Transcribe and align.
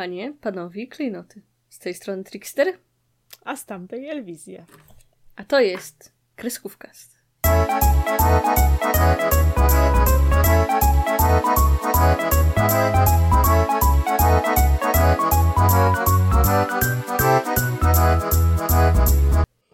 Panie, 0.00 0.32
panowie, 0.40 0.86
klejnoty. 0.86 1.42
Z 1.68 1.78
tej 1.78 1.94
strony 1.94 2.24
Trickster, 2.24 2.78
A 3.44 3.56
z 3.56 3.66
tamtej 3.66 4.08
Elwizja. 4.08 4.66
a 5.36 5.44
to 5.44 5.60
jest 5.60 6.12
Kreskówkast. 6.36 7.18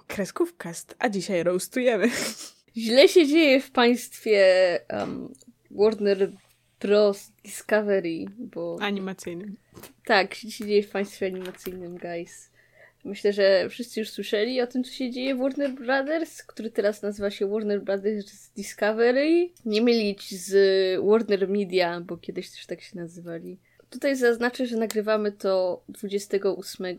Kreskówkast, 0.07 0.97
a 0.99 1.09
dzisiaj 1.09 1.43
roastujemy. 1.43 2.11
Źle 2.77 3.09
się 3.09 3.27
dzieje 3.27 3.61
w 3.61 3.71
państwie 3.71 4.45
um, 4.91 5.33
Warner 5.71 6.33
Bros. 6.81 7.33
Discovery, 7.45 8.25
bo 8.39 8.77
Animacyjnym. 8.81 9.66
Tak, 10.05 10.35
się 10.35 10.49
dzieje 10.49 10.83
w 10.83 10.91
państwie 10.91 11.27
animacyjnym, 11.27 11.99
guys. 11.99 12.51
Myślę, 13.05 13.33
że 13.33 13.69
wszyscy 13.69 14.01
już 14.01 14.11
słyszeli 14.11 14.61
o 14.61 14.67
tym, 14.67 14.85
co 14.85 14.93
się 14.93 15.11
dzieje 15.11 15.35
w 15.35 15.39
Warner 15.39 15.71
Brothers, 15.75 16.43
który 16.43 16.71
teraz 16.71 17.03
nazywa 17.03 17.31
się 17.31 17.51
Warner 17.51 17.83
Brothers 17.83 18.51
Discovery. 18.57 19.51
Nie 19.65 19.83
mylić 19.83 20.35
z 20.35 20.55
Warner 21.05 21.49
Media, 21.49 22.01
bo 22.01 22.17
kiedyś 22.17 22.51
też 22.51 22.67
tak 22.67 22.81
się 22.81 22.97
nazywali. 22.97 23.59
Tutaj 23.91 24.17
zaznaczę, 24.17 24.67
że 24.67 24.77
nagrywamy 24.77 25.33
to 25.33 25.83
28 25.89 26.97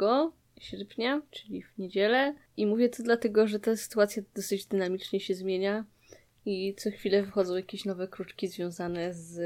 sierpnia, 0.59 1.21
czyli 1.31 1.61
w 1.61 1.77
niedzielę. 1.77 2.35
I 2.57 2.65
mówię 2.65 2.89
to 2.89 3.03
dlatego, 3.03 3.47
że 3.47 3.59
ta 3.59 3.75
sytuacja 3.75 4.23
dosyć 4.35 4.65
dynamicznie 4.65 5.19
się 5.19 5.35
zmienia 5.35 5.85
i 6.45 6.75
co 6.77 6.91
chwilę 6.91 7.23
wychodzą 7.23 7.55
jakieś 7.55 7.85
nowe 7.85 8.07
kruczki 8.07 8.47
związane 8.47 9.13
z 9.13 9.37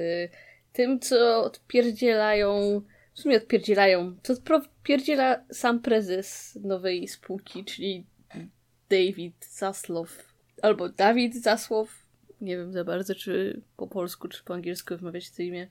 tym, 0.74 1.00
co 1.00 1.44
odpierdzielają, 1.44 2.82
w 3.14 3.20
sumie 3.20 3.38
odpierdzielają, 3.38 4.16
co 4.24 4.34
odpierdziela 4.56 5.44
sam 5.52 5.80
prezes 5.80 6.58
nowej 6.64 7.08
spółki, 7.08 7.66
czyli 7.66 8.05
David 8.90 9.46
Zaslow, 9.46 10.34
albo 10.62 10.90
Dawid 10.90 11.35
Zasłow. 11.35 12.05
Nie 12.41 12.58
wiem 12.58 12.74
za 12.74 12.84
bardzo, 12.84 13.16
czy 13.16 13.62
po 13.77 13.88
polsku, 13.88 14.27
czy 14.27 14.44
po 14.44 14.54
angielsku 14.54 14.98
wymawiać 14.98 15.32
to 15.32 15.41
imię. 15.41 15.68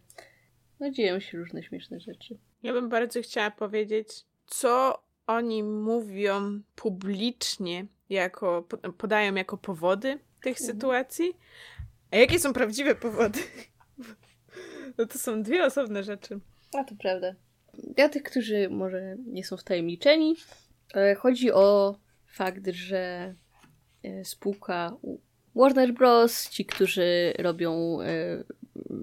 No 0.80 0.90
dzieją 0.90 1.20
się 1.20 1.38
różne 1.38 1.62
śmieszne 1.62 2.00
rzeczy. 2.00 2.38
Ja 2.62 2.72
bym 2.72 2.88
bardzo 2.88 3.22
chciała 3.22 3.50
powiedzieć, 3.50 4.08
co 4.46 5.02
oni 5.26 5.62
mówią 5.62 6.60
publicznie, 6.74 7.86
jako, 8.10 8.62
po- 8.62 8.92
podają 8.92 9.34
jako 9.34 9.58
powody 9.58 10.18
tych 10.42 10.60
sytuacji, 10.60 11.36
a 12.10 12.16
jakie 12.16 12.38
są 12.38 12.52
prawdziwe 12.52 12.94
powody. 12.94 13.38
No 14.98 15.06
to 15.06 15.18
są 15.18 15.42
dwie 15.42 15.64
osobne 15.64 16.02
rzeczy. 16.02 16.40
A 16.72 16.84
to 16.84 16.94
prawda. 16.94 17.34
Dla 17.74 18.08
tych, 18.08 18.22
którzy 18.22 18.68
może 18.70 19.16
nie 19.26 19.44
są 19.44 19.56
wtajemniczeni, 19.56 20.36
e, 20.94 21.14
chodzi 21.14 21.52
o 21.52 21.96
fakt, 22.26 22.66
że 22.68 23.34
e, 24.02 24.24
spółka 24.24 24.96
Warner 25.54 25.94
Bros., 25.94 26.50
ci, 26.50 26.64
którzy 26.64 27.32
robią 27.38 28.00
e, 28.00 28.06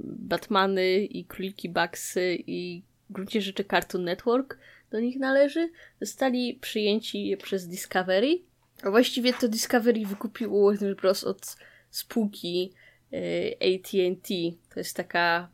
Batmany 0.03 0.97
i 0.97 1.25
Króliki 1.25 1.69
Bugsy 1.69 2.37
i 2.47 2.83
w 3.09 3.13
gruncie 3.13 3.41
rzeczy 3.41 3.63
Cartoon 3.63 4.03
Network 4.03 4.59
do 4.91 4.99
nich 4.99 5.19
należy, 5.19 5.69
zostali 6.01 6.53
przyjęci 6.53 7.37
przez 7.43 7.67
Discovery. 7.67 8.39
A 8.83 8.89
właściwie 8.91 9.33
to 9.33 9.47
Discovery 9.47 10.05
wykupiło 10.05 10.71
Warner 10.71 10.95
Bros. 10.95 11.23
od 11.23 11.57
spółki 11.89 12.73
AT&T. 13.61 14.33
To 14.73 14.79
jest 14.79 14.97
taka 14.97 15.49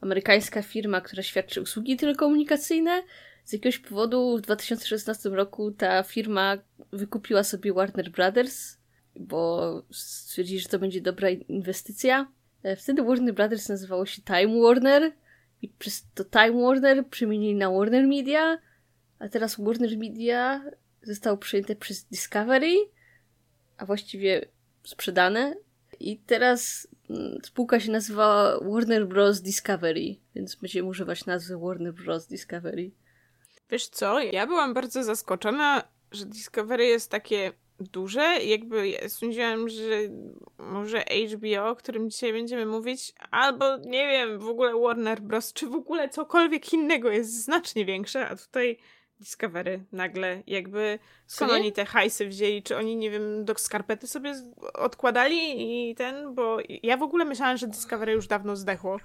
amerykańska 0.00 0.62
firma, 0.62 1.00
która 1.00 1.22
świadczy 1.22 1.62
usługi 1.62 1.96
telekomunikacyjne. 1.96 3.02
Z 3.44 3.52
jakiegoś 3.52 3.78
powodu 3.78 4.38
w 4.38 4.40
2016 4.40 5.28
roku 5.28 5.70
ta 5.70 6.02
firma 6.02 6.58
wykupiła 6.92 7.44
sobie 7.44 7.72
Warner 7.72 8.10
Brothers, 8.10 8.76
bo 9.16 9.82
stwierdzili, 9.90 10.60
że 10.60 10.68
to 10.68 10.78
będzie 10.78 11.00
dobra 11.00 11.30
inwestycja. 11.30 12.32
E, 12.62 12.76
Wtedy 12.76 13.02
Warner 13.02 13.34
Brothers 13.34 13.68
nazywało 13.68 14.06
się 14.06 14.22
Time 14.22 14.62
Warner 14.62 15.12
i 15.62 15.68
przez 15.68 16.06
to 16.14 16.24
Time 16.24 16.62
Warner 16.62 17.08
przemienili 17.08 17.54
na 17.54 17.70
Warner 17.70 18.06
Media, 18.06 18.58
a 19.18 19.28
teraz 19.28 19.56
Warner 19.60 19.98
Media 19.98 20.64
zostało 21.02 21.36
przejęte 21.36 21.76
przez 21.76 22.04
Discovery, 22.04 22.74
a 23.76 23.86
właściwie 23.86 24.48
sprzedane. 24.84 25.54
I 26.00 26.18
teraz 26.18 26.88
mm, 27.10 27.38
spółka 27.44 27.80
się 27.80 27.92
nazywa 27.92 28.58
Warner 28.60 29.06
Bros. 29.06 29.40
Discovery, 29.40 30.16
więc 30.34 30.54
będziemy 30.54 30.88
używać 30.88 31.26
nazwy 31.26 31.58
Warner 31.58 31.92
Bros. 31.94 32.26
Discovery. 32.26 32.90
Wiesz 33.70 33.88
co, 33.88 34.20
ja 34.20 34.46
byłam 34.46 34.74
bardzo 34.74 35.04
zaskoczona, 35.04 35.82
że 36.12 36.26
Discovery 36.26 36.86
jest 36.86 37.10
takie 37.10 37.52
duże. 37.80 38.22
Jakby 38.44 38.88
ja 38.88 39.08
sądziłam, 39.08 39.68
że 39.68 39.98
może 40.58 41.04
HBO, 41.34 41.68
o 41.68 41.76
którym 41.76 42.10
dzisiaj 42.10 42.32
będziemy 42.32 42.66
mówić, 42.66 43.12
albo 43.30 43.76
nie 43.76 44.08
wiem, 44.08 44.38
w 44.38 44.48
ogóle 44.48 44.80
Warner 44.80 45.20
Bros., 45.20 45.52
czy 45.52 45.66
w 45.66 45.74
ogóle 45.74 46.08
cokolwiek 46.08 46.72
innego 46.72 47.10
jest 47.10 47.44
znacznie 47.44 47.84
większe, 47.84 48.28
a 48.28 48.36
tutaj 48.36 48.78
Discovery 49.20 49.80
nagle 49.92 50.42
jakby 50.46 50.98
skąd 51.26 51.52
oni 51.52 51.72
te 51.72 51.84
hajsy 51.84 52.28
wzięli, 52.28 52.62
czy 52.62 52.76
oni, 52.76 52.96
nie 52.96 53.10
wiem, 53.10 53.44
do 53.44 53.54
skarpety 53.58 54.06
sobie 54.06 54.34
odkładali 54.74 55.36
i 55.90 55.94
ten, 55.94 56.34
bo 56.34 56.58
ja 56.82 56.96
w 56.96 57.02
ogóle 57.02 57.24
myślałam, 57.24 57.56
że 57.56 57.66
Discovery 57.66 58.12
już 58.12 58.26
dawno 58.26 58.56
zdechło. 58.56 59.00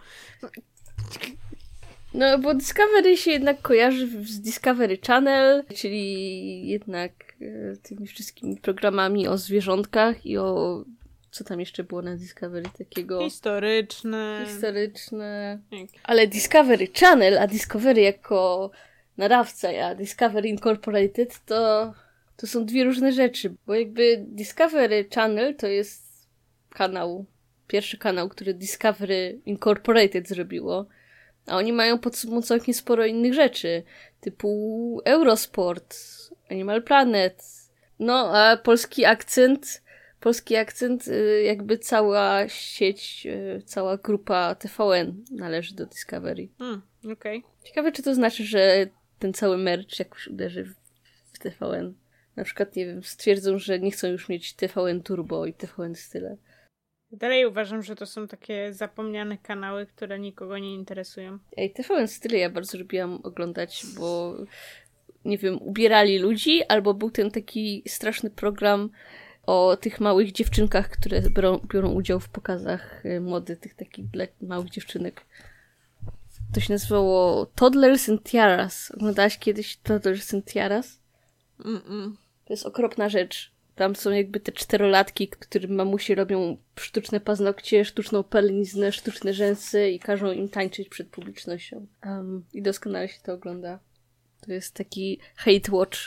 No, 2.14 2.40
bo 2.40 2.54
Discovery 2.54 3.18
się 3.18 3.32
jednak 3.32 3.62
kojarzy 3.62 4.08
z 4.24 4.42
Discovery 4.42 4.98
Channel, 5.08 5.64
czyli 5.76 6.68
jednak 6.68 7.12
e, 7.42 7.78
tymi 7.78 8.08
wszystkimi 8.08 8.58
programami 8.58 9.28
o 9.28 9.38
zwierzątkach 9.38 10.26
i 10.26 10.38
o 10.38 10.84
co 11.32 11.44
tam 11.44 11.60
jeszcze 11.60 11.84
było 11.84 12.02
na 12.02 12.16
Discovery 12.16 12.70
takiego 12.78 13.24
Historyczne. 13.24 14.46
historyczne. 14.48 15.60
Jak- 15.72 15.90
Ale 16.04 16.28
Discovery 16.28 16.88
Channel, 17.00 17.38
a 17.38 17.48
Discovery 17.48 18.02
jako 18.02 18.72
nadawca, 19.18 19.70
a 19.86 19.96
Discovery 19.96 20.50
Incorporated 20.50 21.46
to, 21.46 21.94
to 22.38 22.48
są 22.48 22.66
dwie 22.66 22.84
różne 22.84 23.12
rzeczy, 23.12 23.56
bo 23.68 23.76
jakby 23.76 24.26
Discovery 24.28 25.10
Channel 25.16 25.56
to 25.56 25.68
jest 25.68 26.28
kanał, 26.70 27.26
pierwszy 27.68 27.98
kanał, 27.98 28.30
który 28.30 28.54
Discovery 28.54 29.40
Incorporated 29.46 30.28
zrobiło, 30.28 30.86
a 31.48 31.58
oni 31.58 31.74
mają 31.74 32.00
pod 32.00 32.18
sobą 32.18 32.42
całkiem 32.42 32.74
sporo 32.74 33.06
innych 33.06 33.34
rzeczy, 33.34 33.84
typu 34.22 35.02
Eurosport, 35.06 35.96
Animal 36.52 36.84
Planet, 36.84 37.44
no 38.00 38.38
a 38.38 38.58
polski 38.58 39.06
akcent, 39.06 39.82
polski 40.20 40.56
akcent, 40.56 41.08
y, 41.08 41.44
jakby 41.44 41.78
cała 41.78 42.50
sieć, 42.50 43.28
y, 43.30 43.62
cała 43.66 43.98
grupa 43.98 44.56
TVN 44.56 45.26
należy 45.32 45.76
do 45.76 45.86
Discovery. 45.86 46.50
Hmm, 46.58 46.82
okej. 47.12 47.44
Ciekawe, 47.64 47.92
czy 47.92 48.04
to 48.04 48.16
znaczy, 48.16 48.44
że 48.44 48.88
ten 49.20 49.34
cały 49.34 49.58
merch 49.58 50.00
jakoś 50.00 50.28
uderzy 50.28 50.64
w, 50.64 51.40
TVN. 51.40 51.94
Na 52.36 52.44
przykład, 52.44 52.76
nie 52.76 52.86
wiem, 52.86 53.04
stwierdzą, 53.04 53.58
że 53.58 53.80
nie 53.80 53.92
chcą 53.92 54.08
już 54.08 54.30
mieć 54.30 54.54
TVN 54.54 55.04
Turbo 55.04 55.46
i 55.46 55.54
TVN 55.54 55.96
Style. 55.96 56.38
Dalej 57.12 57.46
uważam, 57.46 57.84
że 57.84 57.96
to 57.96 58.06
są 58.06 58.28
takie 58.28 58.74
zapomniane 58.74 59.38
kanały, 59.38 59.86
które 59.86 60.20
nikogo 60.20 60.58
nie 60.58 60.74
interesują. 60.74 61.40
Ej, 61.58 61.74
TVN 61.74 62.08
Style 62.08 62.38
ja 62.38 62.50
bardzo 62.50 62.78
lubiłam 62.78 63.20
oglądać, 63.24 63.86
bo 63.98 64.38
nie 65.26 65.38
wiem, 65.38 65.62
ubierali 65.62 66.20
ludzi, 66.20 66.64
albo 66.64 66.94
był 66.94 67.12
ten 67.12 67.32
taki 67.32 67.84
straszny 67.88 68.30
program 68.30 68.90
o 69.46 69.78
tych 69.78 70.00
małych 70.00 70.32
dziewczynkach, 70.32 70.90
które 70.90 71.22
biorą, 71.22 71.60
biorą 71.74 71.92
udział 71.92 72.20
w 72.20 72.30
pokazach 72.30 73.06
y, 73.06 73.22
mody 73.22 73.58
tych 73.58 73.74
takich 73.74 74.06
dla 74.06 74.26
małych 74.42 74.70
dziewczynek. 74.70 75.26
To 76.56 76.62
się 76.62 76.74
nazywało 76.74 77.46
Toddlers 77.46 78.10
and 78.10 78.24
Tiaras. 78.24 78.92
Oglądałaś 78.92 79.38
kiedyś 79.38 79.78
Toddlers 79.78 80.34
and 80.34 80.46
Tiaras? 80.46 81.00
Mm-mm. 81.60 82.12
To 82.46 82.54
jest 82.54 82.66
okropna 82.66 83.10
rzecz. 83.10 83.52
Tam 83.76 83.96
są 83.96 84.12
jakby 84.12 84.40
te 84.40 84.52
czterolatki, 84.52 85.28
którym 85.28 85.76
mamusie 85.76 86.16
robią 86.16 86.58
sztuczne 86.80 87.20
paznokcie, 87.20 87.86
sztuczną 87.86 88.24
pelniznę, 88.24 88.92
sztuczne 88.92 89.34
rzęsy 89.34 89.90
i 89.90 90.00
każą 90.00 90.32
im 90.32 90.50
tańczyć 90.50 90.90
przed 90.90 91.08
publicznością. 91.08 91.88
Um, 92.06 92.46
I 92.54 92.62
doskonale 92.62 93.08
się 93.08 93.20
to 93.24 93.34
ogląda. 93.34 93.80
To 94.42 94.54
jest 94.54 94.74
taki 94.74 95.20
hate 95.36 95.72
watch. 95.72 96.00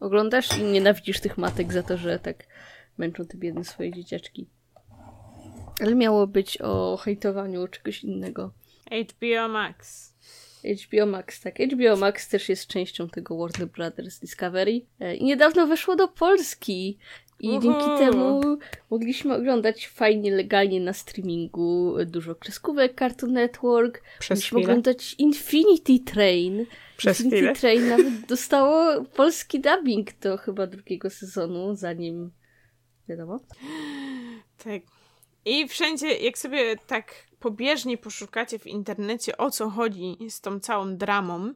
Oglądasz 0.00 0.58
i 0.58 0.62
nienawidzisz 0.62 1.20
tych 1.20 1.38
matek 1.38 1.72
za 1.72 1.82
to, 1.82 1.96
że 1.96 2.18
tak 2.18 2.44
męczą 2.98 3.26
te 3.26 3.38
biedne 3.38 3.64
swoje 3.64 3.92
dzieciaczki. 3.92 4.46
Ale 5.80 5.94
miało 5.94 6.26
być 6.26 6.58
o 6.60 6.96
hejtowaniu 6.96 7.68
czegoś 7.68 8.04
innego. 8.04 8.52
HBO 8.90 9.48
Max. 9.48 10.10
HBO 10.64 11.06
Max, 11.06 11.40
tak. 11.40 11.58
HBO 11.58 11.96
Max 11.96 12.28
też 12.28 12.48
jest 12.48 12.66
częścią 12.66 13.08
tego 13.08 13.38
Warner 13.38 13.68
Brothers 13.68 14.18
Discovery. 14.18 14.80
E, 15.00 15.16
I 15.16 15.24
niedawno 15.24 15.66
weszło 15.66 15.96
do 15.96 16.08
Polski. 16.08 16.98
I 17.40 17.50
Uhu. 17.50 17.60
dzięki 17.60 17.86
temu 17.98 18.40
mogliśmy 18.90 19.34
oglądać 19.34 19.88
fajnie, 19.88 20.34
legalnie 20.34 20.80
na 20.80 20.92
streamingu 20.92 21.94
dużo 22.06 22.34
kreskówek 22.34 22.98
Cartoon 22.98 23.32
Network. 23.32 24.02
Przez 24.18 24.38
mogliśmy 24.38 24.58
oglądać 24.58 25.14
Infinity 25.18 25.98
Train. 25.98 26.66
Przez 26.96 27.20
Infinity 27.20 27.36
chwilę. 27.36 27.54
Train 27.54 27.88
nawet 27.88 28.20
dostało 28.28 29.04
polski 29.04 29.60
dubbing 29.60 30.18
do 30.18 30.36
chyba 30.36 30.66
drugiego 30.66 31.10
sezonu, 31.10 31.74
zanim 31.74 32.30
wiadomo. 33.08 33.40
Tak. 34.64 34.82
I 35.44 35.68
wszędzie, 35.68 36.16
jak 36.16 36.38
sobie 36.38 36.76
tak 36.76 37.14
pobieżnie 37.40 37.98
poszukacie 37.98 38.58
w 38.58 38.66
internecie, 38.66 39.36
o 39.36 39.50
co 39.50 39.70
chodzi 39.70 40.16
z 40.30 40.40
tą 40.40 40.60
całą 40.60 40.96
dramą, 40.96 41.52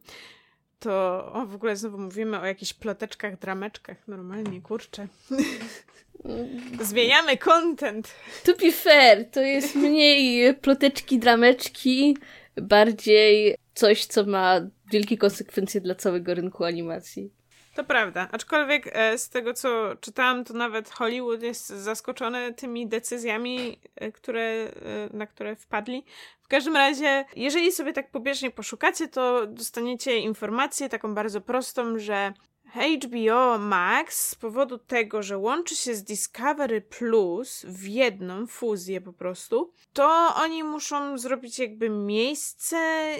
to 0.79 0.93
o, 1.33 1.47
w 1.47 1.55
ogóle 1.55 1.77
znowu 1.77 1.99
mówimy 1.99 2.41
o 2.41 2.47
jakichś 2.47 2.73
ploteczkach, 2.73 3.39
drameczkach. 3.39 4.09
Normalnie, 4.09 4.61
kurczę. 4.61 5.09
Zmieniamy 6.81 7.37
content. 7.37 8.15
To 8.45 8.57
be 8.57 8.73
fair, 8.73 9.31
to 9.31 9.41
jest 9.41 9.75
mniej 9.85 10.55
ploteczki, 10.55 11.19
drameczki, 11.19 12.17
bardziej 12.57 13.57
coś, 13.75 14.07
co 14.07 14.27
ma 14.27 14.61
wielkie 14.93 15.19
konsekwencje 15.19 15.81
dla 15.81 15.95
całego 15.95 16.35
rynku 16.35 16.65
animacji. 16.65 17.31
To 17.75 17.85
prawda, 17.85 18.29
aczkolwiek 18.32 18.91
e, 18.93 19.19
z 19.19 19.29
tego 19.29 19.55
co 19.55 19.97
czytałam, 20.00 20.44
to 20.44 20.55
nawet 20.55 20.91
Hollywood 20.91 21.43
jest 21.43 21.69
zaskoczony 21.69 22.55
tymi 22.55 22.87
decyzjami, 22.87 23.81
e, 23.97 24.12
które, 24.12 24.43
e, 24.43 24.71
na 25.12 25.26
które 25.26 25.56
wpadli. 25.56 26.05
W 26.43 26.49
każdym 26.49 26.76
razie, 26.76 27.25
jeżeli 27.37 27.73
sobie 27.73 27.93
tak 27.93 28.11
pobieżnie 28.11 28.50
poszukacie, 28.50 29.09
to 29.09 29.47
dostaniecie 29.47 30.19
informację 30.19 30.88
taką 30.88 31.15
bardzo 31.15 31.41
prostą, 31.41 31.99
że 31.99 32.32
HBO 32.75 33.59
Max 33.59 34.29
z 34.29 34.35
powodu 34.35 34.79
tego, 34.79 35.23
że 35.23 35.38
łączy 35.38 35.76
się 35.76 35.94
z 35.94 36.05
Discovery 36.05 36.81
Plus 36.81 37.65
w 37.69 37.87
jedną 37.87 38.47
fuzję 38.47 39.00
po 39.00 39.12
prostu, 39.12 39.73
to 39.93 40.35
oni 40.37 40.65
muszą 40.65 41.19
zrobić 41.19 41.59
jakby 41.59 41.91
miejsce 41.91 42.76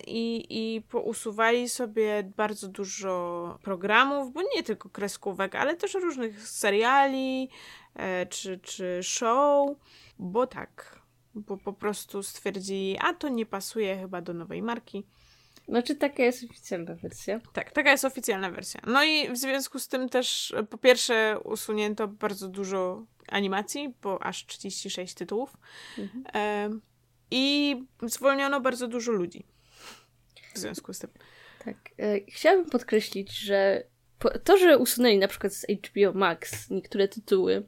i, 0.06 0.46
i 0.50 0.82
pousuwali 0.82 1.68
sobie 1.68 2.32
bardzo 2.36 2.68
dużo 2.68 3.58
programów, 3.62 4.32
bo 4.32 4.40
nie 4.56 4.62
tylko 4.62 4.88
kreskówek, 4.88 5.54
ale 5.54 5.76
też 5.76 5.94
różnych 5.94 6.48
seriali 6.48 7.48
e, 7.94 8.26
czy, 8.26 8.58
czy 8.58 9.00
show, 9.02 9.70
bo 10.18 10.46
tak, 10.46 11.00
bo 11.34 11.56
po 11.56 11.72
prostu 11.72 12.22
stwierdzili, 12.22 12.98
a 13.00 13.14
to 13.14 13.28
nie 13.28 13.46
pasuje 13.46 13.96
chyba 13.96 14.20
do 14.20 14.34
nowej 14.34 14.62
marki 14.62 15.06
znaczy, 15.69 15.94
taka 15.94 16.22
jest 16.22 16.44
oficjalna 16.44 16.94
wersja. 16.94 17.40
Tak, 17.52 17.72
taka 17.72 17.90
jest 17.90 18.05
oficjalna 18.05 18.50
wersja. 18.50 18.81
No 18.87 19.05
i 19.05 19.32
w 19.32 19.37
związku 19.37 19.78
z 19.78 19.88
tym 19.88 20.08
też 20.08 20.55
po 20.70 20.78
pierwsze 20.78 21.38
usunięto 21.44 22.08
bardzo 22.08 22.49
dużo 22.49 23.06
animacji, 23.28 23.94
bo 24.02 24.22
aż 24.22 24.46
36 24.46 25.14
tytułów. 25.14 25.56
Mhm. 25.99 26.25
E, 26.34 26.70
I 27.31 27.76
zwolniono 28.02 28.61
bardzo 28.61 28.88
dużo 28.88 29.12
ludzi. 29.12 29.46
W 30.55 30.58
związku 30.58 30.93
z 30.93 30.99
tym. 30.99 31.11
Tak. 31.64 31.76
E, 31.99 32.20
chciałabym 32.20 32.70
podkreślić, 32.70 33.38
że 33.38 33.84
to, 34.44 34.56
że 34.56 34.78
usunęli 34.78 35.19
na 35.19 35.28
przykład 35.28 35.52
z 35.52 35.67
HBO 35.67 36.12
Max 36.14 36.70
niektóre 36.70 37.08
tytuły, 37.08 37.62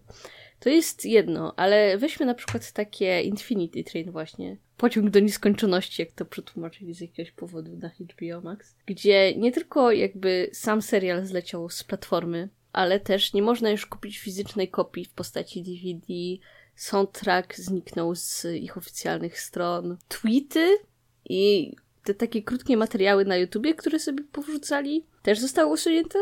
to 0.60 0.68
jest 0.68 1.04
jedno, 1.04 1.54
ale 1.56 1.98
weźmy 1.98 2.26
na 2.26 2.34
przykład 2.34 2.72
takie 2.72 3.20
Infinity 3.20 3.84
Train 3.84 4.10
właśnie. 4.10 4.56
Pociąg 4.76 5.10
do 5.10 5.20
nieskończoności, 5.20 6.02
jak 6.02 6.12
to 6.12 6.24
przetłumaczyli 6.24 6.94
z 6.94 7.00
jakiegoś 7.00 7.32
powodu 7.32 7.76
na 7.76 7.88
HBO 7.88 8.40
Max. 8.40 8.76
Gdzie 8.86 9.34
nie 9.36 9.52
tylko 9.52 9.92
jakby 9.92 10.50
sam 10.52 10.82
serial 10.82 11.26
zleciał 11.26 11.70
z 11.70 11.84
platformy, 11.84 12.48
ale 12.72 13.00
też 13.00 13.32
nie 13.32 13.42
można 13.42 13.70
już 13.70 13.86
kupić 13.86 14.18
fizycznej 14.18 14.68
kopii 14.68 15.04
w 15.04 15.12
postaci 15.12 15.62
DVD. 15.62 16.14
Soundtrack 16.74 17.56
zniknął 17.56 18.14
z 18.14 18.44
ich 18.44 18.76
oficjalnych 18.76 19.40
stron. 19.40 19.96
Tweety 20.08 20.76
i 21.24 21.72
te 22.04 22.14
takie 22.14 22.42
krótkie 22.42 22.76
materiały 22.76 23.24
na 23.24 23.36
YouTubie, 23.36 23.74
które 23.74 23.98
sobie 23.98 24.24
powrzucali, 24.32 25.06
też 25.22 25.38
zostały 25.38 25.72
usunięte. 25.72 26.18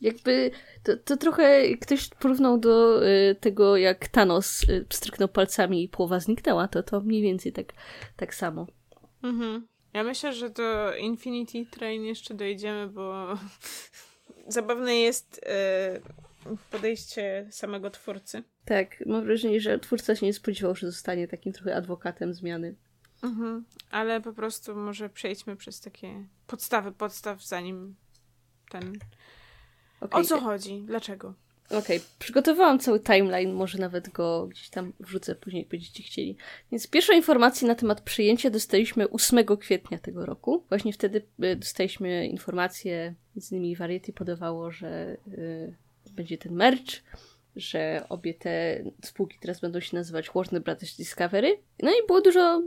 Jakby 0.00 0.50
to, 0.82 0.96
to 0.96 1.16
trochę 1.16 1.76
ktoś 1.76 2.08
porównał 2.08 2.58
do 2.58 3.06
y, 3.06 3.34
tego, 3.40 3.76
jak 3.76 4.08
Thanos 4.08 4.62
y, 4.68 4.86
stryknął 4.90 5.28
palcami 5.28 5.84
i 5.84 5.88
połowa 5.88 6.20
zniknęła, 6.20 6.68
to 6.68 6.82
to 6.82 7.00
mniej 7.00 7.22
więcej 7.22 7.52
tak, 7.52 7.72
tak 8.16 8.34
samo. 8.34 8.66
Mhm. 9.22 9.66
Ja 9.92 10.04
myślę, 10.04 10.32
że 10.32 10.50
do 10.50 10.96
Infinity 10.96 11.66
Train 11.70 12.04
jeszcze 12.04 12.34
dojdziemy, 12.34 12.86
bo 12.86 13.34
zabawne 14.48 14.96
jest 14.96 15.40
y, 16.46 16.50
podejście 16.70 17.48
samego 17.50 17.90
twórcy. 17.90 18.42
Tak, 18.64 19.04
mam 19.06 19.24
wrażenie, 19.24 19.60
że 19.60 19.78
twórca 19.78 20.16
się 20.16 20.26
nie 20.26 20.32
spodziewał, 20.32 20.74
że 20.74 20.86
zostanie 20.86 21.28
takim 21.28 21.52
trochę 21.52 21.76
adwokatem 21.76 22.34
zmiany. 22.34 22.74
Mhm. 23.22 23.64
Ale 23.90 24.20
po 24.20 24.32
prostu 24.32 24.76
może 24.76 25.08
przejdźmy 25.08 25.56
przez 25.56 25.80
takie 25.80 26.26
podstawy 26.46 26.92
podstaw, 26.92 27.44
zanim 27.44 27.96
ten 28.70 28.98
Okay. 30.00 30.20
O 30.20 30.24
co 30.24 30.40
chodzi? 30.40 30.82
Dlaczego? 30.86 31.34
Okej, 31.66 31.78
okay. 31.78 32.00
przygotowałam 32.18 32.78
cały 32.78 33.00
timeline, 33.00 33.52
może 33.52 33.78
nawet 33.78 34.08
go 34.08 34.46
gdzieś 34.46 34.68
tam 34.68 34.92
wrzucę 35.00 35.34
później, 35.34 35.62
jak 35.62 35.68
będziecie 35.68 36.02
chcieli. 36.02 36.36
Więc 36.72 36.86
pierwszą 36.86 37.12
informację 37.12 37.68
na 37.68 37.74
temat 37.74 38.00
przyjęcia 38.00 38.50
dostaliśmy 38.50 39.10
8 39.10 39.44
kwietnia 39.60 39.98
tego 39.98 40.26
roku. 40.26 40.64
Właśnie 40.68 40.92
wtedy 40.92 41.22
y, 41.44 41.56
dostaliśmy 41.56 42.26
informację, 42.26 43.14
między 43.36 43.56
innymi 43.56 43.76
Variety 43.76 44.12
podawało, 44.12 44.70
że 44.70 45.16
y, 45.28 45.74
będzie 46.12 46.38
ten 46.38 46.52
merch, 46.52 47.02
że 47.56 48.06
obie 48.08 48.34
te 48.34 48.84
spółki 49.04 49.38
teraz 49.40 49.60
będą 49.60 49.80
się 49.80 49.96
nazywać 49.96 50.30
Warner 50.34 50.62
Brothers 50.62 50.96
Discovery. 50.96 51.58
No 51.82 51.90
i 51.90 52.06
było 52.06 52.20
dużo 52.20 52.62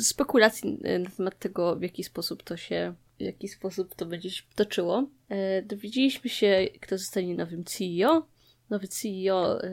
spekulacji 0.00 0.78
na 0.98 1.10
temat 1.10 1.38
tego, 1.38 1.76
w 1.76 1.82
jaki 1.82 2.04
sposób 2.04 2.42
to 2.42 2.56
się 2.56 2.94
w 3.18 3.22
jaki 3.22 3.48
sposób 3.48 3.94
to 3.94 4.06
będzie 4.06 4.30
się 4.30 4.42
toczyło. 4.54 5.10
E, 5.28 5.62
dowiedzieliśmy 5.62 6.30
się, 6.30 6.66
kto 6.80 6.98
zostanie 6.98 7.34
nowym 7.34 7.64
CEO. 7.64 8.26
Nowy 8.70 8.88
CEO 8.88 9.62
e, 9.62 9.70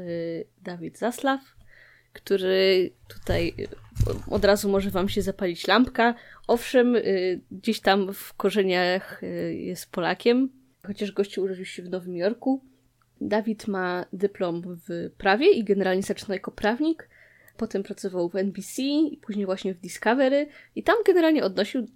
Dawid 0.62 0.98
Zaslaw, 0.98 1.42
który 2.14 2.92
tutaj 3.08 3.54
e, 3.60 4.34
od 4.34 4.46
razu 4.46 4.70
może 4.70 4.90
wam 4.90 5.10
się 5.10 5.22
zapalić 5.22 5.68
lampka. 5.68 6.16
Owszem, 6.48 6.96
gdzieś 7.52 7.82
tam 7.82 8.14
w 8.14 8.34
korzeniach 8.34 9.22
jest 9.52 9.92
Polakiem, 9.92 10.50
chociaż 10.88 11.12
gościu 11.12 11.42
urodził 11.42 11.66
się 11.66 11.84
w 11.84 11.90
Nowym 11.90 12.16
Jorku. 12.16 12.62
Dawid 13.22 13.68
ma 13.68 14.06
dyplom 14.14 14.62
w 14.66 15.12
prawie 15.18 15.52
i 15.52 15.64
generalnie 15.64 16.04
zaczynał 16.04 16.34
jako 16.34 16.52
prawnik. 16.52 17.10
Potem 17.58 17.84
pracował 17.84 18.30
w 18.30 18.36
NBC 18.36 18.82
i 18.82 19.18
później 19.18 19.46
właśnie 19.46 19.74
w 19.74 19.80
Discovery 19.80 20.48
i 20.76 20.84
tam 20.84 20.96
generalnie 21.06 21.44
odnosił 21.44 21.88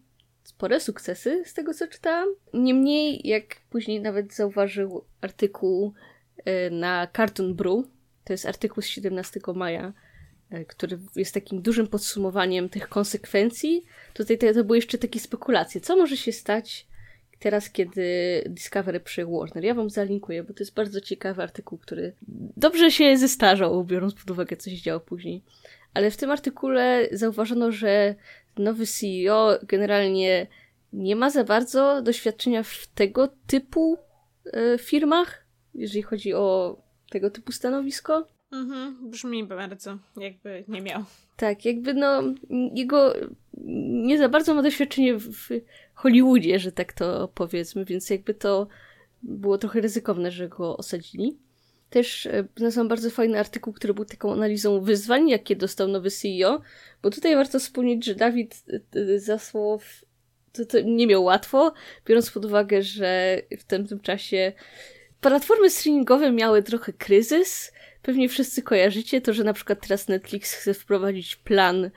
spore 0.44 0.80
sukcesy 0.80 1.44
z 1.46 1.54
tego, 1.54 1.74
co 1.74 1.88
czytałam. 1.88 2.28
Niemniej, 2.54 3.28
jak 3.28 3.44
później 3.70 4.02
nawet 4.02 4.34
zauważył 4.34 5.06
artykuł 5.22 5.94
e, 6.46 6.70
na 6.70 7.08
Cartoon 7.18 7.56
Brew, 7.56 7.86
to 8.24 8.34
jest 8.34 8.46
artykuł 8.46 8.84
z 8.84 8.86
17 8.86 9.40
maja, 9.56 9.94
e, 10.50 10.66
który 10.66 11.00
jest 11.16 11.34
takim 11.34 11.62
dużym 11.62 11.88
podsumowaniem 11.88 12.70
tych 12.70 12.90
konsekwencji. 12.90 13.86
Tutaj 14.14 14.38
to, 14.38 14.64
były 14.64 14.78
jeszcze 14.78 14.98
takie 14.98 15.20
spekulacje. 15.20 15.82
Co 15.82 15.98
może 15.98 16.18
się 16.18 16.32
stać 16.32 16.88
teraz, 17.40 17.70
kiedy 17.70 18.04
Discovery 18.50 19.00
przyjął 19.00 19.40
Warner? 19.40 19.64
Ja 19.64 19.74
wam 19.74 19.90
zalinkuję, 19.90 20.44
bo 20.44 20.54
to 20.54 20.60
jest 20.60 20.74
bardzo 20.74 21.02
ciekawy 21.02 21.44
artykuł, 21.44 21.78
który 21.78 22.14
dobrze 22.58 22.92
się 22.92 23.18
zestarzał, 23.18 23.86
biorąc 23.86 24.14
pod 24.14 24.32
uwagę, 24.32 24.58
co 24.58 24.70
się 24.70 24.78
działo 24.78 25.00
później. 25.00 25.44
Ale 25.94 26.12
w 26.12 26.18
tym 26.18 26.32
artykule 26.32 27.08
zauważono, 27.12 27.72
że 27.72 28.16
nowy 28.58 28.86
CEO 28.86 29.60
generalnie 29.64 30.48
nie 30.94 31.16
ma 31.16 31.30
za 31.30 31.44
bardzo 31.44 32.02
doświadczenia 32.02 32.64
w 32.64 32.88
tego 32.96 33.30
typu 33.48 33.98
e, 34.46 34.78
firmach, 34.78 35.46
jeżeli 35.76 36.02
chodzi 36.02 36.34
o 36.34 36.78
tego 37.10 37.30
typu 37.30 37.52
stanowisko. 37.52 38.28
Mhm, 38.52 39.10
brzmi 39.10 39.44
bardzo, 39.44 39.98
jakby 40.18 40.64
nie 40.68 40.82
miał. 40.82 41.04
Tak, 41.38 41.66
jakby 41.66 41.94
no, 41.94 42.24
jego 42.76 43.14
nie 44.04 44.18
za 44.18 44.30
bardzo 44.30 44.54
ma 44.54 44.62
doświadczenie 44.62 45.16
w 45.18 45.50
Hollywoodzie, 45.94 46.60
że 46.60 46.72
tak 46.72 46.94
to 46.94 47.28
powiedzmy, 47.36 47.86
więc 47.86 48.10
jakby 48.10 48.34
to 48.34 48.68
było 49.24 49.58
trochę 49.58 49.82
ryzykowne, 49.82 50.32
że 50.32 50.50
go 50.50 50.78
osadzili. 50.78 51.38
Też 51.90 52.26
e, 52.26 52.48
znalazłam 52.56 52.88
bardzo 52.88 53.10
fajny 53.10 53.40
artykuł, 53.40 53.74
który 53.74 53.94
był 53.94 54.06
taką 54.06 54.34
analizą 54.34 54.82
wyzwań, 54.82 55.30
jakie 55.30 55.56
dostał 55.56 55.88
nowy 55.88 56.12
CEO, 56.12 56.62
bo 57.02 57.10
tutaj 57.10 57.36
warto 57.36 57.60
wspomnieć, 57.60 58.06
że 58.06 58.16
Dawid 58.16 58.64
e, 58.96 59.00
e, 59.00 59.20
Zasłow 59.20 60.06
to, 60.54 60.66
to 60.66 60.82
nie 60.82 61.08
miał 61.08 61.24
łatwo, 61.24 61.74
biorąc 62.06 62.32
pod 62.32 62.46
uwagę, 62.46 62.82
że 62.82 63.42
w 63.60 63.64
tym 63.64 64.00
czasie 64.00 64.54
platformy 65.22 65.70
streamingowe 65.70 66.32
miały 66.32 66.64
trochę 66.64 66.94
kryzys. 66.94 67.72
Pewnie 68.02 68.30
wszyscy 68.30 68.62
kojarzycie 68.62 69.22
to, 69.22 69.34
że 69.34 69.44
na 69.44 69.54
przykład 69.54 69.88
teraz 69.88 70.08
Netflix 70.08 70.54
chce 70.54 70.74
wprowadzić 70.74 71.36
plan 71.36 71.90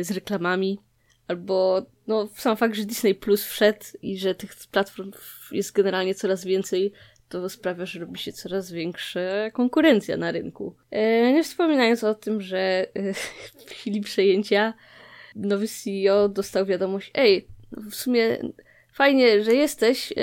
z 0.00 0.10
reklamami, 0.10 0.78
albo 1.28 1.86
no, 2.06 2.28
sam 2.36 2.56
fakt, 2.56 2.74
że 2.74 2.84
Disney 2.84 3.14
Plus 3.14 3.44
wszedł 3.44 3.84
i 4.02 4.18
że 4.18 4.34
tych 4.34 4.54
platform 4.70 5.10
jest 5.52 5.72
generalnie 5.72 6.14
coraz 6.14 6.44
więcej, 6.44 6.92
to 7.28 7.48
sprawia, 7.48 7.86
że 7.86 8.00
robi 8.00 8.18
się 8.18 8.32
coraz 8.32 8.72
większa 8.72 9.50
konkurencja 9.52 10.16
na 10.16 10.32
rynku. 10.32 10.76
E, 10.90 11.32
nie 11.32 11.44
wspominając 11.44 12.04
o 12.04 12.14
tym, 12.14 12.40
że 12.40 12.86
e, 12.94 13.14
w 13.66 13.70
chwili 13.70 14.00
przejęcia 14.00 14.74
nowy 15.36 15.68
CEO 15.68 16.28
dostał 16.28 16.66
wiadomość, 16.66 17.10
ej, 17.14 17.48
w 17.72 17.94
sumie 17.94 18.38
fajnie, 18.92 19.44
że 19.44 19.54
jesteś. 19.54 20.12
E, 20.12 20.14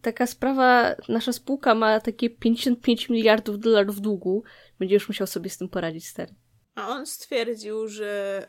taka 0.00 0.26
sprawa, 0.26 0.94
nasza 1.08 1.32
spółka 1.32 1.74
ma 1.74 2.00
takie 2.00 2.30
55 2.30 3.08
miliardów 3.08 3.58
dolarów 3.58 4.00
długu. 4.00 4.42
Będziesz 4.78 5.08
musiał 5.08 5.26
sobie 5.26 5.50
z 5.50 5.58
tym 5.58 5.68
poradzić, 5.68 6.06
stary. 6.06 6.34
A 6.74 6.88
on 6.88 7.06
stwierdził, 7.06 7.88
że 7.88 8.46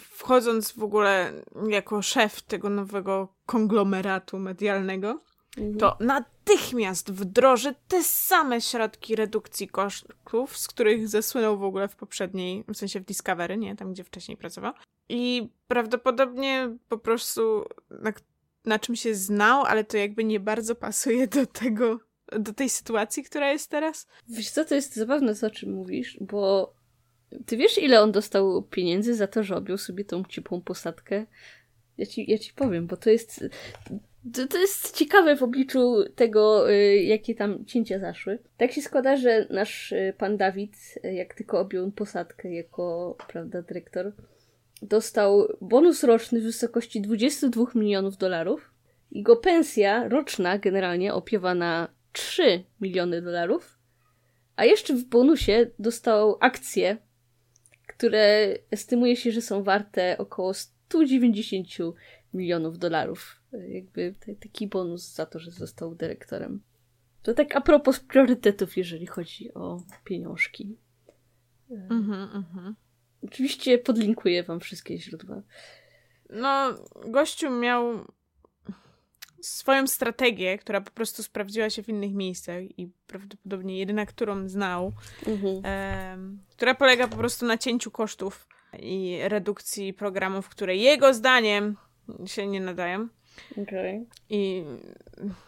wchodząc 0.00 0.72
w 0.72 0.82
ogóle 0.82 1.32
jako 1.68 2.02
szef 2.02 2.42
tego 2.42 2.70
nowego 2.70 3.34
konglomeratu 3.46 4.38
medialnego, 4.38 5.20
mhm. 5.56 5.78
to 5.78 5.96
natychmiast 6.00 7.12
wdroży 7.12 7.74
te 7.88 8.04
same 8.04 8.60
środki 8.60 9.16
redukcji 9.16 9.68
kosztów, 9.68 10.58
z 10.58 10.68
których 10.68 11.08
zasłynął 11.08 11.58
w 11.58 11.64
ogóle 11.64 11.88
w 11.88 11.96
poprzedniej, 11.96 12.64
w 12.68 12.76
sensie 12.76 13.00
w 13.00 13.04
Discovery, 13.04 13.56
nie 13.56 13.76
tam, 13.76 13.92
gdzie 13.92 14.04
wcześniej 14.04 14.36
pracował. 14.36 14.72
I 15.08 15.48
prawdopodobnie 15.68 16.76
po 16.88 16.98
prostu 16.98 17.64
na, 17.90 18.12
na 18.64 18.78
czym 18.78 18.96
się 18.96 19.14
znał, 19.14 19.64
ale 19.64 19.84
to 19.84 19.96
jakby 19.96 20.24
nie 20.24 20.40
bardzo 20.40 20.74
pasuje 20.74 21.26
do 21.26 21.46
tego, 21.46 22.00
do 22.38 22.52
tej 22.52 22.68
sytuacji, 22.68 23.24
która 23.24 23.52
jest 23.52 23.70
teraz. 23.70 24.06
Wiesz 24.28 24.50
co, 24.50 24.64
to 24.64 24.74
jest 24.74 24.96
zabawne, 24.96 25.34
co 25.34 25.46
o 25.46 25.50
czym 25.50 25.72
mówisz, 25.72 26.18
bo 26.20 26.74
ty 27.46 27.56
wiesz, 27.56 27.78
ile 27.78 28.02
on 28.02 28.12
dostał 28.12 28.62
pieniędzy 28.62 29.14
za 29.14 29.26
to, 29.26 29.42
że 29.42 29.56
objął 29.56 29.78
sobie 29.78 30.04
tą 30.04 30.24
ciepłą 30.24 30.60
posadkę? 30.60 31.26
Ja 31.98 32.06
ci, 32.06 32.30
ja 32.30 32.38
ci 32.38 32.52
powiem, 32.52 32.86
bo 32.86 32.96
to 32.96 33.10
jest. 33.10 33.44
To, 34.34 34.46
to 34.46 34.58
jest 34.58 34.96
ciekawe 34.96 35.36
w 35.36 35.42
obliczu 35.42 36.04
tego, 36.14 36.72
y, 36.72 36.96
jakie 36.96 37.34
tam 37.34 37.64
cięcia 37.64 37.98
zaszły. 37.98 38.38
Tak 38.56 38.72
się 38.72 38.82
składa, 38.82 39.16
że 39.16 39.46
nasz 39.50 39.92
y, 39.92 40.14
pan 40.18 40.36
Dawid, 40.36 40.76
y, 41.04 41.12
jak 41.12 41.34
tylko 41.34 41.60
objął 41.60 41.92
posadkę 41.92 42.54
jako, 42.54 43.16
prawda, 43.28 43.62
dyrektor, 43.62 44.12
dostał 44.82 45.48
bonus 45.60 46.04
roczny 46.04 46.40
w 46.40 46.44
wysokości 46.44 47.00
22 47.00 47.64
milionów 47.74 48.16
dolarów. 48.16 48.70
Jego 49.12 49.36
pensja 49.36 50.08
roczna 50.08 50.58
generalnie 50.58 51.14
opiewa 51.14 51.54
na 51.54 51.88
3 52.12 52.64
miliony 52.80 53.22
dolarów. 53.22 53.78
A 54.56 54.64
jeszcze 54.64 54.94
w 54.94 55.04
bonusie 55.04 55.70
dostał 55.78 56.38
akcje 56.40 56.96
które 57.96 58.54
estymuje 58.70 59.16
się, 59.16 59.32
że 59.32 59.40
są 59.40 59.62
warte 59.62 60.18
około 60.18 60.54
190 60.54 61.68
milionów 62.34 62.78
dolarów. 62.78 63.42
Jakby 63.68 64.14
taki 64.40 64.66
bonus 64.66 65.14
za 65.14 65.26
to, 65.26 65.38
że 65.38 65.50
został 65.50 65.94
dyrektorem. 65.94 66.62
To 67.22 67.34
tak 67.34 67.56
a 67.56 67.60
propos 67.60 68.00
priorytetów, 68.00 68.76
jeżeli 68.76 69.06
chodzi 69.06 69.54
o 69.54 69.82
pieniążki. 70.04 70.76
Mhm, 71.70 72.28
mhm. 72.34 72.74
Oczywiście 73.22 73.78
podlinkuję 73.78 74.42
wam 74.42 74.60
wszystkie 74.60 74.98
źródła. 74.98 75.42
No, 76.30 76.74
gościu 77.06 77.50
miał 77.50 78.04
swoją 79.40 79.86
strategię, 79.86 80.58
która 80.58 80.80
po 80.80 80.90
prostu 80.90 81.22
sprawdziła 81.22 81.70
się 81.70 81.82
w 81.82 81.88
innych 81.88 82.14
miejscach 82.14 82.78
i 82.78 82.90
prawdopodobnie 83.06 83.78
jedyna, 83.78 84.06
którą 84.06 84.48
znał, 84.48 84.92
mhm. 85.26 85.60
e, 85.64 86.18
która 86.50 86.74
polega 86.74 87.08
po 87.08 87.16
prostu 87.16 87.46
na 87.46 87.58
cięciu 87.58 87.90
kosztów 87.90 88.48
i 88.78 89.18
redukcji 89.22 89.92
programów, 89.92 90.48
które 90.48 90.76
jego 90.76 91.14
zdaniem 91.14 91.76
się 92.26 92.46
nie 92.46 92.60
nadają. 92.60 93.08
Okay. 93.62 94.06
I 94.28 94.64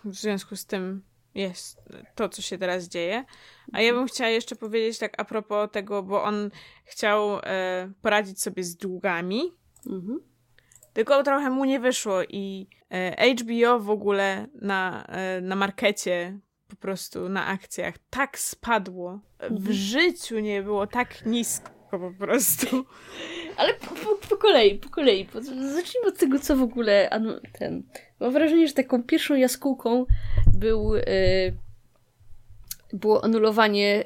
w 0.05 0.15
związku 0.15 0.57
z 0.57 0.67
tym 0.67 1.03
jest 1.35 1.83
to, 2.15 2.29
co 2.29 2.43
się 2.43 2.59
teraz 2.59 2.89
dzieje. 2.89 3.25
A 3.73 3.81
ja 3.81 3.93
bym 3.93 4.07
chciała 4.07 4.31
jeszcze 4.31 4.57
powiedzieć 4.57 4.99
tak 4.99 5.15
a 5.21 5.25
propos 5.25 5.71
tego, 5.73 6.03
bo 6.03 6.23
on 6.23 6.51
chciał 6.85 7.39
e, 7.39 7.93
poradzić 8.03 8.43
sobie 8.43 8.65
z 8.65 8.77
długami. 8.77 9.43
Mhm. 9.87 10.21
Tylko 10.93 11.23
trochę 11.23 11.51
mu 11.51 11.65
nie 11.65 11.81
wyszło 11.81 12.23
i 12.23 12.69
e, 12.91 13.35
HBO 13.35 13.81
w 13.81 13.91
ogóle 13.91 14.47
na, 14.55 15.05
e, 15.07 15.41
na 15.41 15.57
markecie, 15.57 16.39
po 16.69 16.77
prostu 16.77 17.29
na 17.29 17.47
akcjach, 17.47 17.95
tak 18.11 18.39
spadło. 18.39 19.21
W 19.39 19.43
mhm. 19.43 19.73
życiu 19.73 20.39
nie 20.39 20.63
było 20.63 20.87
tak 20.87 21.27
nisko 21.27 21.78
po 21.91 22.13
prostu. 22.19 22.85
Ale 23.57 23.75
po, 23.75 23.95
po, 23.95 24.29
po 24.29 24.37
kolei, 24.37 24.79
po 24.79 24.89
kolei. 24.89 25.25
Po, 25.25 25.43
zacznijmy 25.43 26.09
od 26.09 26.19
tego, 26.19 26.39
co 26.39 26.57
w 26.57 26.63
ogóle 26.63 27.11
ten. 27.53 27.83
Mam 28.21 28.33
wrażenie, 28.33 28.69
że 28.69 28.75
taką 28.75 29.03
pierwszą 29.03 29.35
jaskółką 29.35 30.07
był, 30.55 30.97
e, 30.97 31.03
było 32.93 33.25
anulowanie 33.25 34.05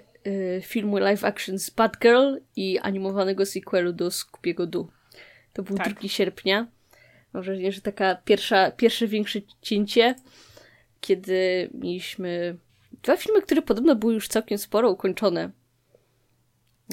filmu 0.61 0.99
live 0.99 1.25
action 1.25 1.59
z 1.59 1.71
Bad 1.71 1.99
Girl 1.99 2.37
i 2.57 2.79
animowanego 2.79 3.47
sequelu 3.47 3.93
do 3.93 4.09
Scooby'ego 4.09 4.67
Doo. 4.67 4.89
To 5.53 5.63
był 5.63 5.77
tak. 5.77 5.95
2 5.95 6.09
sierpnia. 6.09 6.67
Mam 7.33 7.43
wrażenie, 7.43 7.73
że 7.73 7.81
taka 7.81 8.15
pierwsza, 8.15 8.71
pierwsze 8.71 9.07
większe 9.07 9.41
cięcie, 9.63 10.15
kiedy 11.01 11.71
mieliśmy 11.75 12.57
dwa 13.03 13.17
filmy, 13.17 13.43
które 13.43 13.63
podobno 13.63 13.97
były 13.97 14.15
już 14.15 14.29
całkiem 14.29 14.59
sporo 14.59 14.91
ukończone. 14.91 15.51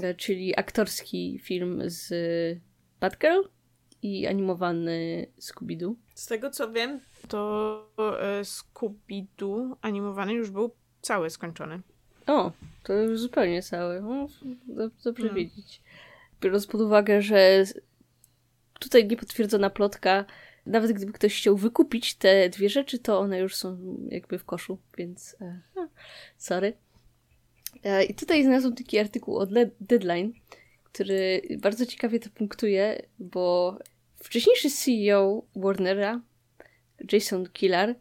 E, 0.01 0.13
czyli 0.13 0.60
aktorski 0.60 1.39
film 1.43 1.81
z 1.86 2.13
Batgirl 3.00 3.41
i 4.01 4.27
animowany 4.27 5.27
Scooby-Doo. 5.39 5.93
Z 6.13 6.25
tego 6.25 6.50
co 6.50 6.72
wiem, 6.72 7.00
to 7.27 7.91
e, 7.98 8.41
Scooby-Doo 8.41 9.75
animowany 9.81 10.34
już 10.34 10.50
był 10.50 10.72
cały 11.01 11.29
skończony. 11.29 11.81
O, 12.27 12.51
to 12.84 12.93
już 12.93 13.19
zupełnie 13.19 13.62
cały. 13.62 13.98
O, 13.98 14.27
dobrze 15.03 15.13
hmm. 15.13 15.36
wiedzieć. 15.36 15.81
Biorąc 16.41 16.67
pod 16.67 16.81
uwagę, 16.81 17.22
że 17.22 17.63
tutaj 18.79 19.08
niepotwierdzona 19.08 19.69
plotka. 19.69 20.25
Nawet 20.65 20.91
gdyby 20.91 21.13
ktoś 21.13 21.38
chciał 21.38 21.58
wykupić 21.58 22.15
te 22.15 22.50
dwie 22.50 22.69
rzeczy, 22.69 23.00
to 23.00 23.19
one 23.19 23.39
już 23.39 23.55
są 23.55 23.98
jakby 24.10 24.39
w 24.39 24.46
koszu, 24.46 24.77
więc 24.98 25.36
e, 25.41 25.62
no, 25.75 25.89
sorry. 26.38 26.74
E, 27.83 28.03
I 28.03 28.13
tutaj 28.13 28.43
znalazłam 28.43 28.75
taki 28.75 29.00
artykuł 29.00 29.38
od 29.38 29.50
Deadline, 29.81 30.33
który 30.83 31.41
bardzo 31.57 31.86
ciekawie 31.86 32.19
to 32.19 32.29
punktuje, 32.29 33.01
bo 33.19 33.77
wcześniejszy 34.24 34.69
CEO 34.69 35.43
Warnera, 35.55 36.21
Jason 37.12 37.50
Killar, 37.53 37.95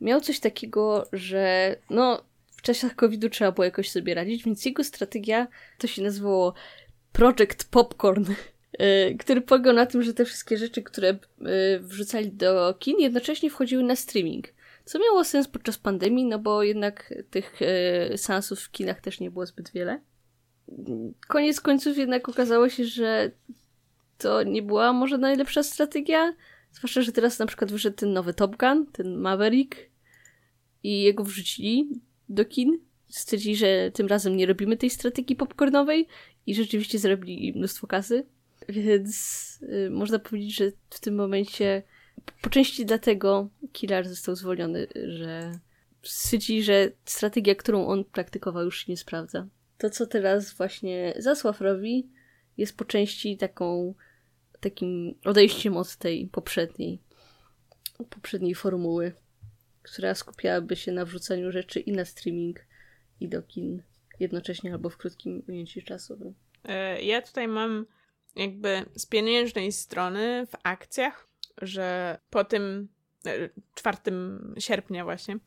miał 0.00 0.20
coś 0.20 0.40
takiego, 0.40 1.08
że 1.12 1.76
no, 1.90 2.22
w 2.56 2.62
czasach 2.62 2.94
COVID-u 2.94 3.28
trzeba 3.28 3.52
było 3.52 3.64
jakoś 3.64 3.90
sobie 3.90 4.14
radzić, 4.14 4.44
więc 4.44 4.64
jego 4.64 4.84
strategia 4.84 5.46
to 5.78 5.86
się 5.86 6.02
nazywało 6.02 6.54
Project 7.12 7.64
Popcorn. 7.70 8.24
Y, 8.80 9.16
który 9.20 9.40
polegał 9.40 9.74
na 9.74 9.86
tym, 9.86 10.02
że 10.02 10.14
te 10.14 10.24
wszystkie 10.24 10.58
rzeczy, 10.58 10.82
które 10.82 11.10
y, 11.10 11.16
wrzucali 11.80 12.32
do 12.32 12.74
kin, 12.78 12.98
jednocześnie 12.98 13.50
wchodziły 13.50 13.82
na 13.82 13.96
streaming. 13.96 14.48
Co 14.88 14.98
miało 14.98 15.24
sens 15.24 15.48
podczas 15.48 15.78
pandemii, 15.78 16.24
no 16.24 16.38
bo 16.38 16.62
jednak 16.62 17.14
tych 17.30 17.60
seansów 18.16 18.60
w 18.60 18.70
kinach 18.70 19.00
też 19.00 19.20
nie 19.20 19.30
było 19.30 19.46
zbyt 19.46 19.72
wiele. 19.72 20.00
Koniec 21.28 21.60
końców 21.60 21.98
jednak 21.98 22.28
okazało 22.28 22.68
się, 22.68 22.84
że 22.84 23.30
to 24.18 24.42
nie 24.42 24.62
była 24.62 24.92
może 24.92 25.18
najlepsza 25.18 25.62
strategia. 25.62 26.34
Zwłaszcza, 26.72 27.02
że 27.02 27.12
teraz 27.12 27.38
na 27.38 27.46
przykład 27.46 27.72
wyszedł 27.72 27.96
ten 27.96 28.12
nowy 28.12 28.34
Top 28.34 28.56
Gun, 28.56 28.86
ten 28.86 29.16
Maverick 29.16 29.76
i 30.82 31.02
jego 31.02 31.24
wrzucili 31.24 31.88
do 32.28 32.44
kin. 32.44 32.78
Stwierdzili, 33.08 33.56
że 33.56 33.90
tym 33.94 34.06
razem 34.06 34.36
nie 34.36 34.46
robimy 34.46 34.76
tej 34.76 34.90
strategii 34.90 35.36
popcornowej 35.36 36.06
i 36.46 36.54
rzeczywiście 36.54 36.98
zrobili 36.98 37.52
mnóstwo 37.56 37.86
kasy. 37.86 38.26
Więc 38.68 39.14
y, 39.62 39.90
można 39.90 40.18
powiedzieć, 40.18 40.56
że 40.56 40.72
w 40.90 41.00
tym 41.00 41.14
momencie 41.14 41.82
po 42.42 42.50
części 42.50 42.86
dlatego 42.86 43.48
Killer 43.72 44.08
został 44.08 44.36
zwolniony, 44.36 44.86
że 44.94 45.58
stwierdzi, 46.02 46.62
że 46.62 46.90
strategia, 47.04 47.54
którą 47.54 47.86
on 47.86 48.04
praktykował 48.04 48.64
już 48.64 48.78
się 48.78 48.92
nie 48.92 48.96
sprawdza. 48.96 49.46
To, 49.78 49.90
co 49.90 50.06
teraz 50.06 50.52
właśnie 50.52 51.14
Zasław 51.18 51.60
robi, 51.60 52.08
jest 52.56 52.76
po 52.76 52.84
części 52.84 53.36
taką 53.36 53.94
takim 54.60 55.14
odejściem 55.24 55.76
od 55.76 55.96
tej 55.96 56.26
poprzedniej 56.26 56.98
poprzedniej 58.10 58.54
formuły, 58.54 59.12
która 59.82 60.14
skupiałaby 60.14 60.76
się 60.76 60.92
na 60.92 61.04
wrzucaniu 61.04 61.52
rzeczy 61.52 61.80
i 61.80 61.92
na 61.92 62.04
streaming, 62.04 62.60
i 63.20 63.28
do 63.28 63.42
kin 63.42 63.82
jednocześnie 64.20 64.72
albo 64.72 64.90
w 64.90 64.96
krótkim 64.96 65.42
ujęciu 65.48 65.82
czasowym. 65.82 66.34
E, 66.64 67.02
ja 67.02 67.22
tutaj 67.22 67.48
mam 67.48 67.86
jakby 68.36 68.84
z 68.94 69.06
pieniężnej 69.06 69.72
strony 69.72 70.46
w 70.46 70.56
akcjach, 70.62 71.27
że 71.62 72.18
po 72.30 72.44
tym 72.44 72.88
4 73.74 73.98
e, 74.56 74.60
sierpnia 74.60 75.04
właśnie, 75.04 75.38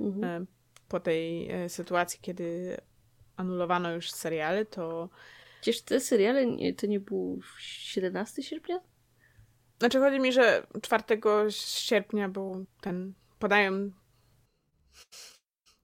mhm. 0.00 0.24
E, 0.24 0.46
po 0.88 1.00
tej 1.00 1.50
e, 1.50 1.68
sytuacji, 1.68 2.18
kiedy 2.22 2.76
anulowano 3.36 3.92
już 3.92 4.10
seriale, 4.10 4.64
to... 4.64 5.08
Przecież 5.60 5.82
te 5.82 6.00
seriale 6.00 6.46
to 6.76 6.86
nie 6.86 7.00
był 7.00 7.40
17 7.58 8.42
sierpnia? 8.42 8.80
Znaczy 9.78 10.00
chodzi 10.00 10.20
mi, 10.20 10.32
że 10.32 10.66
4 10.82 11.04
sierpnia 11.50 12.28
był 12.28 12.66
ten, 12.80 13.14
podają 13.38 13.90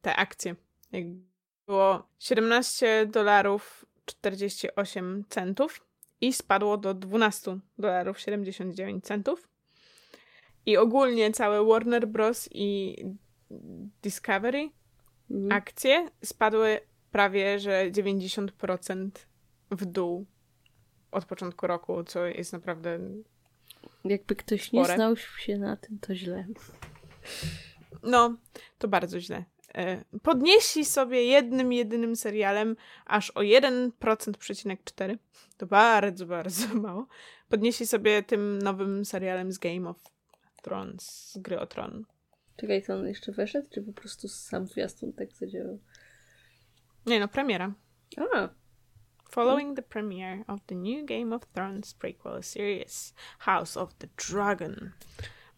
te 0.03 0.17
akcje. 0.17 0.57
Jak 0.93 1.05
było 1.67 2.09
17 2.19 3.07
dolarów 3.07 3.85
48 4.05 5.25
centów 5.29 5.87
i 6.21 6.33
spadło 6.33 6.77
do 6.77 6.95
12 6.95 7.59
dolarów 7.79 8.21
79 8.21 9.05
centów. 9.05 9.52
I 10.67 10.77
ogólnie 10.77 11.33
całe 11.33 11.65
Warner 11.65 12.09
Bros. 12.09 12.49
i 12.53 12.97
Discovery 14.03 14.71
Mhm. 15.31 15.53
akcje 15.53 16.09
spadły 16.25 16.81
prawie 17.11 17.59
że 17.59 17.91
90% 17.91 19.11
w 19.71 19.85
dół 19.87 20.27
od 21.11 21.25
początku 21.25 21.67
roku, 21.67 22.05
co 22.05 22.27
jest 22.27 22.53
naprawdę. 22.53 22.99
Jakby 24.05 24.37
ktoś 24.37 24.73
nie 24.73 24.85
Spore. 24.85 24.97
znał 24.97 25.17
się 25.17 25.59
na 25.59 25.77
tym, 25.77 25.99
to 25.99 26.15
źle. 26.15 26.47
No, 28.03 28.37
to 28.79 28.89
bardzo 28.89 29.21
źle. 29.21 29.45
E, 29.75 30.05
Podnieśli 30.23 30.85
sobie 30.85 31.25
jednym, 31.25 31.73
jedynym 31.73 32.17
serialem 32.17 32.77
aż 33.07 33.31
o 33.31 33.41
1,4%. 33.41 35.19
To 35.57 35.67
bardzo, 35.67 36.27
bardzo 36.27 36.75
mało. 36.75 37.07
Podnieśli 37.49 37.87
sobie 37.87 38.23
tym 38.23 38.59
nowym 38.63 39.05
serialem 39.05 39.53
z 39.53 39.59
Game 39.59 39.89
of 39.91 39.97
Thrones, 40.63 41.31
z 41.31 41.39
gry 41.39 41.61
o 41.61 41.67
Tron. 41.67 42.05
Czekaj, 42.57 42.83
to 42.83 42.95
on 42.95 43.07
jeszcze 43.09 43.33
weszedł, 43.33 43.69
czy 43.71 43.83
po 43.83 43.93
prostu 43.93 44.29
sam 44.29 44.67
zwiastun 44.67 45.13
tak 45.13 45.33
zadziałał? 45.33 45.79
Nie 47.07 47.21
no, 47.21 47.29
premiera. 47.29 47.75
A, 48.35 48.49
Following 49.31 49.77
the 49.77 49.83
premiere 49.83 50.45
of 50.47 50.61
the 50.67 50.75
new 50.75 51.07
Game 51.07 51.37
of 51.37 51.47
Thrones 51.47 51.95
prequel 51.95 52.43
series 52.43 53.15
House 53.39 53.77
of 53.77 53.95
the 53.95 54.09
Dragon. 54.29 54.91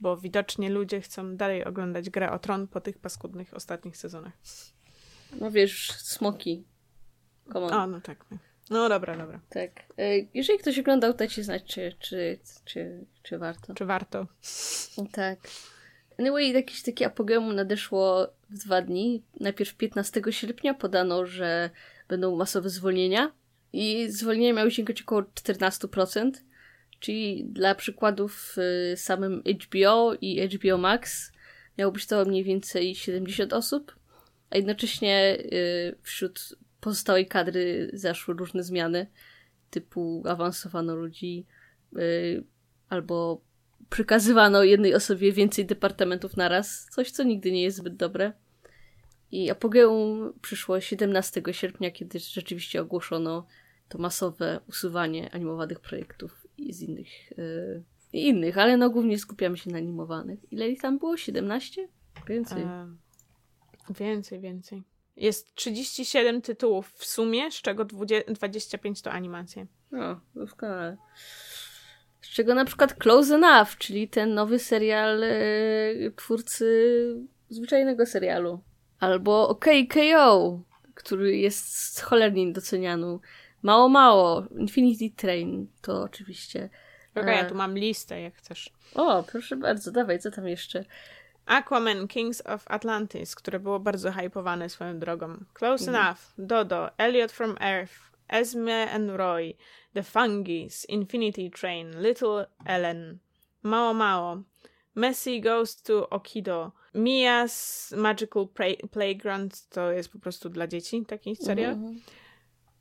Bo 0.00 0.16
widocznie 0.16 0.70
ludzie 0.70 1.00
chcą 1.00 1.37
dalej 1.37 1.64
oglądać 1.64 2.11
grę 2.11 2.30
o 2.30 2.38
Tron 2.38 2.68
po 2.68 2.80
tych 2.80 2.99
paskudnych 2.99 3.54
ostatnich 3.54 3.96
sezonach. 3.96 4.32
no 5.40 5.50
wiesz, 5.50 5.90
smoki. 5.90 6.64
Come 7.52 7.66
on. 7.66 7.73
O, 7.73 7.87
no 7.87 8.00
tak. 8.00 8.25
No 8.71 8.88
dobra, 8.88 9.16
dobra. 9.16 9.40
Tak. 9.49 9.71
E, 9.99 10.18
Jeżeli 10.35 10.59
ktoś 10.59 10.78
oglądał, 10.78 11.14
dajcie 11.14 11.44
znać, 11.44 11.64
czy, 11.64 11.94
czy, 11.99 12.38
czy, 12.64 13.04
czy 13.23 13.38
warto. 13.38 13.75
Czy 13.75 13.85
warto? 13.85 14.26
Tak. 15.12 15.38
Anyway, 16.18 16.52
jakieś 16.52 16.83
takie 16.83 17.06
apogeum 17.06 17.54
nadeszło 17.54 18.28
w 18.50 18.59
dwa 18.59 18.83
dni. 18.83 19.23
Najpierw 19.40 19.75
15 19.75 20.23
sierpnia 20.30 20.75
podano, 20.75 21.26
że 21.26 21.71
będą 22.09 22.37
masowe 22.37 22.71
zwolnienia 22.71 23.33
i 23.73 24.11
zwolnienia 24.11 24.52
miały 24.52 24.71
sięgać 24.71 25.02
około 25.02 25.23
14%, 25.23 26.30
czyli 27.00 27.44
dla 27.44 27.75
przykładów 27.75 28.56
y, 28.92 28.97
samym 28.97 29.42
HBO 29.64 30.14
i 30.21 30.49
HBO 30.49 30.78
Max 30.78 31.33
miało 31.78 31.92
być 31.92 32.06
to 32.06 32.25
mniej 32.25 32.44
więcej 32.44 32.94
70 32.94 33.52
osób, 33.52 33.97
a 34.50 34.56
jednocześnie 34.56 35.38
y, 35.52 35.97
wśród 36.02 36.56
pozostałej 36.84 37.26
kadry 37.26 37.90
zaszły 37.92 38.34
różne 38.34 38.62
zmiany, 38.62 39.06
typu 39.70 40.22
awansowano 40.26 40.94
ludzi 40.94 41.46
y, 41.98 42.44
albo 42.88 43.40
przekazywano 43.90 44.62
jednej 44.62 44.94
osobie 44.94 45.32
więcej 45.32 45.66
departamentów 45.66 46.36
naraz, 46.36 46.88
coś 46.90 47.10
co 47.10 47.22
nigdy 47.22 47.52
nie 47.52 47.62
jest 47.62 47.76
zbyt 47.76 47.96
dobre. 47.96 48.32
I 49.32 49.50
apogeum 49.50 50.32
przyszło 50.42 50.80
17 50.80 51.42
sierpnia, 51.50 51.90
kiedy 51.90 52.18
rzeczywiście 52.18 52.80
ogłoszono 52.80 53.46
to 53.88 53.98
masowe 53.98 54.60
usuwanie 54.68 55.34
animowanych 55.34 55.80
projektów 55.80 56.46
z 56.70 56.82
innych, 56.82 57.30
yy, 57.38 57.82
i 58.12 58.28
innych, 58.28 58.58
ale 58.58 58.76
no 58.76 58.90
głównie 58.90 59.18
skupiamy 59.18 59.56
się 59.56 59.70
na 59.70 59.78
animowanych. 59.78 60.52
Ile 60.52 60.68
ich 60.68 60.80
tam 60.80 60.98
było? 60.98 61.16
17? 61.16 61.88
Więcej. 62.28 62.62
E, 62.62 62.94
więcej, 63.90 64.40
więcej. 64.40 64.93
Jest 65.16 65.54
37 65.54 66.42
tytułów 66.42 66.92
w 66.97 67.04
sumie, 67.04 67.50
z 67.50 67.54
czego 67.54 67.85
20, 67.85 68.33
25 68.33 69.02
to 69.02 69.11
animacje. 69.11 69.66
No, 69.90 70.21
doskonale. 70.35 70.97
Z 72.21 72.28
czego 72.30 72.54
na 72.54 72.64
przykład 72.64 72.94
Close 72.94 73.35
Enough, 73.35 73.78
czyli 73.78 74.09
ten 74.09 74.35
nowy 74.35 74.59
serial 74.59 75.23
e, 75.25 75.30
twórcy 76.16 76.66
zwyczajnego 77.49 78.06
serialu. 78.06 78.61
Albo 79.00 79.49
OKKO, 79.49 80.61
który 80.94 81.37
jest 81.37 82.00
cholernie 82.00 82.52
doceniany. 82.52 83.19
Mało, 83.62 83.88
mało. 83.88 84.45
Infinity 84.58 85.10
Train 85.17 85.67
to 85.82 86.02
oczywiście. 86.02 86.71
Okej, 87.15 87.34
E. 87.34 87.36
ja 87.36 87.45
tu 87.45 87.54
mam 87.54 87.78
listę, 87.78 88.21
jak 88.21 88.34
chcesz. 88.34 88.73
O, 88.95 89.23
proszę 89.23 89.56
bardzo, 89.56 89.93
dawaj, 89.93 90.19
co 90.19 90.30
tam 90.30 90.49
jeszcze? 90.49 90.84
Aquaman 91.47 92.09
Kings 92.09 92.43
of 92.47 92.65
Atlantis, 92.67 93.35
które 93.35 93.61
było 93.61 93.80
bardzo 93.80 94.13
hypowane 94.13 94.69
swoją 94.69 94.99
drogą. 94.99 95.45
Close 95.54 95.89
Mhm. 95.91 96.04
Enough, 96.07 96.19
Dodo, 96.39 96.99
Elliot 96.99 97.33
from 97.33 97.57
Earth, 97.61 97.95
Esme 98.28 98.91
and 98.91 99.11
Roy, 99.11 99.54
The 99.95 100.02
Fungis, 100.02 100.85
Infinity 100.89 101.50
Train, 101.50 102.02
Little 102.02 102.47
Ellen, 102.67 103.19
Mało 103.63 103.95
Mało, 103.95 104.43
Messi 104.95 105.41
Goes 105.41 105.83
to 105.83 106.09
Okido, 106.11 106.73
Mia's 106.95 107.97
Magical 107.97 108.43
Play- 108.49 108.89
Playground, 108.91 109.69
to 109.69 109.93
jest 109.93 110.09
po 110.13 110.19
prostu 110.19 110.49
dla 110.49 110.67
dzieci 110.67 111.04
taki 111.07 111.37
serial. 111.37 111.73
Mhm. 111.73 112.00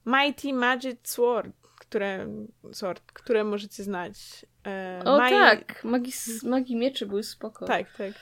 Mighty 0.06 0.54
Magic 0.54 1.00
Sword, 1.04 1.52
które, 1.80 2.28
sword, 2.72 3.02
które 3.12 3.44
możecie 3.44 3.84
znać. 3.84 4.46
E, 4.68 5.02
O 5.06 5.20
My- 5.22 5.30
tak, 5.30 5.84
magii, 5.84 6.14
s- 6.14 6.44
magii 6.44 6.76
mieczy 6.76 7.06
były 7.06 7.24
spoko. 7.24 7.66
tak, 7.66 7.98
tak. 7.98 8.14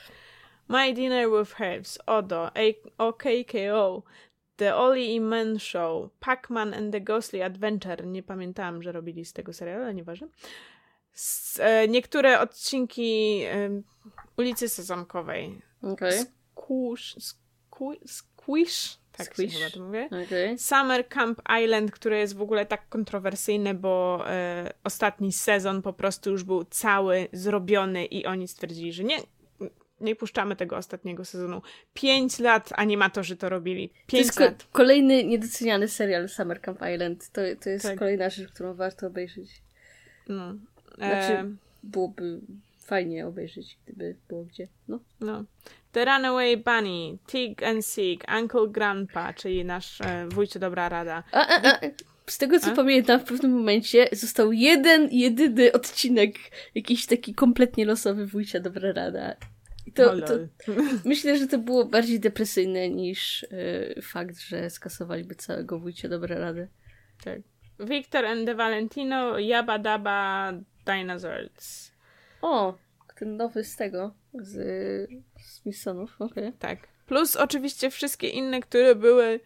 My 0.71 0.93
Dinner 0.93 1.29
with 1.39 1.53
Herbs, 1.59 1.99
Odo, 2.05 2.49
OKKO, 2.97 4.03
The 4.55 4.75
Ollie 4.75 5.15
i 5.15 5.19
Men 5.21 5.59
Show, 5.59 6.09
Pac-Man 6.19 6.73
and 6.73 6.91
the 6.93 7.01
Ghostly 7.01 7.43
Adventure. 7.43 8.05
Nie 8.07 8.23
pamiętałam, 8.23 8.83
że 8.83 8.91
robili 8.91 9.25
z 9.25 9.33
tego 9.33 9.53
serialu, 9.53 9.83
ale 9.83 9.93
nieważne. 9.93 10.27
S- 11.13 11.59
e, 11.63 11.87
niektóre 11.87 12.39
odcinki 12.39 13.41
e, 13.45 13.81
Ulicy 14.37 14.69
Sezamkowej. 14.69 15.61
Okej, 15.83 16.11
Squish, 16.19 17.15
squi- 17.19 17.99
Squish? 18.07 18.97
Tak 19.11 19.27
Squish. 19.27 19.53
chyba 19.57 19.69
to 19.69 19.79
mówię. 19.79 20.09
okej. 20.25 20.59
Summer 20.59 21.07
Camp 21.09 21.41
Island, 21.63 21.91
które 21.91 22.19
jest 22.19 22.35
w 22.35 22.41
ogóle 22.41 22.65
tak 22.65 22.89
kontrowersyjne, 22.89 23.73
bo 23.73 24.23
e, 24.27 24.73
ostatni 24.83 25.33
sezon 25.33 25.81
po 25.81 25.93
prostu 25.93 26.29
już 26.31 26.43
był 26.43 26.63
cały 26.63 27.27
zrobiony 27.33 28.05
i 28.05 28.25
oni 28.25 28.47
stwierdzili, 28.47 28.93
że 28.93 29.03
nie, 29.03 29.17
nie 30.01 30.15
puszczamy 30.15 30.55
tego 30.55 30.77
ostatniego 30.77 31.25
sezonu. 31.25 31.61
Pięć 31.93 32.39
lat 32.39 32.69
animatorzy 32.75 33.35
to 33.37 33.49
robili. 33.49 33.89
To 33.89 33.95
Pięć 34.07 34.31
ko- 34.31 34.43
lat. 34.43 34.67
kolejny 34.71 35.23
niedoceniany 35.23 35.87
serial 35.87 36.29
Summer 36.29 36.61
Camp 36.61 36.79
Island. 36.95 37.29
To, 37.31 37.41
to 37.63 37.69
jest 37.69 37.85
Tak. 37.85 37.99
kolejna 37.99 38.29
rzecz, 38.29 38.51
którą 38.51 38.73
warto 38.73 39.07
obejrzeć. 39.07 39.61
No. 40.29 40.53
Znaczy- 40.97 41.33
E, 41.33 41.55
Byłoby 41.83 42.39
fajnie 42.79 43.27
obejrzeć, 43.27 43.77
gdyby 43.85 44.15
było 44.27 44.43
gdzie. 44.43 44.67
No. 44.87 44.99
no. 45.19 45.43
The 45.91 46.05
Runaway 46.05 46.57
Bunny, 46.57 47.17
Tig 47.27 47.63
and 47.63 47.85
Sig, 47.85 48.23
Uncle 48.39 48.67
Grandpa, 48.67 49.33
czyli 49.33 49.65
nasz 49.65 50.01
e, 50.01 50.27
wujcie 50.29 50.59
dobra 50.59 50.89
rada. 50.89 51.23
A, 51.31 51.47
a, 51.47 51.73
a, 51.73 51.79
z 52.27 52.37
tego 52.37 52.59
co 52.59 52.75
pamiętam, 52.75 53.19
w 53.19 53.23
pewnym 53.23 53.51
momencie 53.51 54.07
został 54.11 54.51
jeden, 54.51 55.09
jedyny 55.11 55.71
odcinek, 55.71 56.35
jakiś 56.75 57.05
taki 57.05 57.33
kompletnie 57.33 57.85
losowy 57.85 58.25
wujcia 58.27 58.59
dobra 58.59 58.91
rada. 58.93 59.35
To, 59.95 60.21
to 60.21 60.33
myślę, 61.05 61.37
że 61.37 61.47
to 61.47 61.57
było 61.57 61.85
bardziej 61.85 62.19
depresyjne 62.19 62.89
niż 62.89 63.43
y, 63.43 64.01
fakt, 64.01 64.39
że 64.39 64.69
skasowaliby 64.69 65.35
całego 65.35 65.79
wujcia 65.79 66.09
dobra 66.09 66.39
radę. 66.39 66.67
tak. 67.23 67.39
Victor 67.79 68.25
and 68.25 68.45
the 68.45 68.55
Valentino, 68.55 69.39
Yabba 69.39 69.79
Dabba 69.79 70.53
Dinosaurs. 70.85 71.91
O, 72.41 72.77
ten 73.15 73.37
nowy 73.37 73.63
z 73.63 73.75
tego, 73.75 74.13
z, 74.33 74.51
z 75.41 75.61
Smithsonów, 75.61 76.15
okej. 76.19 76.53
Tak. 76.59 76.87
Plus 77.07 77.35
oczywiście 77.35 77.91
wszystkie 77.91 78.27
inne, 78.27 78.61
które 78.61 78.95
były 78.95 79.39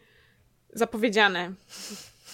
zapowiedziane. 0.74 1.54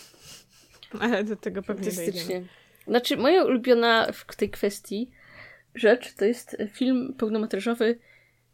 Ale 0.99 1.23
do 1.23 1.35
tego 1.35 1.63
pewnie 1.63 1.91
dojdziemy. 1.91 2.47
Znaczy, 2.87 3.17
moja 3.17 3.43
ulubiona 3.43 4.07
w 4.13 4.35
tej 4.35 4.49
kwestii 4.49 5.11
rzecz 5.75 6.13
to 6.13 6.25
jest 6.25 6.57
film 6.73 7.13
pełnometrażowy 7.17 7.99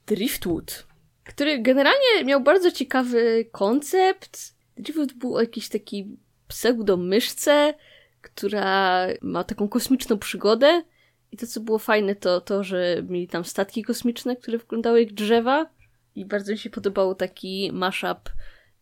Driftwood, 0.08 0.88
który 1.23 1.60
generalnie 1.62 2.25
miał 2.25 2.41
bardzo 2.41 2.71
ciekawy 2.71 3.45
koncept. 3.51 4.56
Driftwood 4.77 5.13
był 5.13 5.36
o 5.36 5.41
jakiejś 5.41 5.69
takiej 5.69 6.17
pseudomyszce, 6.47 7.73
która 8.21 9.08
ma 9.21 9.43
taką 9.43 9.67
kosmiczną 9.69 10.17
przygodę. 10.17 10.84
I 11.32 11.38
to, 11.38 11.47
co 11.47 11.60
było 11.60 11.80
fajne, 11.80 12.15
to 12.15 12.41
to, 12.41 12.63
że 12.63 13.03
mieli 13.10 13.27
tam 13.27 13.45
statki 13.45 13.84
kosmiczne, 13.84 14.36
które 14.36 14.58
wyglądały 14.58 15.03
jak 15.03 15.13
drzewa. 15.13 15.69
I 16.15 16.25
bardzo 16.25 16.51
mi 16.51 16.58
się 16.58 16.69
podobał 16.69 17.15
taki 17.15 17.71
mashup, 17.73 18.30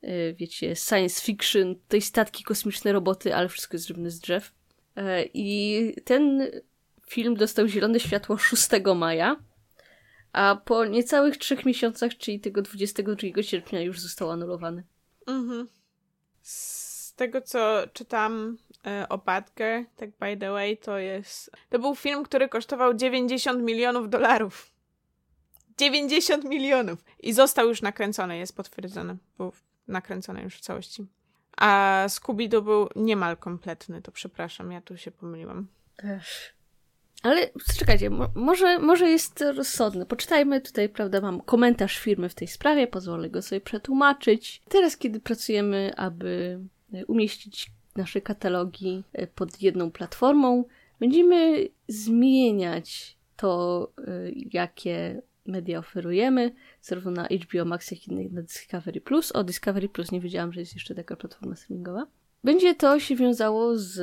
e, 0.01 0.33
wiecie, 0.33 0.75
science 0.75 1.21
fiction, 1.21 1.75
tej 1.87 2.01
statki 2.01 2.43
kosmiczne 2.43 2.91
roboty, 2.91 3.35
ale 3.35 3.49
wszystko 3.49 3.75
jest 3.75 3.85
zrobione 3.85 4.09
z 4.09 4.19
drzew. 4.19 4.51
E, 4.95 5.25
I 5.33 5.95
ten 6.03 6.51
film 7.05 7.35
dostał 7.35 7.67
zielone 7.67 7.99
światło 7.99 8.37
6 8.37 8.69
maja, 8.95 9.35
a 10.33 10.55
po 10.65 10.85
niecałych 10.85 11.37
trzech 11.37 11.65
miesiącach, 11.65 12.17
czyli 12.17 12.39
tego 12.39 12.61
22 12.61 13.43
sierpnia 13.43 13.81
już 13.81 13.99
został 13.99 14.31
anulowany. 14.31 14.83
Mhm. 15.27 15.67
Z 16.41 17.13
tego, 17.13 17.41
co 17.41 17.83
czytam 17.93 18.57
e, 18.87 19.09
o 19.09 19.17
Batgirl, 19.17 19.83
tak 19.95 20.09
by 20.09 20.37
the 20.37 20.51
way, 20.51 20.77
to 20.77 20.97
jest... 20.97 21.51
To 21.69 21.79
był 21.79 21.95
film, 21.95 22.23
który 22.23 22.49
kosztował 22.49 22.93
90 22.93 23.63
milionów 23.63 24.09
dolarów. 24.09 24.71
90 25.77 26.43
milionów! 26.43 27.03
I 27.19 27.33
został 27.33 27.67
już 27.67 27.81
nakręcony, 27.81 28.37
jest 28.37 28.55
potwierdzony. 28.55 29.17
Był 29.37 29.51
nakręcony 29.87 30.41
już 30.41 30.55
w 30.55 30.61
całości. 30.61 31.05
A 31.57 32.03
Scooby-Doo 32.07 32.61
był 32.61 32.89
niemal 32.95 33.37
kompletny, 33.37 34.01
to 34.01 34.11
przepraszam, 34.11 34.71
ja 34.71 34.81
tu 34.81 34.97
się 34.97 35.11
pomyliłam. 35.11 35.67
Też. 35.95 36.54
Ale 37.25 37.49
czekajcie, 37.79 38.09
mo 38.09 38.31
może, 38.35 38.79
może 38.79 39.09
jest 39.09 39.41
rozsądne. 39.55 40.05
Poczytajmy 40.05 40.61
tutaj, 40.61 40.89
prawda, 40.89 41.21
mam 41.21 41.41
komentarz 41.41 41.99
firmy 41.99 42.29
w 42.29 42.35
tej 42.35 42.47
sprawie, 42.47 42.87
pozwolę 42.87 43.29
go 43.29 43.41
sobie 43.41 43.61
przetłumaczyć. 43.61 44.61
Teraz, 44.69 44.97
kiedy 44.97 45.19
pracujemy, 45.19 45.93
aby 45.97 46.59
e, 46.93 47.05
umieścić 47.05 47.71
nasze 47.95 48.21
katalogi 48.21 49.03
e, 49.13 49.27
pod 49.27 49.61
jedną 49.61 49.91
platformą, 49.91 50.63
będziemy 50.99 51.67
zmieniać 51.87 53.17
to, 53.35 53.91
e, 53.97 54.03
jakie 54.51 55.21
media 55.45 55.79
oferujemy, 55.79 56.51
zarówno 56.81 57.11
na 57.11 57.27
HBO 57.27 57.65
Max, 57.65 57.91
jak 57.91 58.07
i 58.07 58.29
na 58.31 58.41
Discovery 58.41 59.01
Plus. 59.01 59.31
O 59.31 59.43
Discovery 59.43 59.89
Plus 59.89 60.11
nie 60.11 60.21
wiedziałam, 60.21 60.53
że 60.53 60.59
jest 60.59 60.73
jeszcze 60.73 60.95
taka 60.95 61.15
platforma 61.15 61.55
streamingowa. 61.55 62.07
Będzie 62.43 62.75
to 62.75 62.99
się 62.99 63.15
wiązało 63.15 63.77
z 63.77 63.97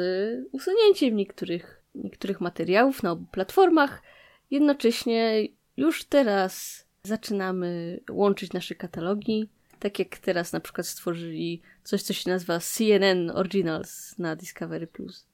usunięciem 0.52 1.16
niektórych, 1.16 1.81
niektórych 1.94 2.40
materiałów 2.40 3.02
na 3.02 3.10
obu 3.10 3.26
platformach. 3.32 4.02
Jednocześnie 4.50 5.48
już 5.76 6.04
teraz 6.04 6.84
zaczynamy 7.02 8.00
łączyć 8.10 8.52
nasze 8.52 8.74
katalogi. 8.74 9.48
Tak 9.78 9.98
jak 9.98 10.18
teraz 10.18 10.52
na 10.52 10.60
przykład 10.60 10.86
stworzyli 10.86 11.62
coś, 11.84 12.02
co 12.02 12.12
się 12.12 12.30
nazywa 12.30 12.60
CNN 12.60 13.30
Originals 13.30 14.18
na 14.18 14.36
Discovery 14.36 14.86
Plus. 14.86 15.26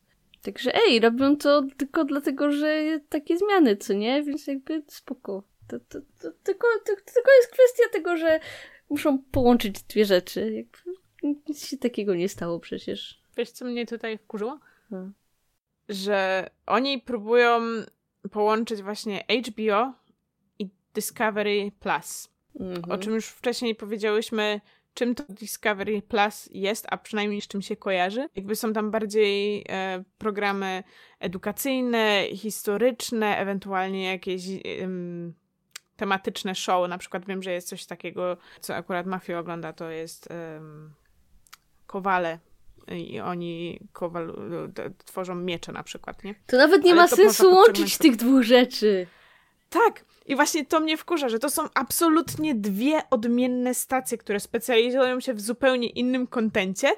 Także 0.42 0.74
ej, 0.74 1.00
robią 1.00 1.36
to 1.36 1.62
tylko 1.76 2.04
dlatego, 2.04 2.52
że 2.52 3.00
takie 3.08 3.38
zmiany, 3.38 3.76
co 3.76 3.92
nie? 3.92 4.22
Więc 4.22 4.46
jakby 4.46 4.82
spoko. 4.86 5.42
To, 5.68 5.78
to, 5.78 6.00
to, 6.00 6.30
tylko, 6.42 6.66
to, 6.86 6.92
tylko 7.14 7.30
jest 7.38 7.52
kwestia 7.52 7.82
tego, 7.92 8.16
że 8.16 8.40
muszą 8.90 9.18
połączyć 9.18 9.82
dwie 9.82 10.04
rzeczy. 10.04 10.52
Jakby 10.52 10.78
nic 11.48 11.66
się 11.66 11.78
takiego 11.78 12.14
nie 12.14 12.28
stało 12.28 12.60
przecież. 12.60 13.20
Wiesz, 13.36 13.50
co 13.50 13.64
mnie 13.64 13.86
tutaj 13.86 14.18
wkurzyło? 14.18 14.58
Hmm. 14.90 15.12
Że 15.88 16.50
oni 16.66 16.98
próbują 16.98 17.60
połączyć 18.30 18.82
właśnie 18.82 19.24
HBO 19.46 19.92
i 20.58 20.70
Discovery 20.94 21.72
Plus. 21.80 22.28
Mhm. 22.60 22.90
O 22.90 22.98
czym 22.98 23.14
już 23.14 23.26
wcześniej 23.26 23.74
powiedziałyśmy, 23.74 24.60
czym 24.94 25.14
to 25.14 25.24
Discovery 25.28 26.02
Plus 26.02 26.48
jest, 26.52 26.86
a 26.90 26.96
przynajmniej 26.96 27.40
z 27.40 27.48
czym 27.48 27.62
się 27.62 27.76
kojarzy. 27.76 28.28
Jakby 28.36 28.56
są 28.56 28.72
tam 28.72 28.90
bardziej 28.90 29.64
e, 29.68 30.04
programy 30.18 30.82
edukacyjne, 31.20 32.24
historyczne, 32.34 33.38
ewentualnie 33.38 34.04
jakieś 34.04 34.42
tematyczne 35.96 36.54
show. 36.54 36.88
Na 36.88 36.98
przykład 36.98 37.26
wiem, 37.26 37.42
że 37.42 37.52
jest 37.52 37.68
coś 37.68 37.86
takiego, 37.86 38.36
co 38.60 38.74
akurat 38.74 39.06
Mafia 39.06 39.38
ogląda, 39.38 39.72
to 39.72 39.90
jest 39.90 40.28
um, 40.30 40.94
Kowale. 41.86 42.38
I 42.90 43.20
oni 43.20 43.80
kowal, 43.92 44.36
tworzą 45.04 45.34
miecze 45.34 45.72
na 45.72 45.82
przykład, 45.82 46.24
nie? 46.24 46.34
To 46.46 46.56
nawet 46.56 46.84
nie 46.84 46.92
Ale 46.92 47.02
ma 47.02 47.08
sensu 47.08 47.50
łączyć 47.50 47.98
tych 47.98 48.16
dwóch 48.16 48.42
rzeczy. 48.42 49.06
Tak, 49.70 50.04
i 50.26 50.36
właśnie 50.36 50.66
to 50.66 50.80
mnie 50.80 50.96
wkurza, 50.96 51.28
że 51.28 51.38
to 51.38 51.50
są 51.50 51.68
absolutnie 51.74 52.54
dwie 52.54 53.02
odmienne 53.10 53.74
stacje, 53.74 54.18
które 54.18 54.40
specjalizują 54.40 55.20
się 55.20 55.34
w 55.34 55.40
zupełnie 55.40 55.88
innym 55.88 56.26
kontencie 56.26 56.88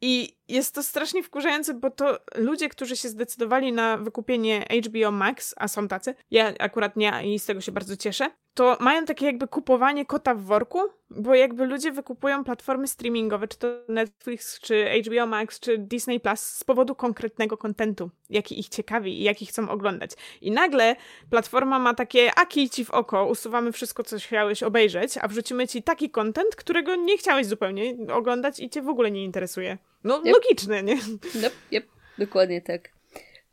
i 0.00 0.36
jest 0.48 0.74
to 0.74 0.82
strasznie 0.82 1.22
wkurzające, 1.22 1.74
bo 1.74 1.90
to 1.90 2.18
ludzie, 2.34 2.68
którzy 2.68 2.96
się 2.96 3.08
zdecydowali 3.08 3.72
na 3.72 3.96
wykupienie 3.96 4.66
HBO 4.86 5.10
Max, 5.10 5.54
a 5.56 5.68
są 5.68 5.88
tacy, 5.88 6.14
ja 6.30 6.52
akurat 6.58 6.96
nie 6.96 7.34
i 7.34 7.38
z 7.38 7.46
tego 7.46 7.60
się 7.60 7.72
bardzo 7.72 7.96
cieszę, 7.96 8.30
to 8.54 8.76
mają 8.80 9.04
takie 9.04 9.26
jakby 9.26 9.48
kupowanie 9.48 10.06
kota 10.06 10.34
w 10.34 10.40
worku, 10.40 10.78
bo 11.10 11.34
jakby 11.34 11.66
ludzie 11.66 11.92
wykupują 11.92 12.44
platformy 12.44 12.88
streamingowe, 12.88 13.48
czy 13.48 13.58
to 13.58 13.66
Netflix, 13.88 14.60
czy 14.60 15.02
HBO 15.06 15.26
Max, 15.26 15.60
czy 15.60 15.78
Disney 15.78 16.20
Plus 16.20 16.40
z 16.40 16.64
powodu 16.64 16.94
konkretnego 16.94 17.56
kontentu, 17.56 18.10
jaki 18.30 18.60
ich 18.60 18.68
ciekawi 18.68 19.20
i 19.20 19.22
jaki 19.22 19.46
chcą 19.46 19.68
oglądać. 19.68 20.10
I 20.40 20.50
nagle 20.50 20.96
platforma 21.30 21.78
ma 21.78 21.94
takie, 21.94 22.30
a 22.36 22.46
kij 22.46 22.70
ci 22.70 22.84
w 22.84 22.90
oko, 22.90 23.26
usuwamy 23.26 23.72
wszystko, 23.72 24.02
co 24.02 24.18
chciałeś 24.18 24.62
obejrzeć, 24.62 25.18
a 25.20 25.28
wrzucimy 25.28 25.68
ci 25.68 25.82
taki 25.82 26.10
kontent, 26.10 26.56
którego 26.56 26.96
nie 26.96 27.18
chciałeś 27.18 27.46
zupełnie 27.46 27.96
oglądać 28.12 28.60
i 28.60 28.70
cię 28.70 28.82
w 28.82 28.88
ogóle 28.88 29.10
nie 29.10 29.24
interesuje. 29.24 29.78
No, 30.04 30.18
yep. 30.18 30.34
logiczne, 30.34 30.82
nie? 30.82 30.98
Yep, 31.34 31.52
yep. 31.72 31.86
dokładnie 32.18 32.62
tak. 32.62 32.88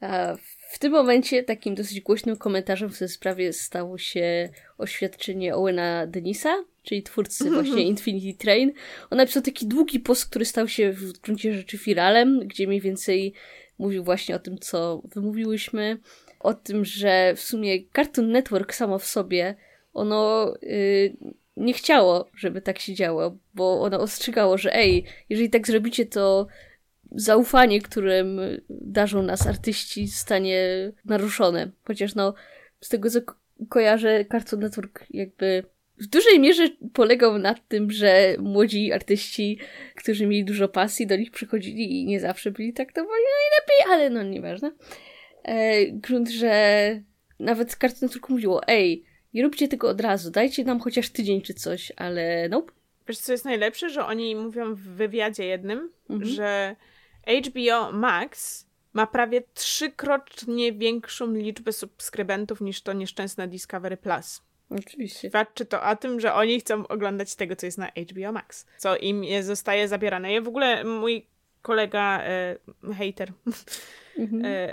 A 0.01 0.35
w 0.71 0.79
tym 0.79 0.91
momencie 0.91 1.43
takim 1.43 1.75
dosyć 1.75 2.01
głośnym 2.01 2.37
komentarzem 2.37 2.89
w 2.89 2.99
tej 2.99 3.09
sprawie 3.09 3.53
stało 3.53 3.97
się 3.97 4.49
oświadczenie 4.77 5.55
Owena 5.55 6.07
Denisa, 6.07 6.63
czyli 6.83 7.03
twórcy 7.03 7.43
-hmm. 7.43 7.53
właśnie 7.53 7.83
Infinity 7.83 8.39
Train. 8.39 8.71
On 9.09 9.17
napisał 9.17 9.43
taki 9.43 9.67
długi 9.67 9.99
post, 9.99 10.25
który 10.25 10.45
stał 10.45 10.67
się 10.67 10.91
w 10.91 11.19
gruncie 11.19 11.53
rzeczy 11.53 11.77
viralem, 11.77 12.39
gdzie 12.39 12.67
mniej 12.67 12.81
więcej 12.81 13.33
mówił 13.79 14.03
właśnie 14.03 14.35
o 14.35 14.39
tym, 14.39 14.57
co 14.57 15.01
wymówiłyśmy, 15.05 15.97
o 16.39 16.53
tym, 16.53 16.85
że 16.85 17.33
w 17.35 17.41
sumie 17.41 17.79
Cartoon 17.95 18.31
Network 18.31 18.73
samo 18.73 18.99
w 18.99 19.05
sobie, 19.05 19.55
ono 19.93 20.53
yy, 20.61 21.13
nie 21.57 21.73
chciało, 21.73 22.29
żeby 22.35 22.61
tak 22.61 22.79
się 22.79 22.93
działo, 22.93 23.37
bo 23.53 23.81
ono 23.81 23.99
ostrzegało, 23.99 24.57
że 24.57 24.75
ej, 24.75 25.05
jeżeli 25.29 25.49
tak 25.49 25.67
zrobicie, 25.67 26.05
to 26.05 26.47
zaufanie, 27.11 27.81
którym 27.81 28.39
darzą 28.69 29.23
nas 29.23 29.47
artyści, 29.47 30.07
stanie 30.07 30.91
naruszone. 31.05 31.71
Chociaż 31.87 32.15
no, 32.15 32.33
z 32.81 32.89
tego 32.89 33.09
co 33.09 33.21
ko 33.21 33.35
kojarzę, 33.69 34.25
Cartoon 34.25 34.61
Network 34.61 35.05
jakby 35.09 35.63
w 35.97 36.07
dużej 36.07 36.39
mierze 36.39 36.69
polegał 36.93 37.37
na 37.37 37.55
tym, 37.67 37.91
że 37.91 38.35
młodzi 38.39 38.93
artyści, 38.93 39.59
którzy 39.95 40.27
mieli 40.27 40.45
dużo 40.45 40.67
pasji, 40.67 41.07
do 41.07 41.15
nich 41.15 41.31
przychodzili 41.31 42.01
i 42.01 42.05
nie 42.05 42.19
zawsze 42.19 42.51
byli 42.51 42.73
traktowani 42.73 43.11
najlepiej, 43.11 43.93
ale 43.93 44.09
no 44.09 44.23
nieważne. 44.23 44.71
E, 45.43 45.85
grunt, 45.87 46.29
że 46.29 47.01
nawet 47.39 47.75
Cartoon 47.75 47.99
Network 48.01 48.29
mówiło, 48.29 48.67
ej, 48.67 49.03
nie 49.33 49.43
róbcie 49.43 49.67
tego 49.67 49.89
od 49.89 50.01
razu, 50.01 50.31
dajcie 50.31 50.63
nam 50.63 50.79
chociaż 50.79 51.09
tydzień 51.09 51.41
czy 51.41 51.53
coś, 51.53 51.91
ale 51.95 52.49
nope. 52.49 52.71
Wiesz, 53.07 53.17
co 53.17 53.31
jest 53.31 53.45
najlepsze? 53.45 53.89
Że 53.89 54.05
oni 54.05 54.35
mówią 54.35 54.75
w 54.75 54.79
wywiadzie 54.79 55.45
jednym, 55.45 55.89
mhm. 56.09 56.29
że 56.29 56.75
HBO 57.47 57.91
Max 57.91 58.65
ma 58.93 59.07
prawie 59.07 59.41
trzykrotnie 59.53 60.73
większą 60.73 61.33
liczbę 61.33 61.73
subskrybentów 61.73 62.61
niż 62.61 62.81
to 62.81 62.93
nieszczęsne 62.93 63.47
Discovery 63.47 63.97
Plus. 63.97 64.41
Oczywiście. 64.69 65.29
Świadczy 65.29 65.65
to 65.65 65.83
o 65.83 65.95
tym, 65.95 66.19
że 66.19 66.33
oni 66.33 66.59
chcą 66.59 66.87
oglądać 66.87 67.35
tego, 67.35 67.55
co 67.55 67.65
jest 67.65 67.77
na 67.77 67.87
HBO 67.87 68.31
Max, 68.31 68.65
co 68.77 68.97
im 68.97 69.23
zostaje 69.41 69.87
zabierane. 69.87 70.33
Ja 70.33 70.41
w 70.41 70.47
ogóle 70.47 70.83
mój 70.83 71.25
kolega, 71.61 72.21
e, 72.23 72.55
hater, 72.97 73.31
mhm. 74.17 74.45
e, 74.45 74.69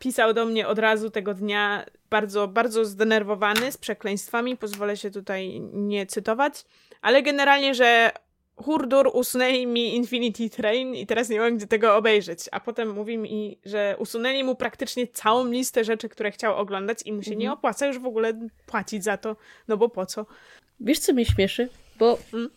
pisał 0.00 0.34
do 0.34 0.46
mnie 0.46 0.68
od 0.68 0.78
razu 0.78 1.10
tego 1.10 1.34
dnia 1.34 1.86
bardzo, 2.12 2.48
bardzo 2.48 2.84
zdenerwowany, 2.84 3.72
z 3.72 3.76
przekleństwami, 3.76 4.56
pozwolę 4.56 4.96
się 4.96 5.10
tutaj 5.10 5.60
nie 5.72 6.06
cytować, 6.06 6.64
ale 7.02 7.22
generalnie, 7.22 7.74
że 7.74 8.12
Hurdur 8.56 9.10
usunęli 9.12 9.66
mi 9.66 9.96
Infinity 9.96 10.50
Train 10.50 10.94
i 10.94 11.06
teraz 11.06 11.28
nie 11.28 11.40
mam 11.40 11.56
gdzie 11.56 11.66
tego 11.66 11.96
obejrzeć. 11.96 12.48
A 12.52 12.60
potem 12.60 12.90
mówi 12.90 13.18
mi, 13.18 13.58
że 13.64 13.96
usunęli 13.98 14.44
mu 14.44 14.54
praktycznie 14.54 15.06
całą 15.06 15.46
listę 15.46 15.84
rzeczy, 15.84 16.08
które 16.08 16.30
chciał 16.30 16.56
oglądać 16.58 16.98
i 17.04 17.12
mu 17.12 17.22
się 17.22 17.30
mhm. 17.30 17.40
nie 17.40 17.52
opłaca 17.52 17.86
już 17.86 17.98
w 17.98 18.06
ogóle 18.06 18.48
płacić 18.66 19.04
za 19.04 19.16
to, 19.16 19.36
no 19.68 19.76
bo 19.76 19.88
po 19.88 20.06
co? 20.06 20.26
Wiesz, 20.80 20.98
co 20.98 21.12
mnie 21.12 21.24
śmieszy? 21.24 21.68
Bo 21.98 22.18
hmm? 22.30 22.50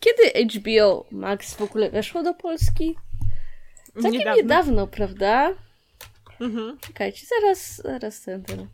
kiedy 0.00 0.48
HBO 0.48 1.06
Max 1.10 1.54
w 1.54 1.62
ogóle 1.62 1.90
weszło 1.90 2.22
do 2.22 2.34
Polski? 2.34 2.96
Całkiem 3.94 4.12
niedawno, 4.12 4.42
niedawno 4.42 4.86
prawda? 4.86 5.54
Mhm. 6.40 6.78
Czekajcie, 6.80 7.26
zaraz, 7.26 7.76
zaraz 7.76 8.20
ten, 8.20 8.44
ten. 8.44 8.68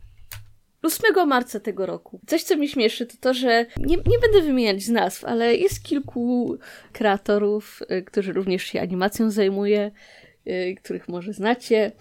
8 0.85 1.27
marca 1.27 1.59
tego 1.59 1.85
roku. 1.85 2.19
Coś, 2.27 2.43
co 2.43 2.57
mi 2.57 2.69
śmieszy, 2.69 3.05
to 3.05 3.17
to, 3.19 3.33
że 3.33 3.65
nie, 3.77 3.95
nie 3.95 4.19
będę 4.19 4.41
wymieniać 4.41 4.83
z 4.83 4.89
nazw, 4.89 5.25
ale 5.25 5.55
jest 5.55 5.83
kilku 5.83 6.57
kreatorów, 6.93 7.81
y, 7.91 8.03
którzy 8.03 8.33
również 8.33 8.63
się 8.63 8.81
animacją 8.81 9.31
zajmuje, 9.31 9.91
y, 10.47 10.75
których 10.83 11.09
może 11.09 11.33
znacie, 11.33 11.91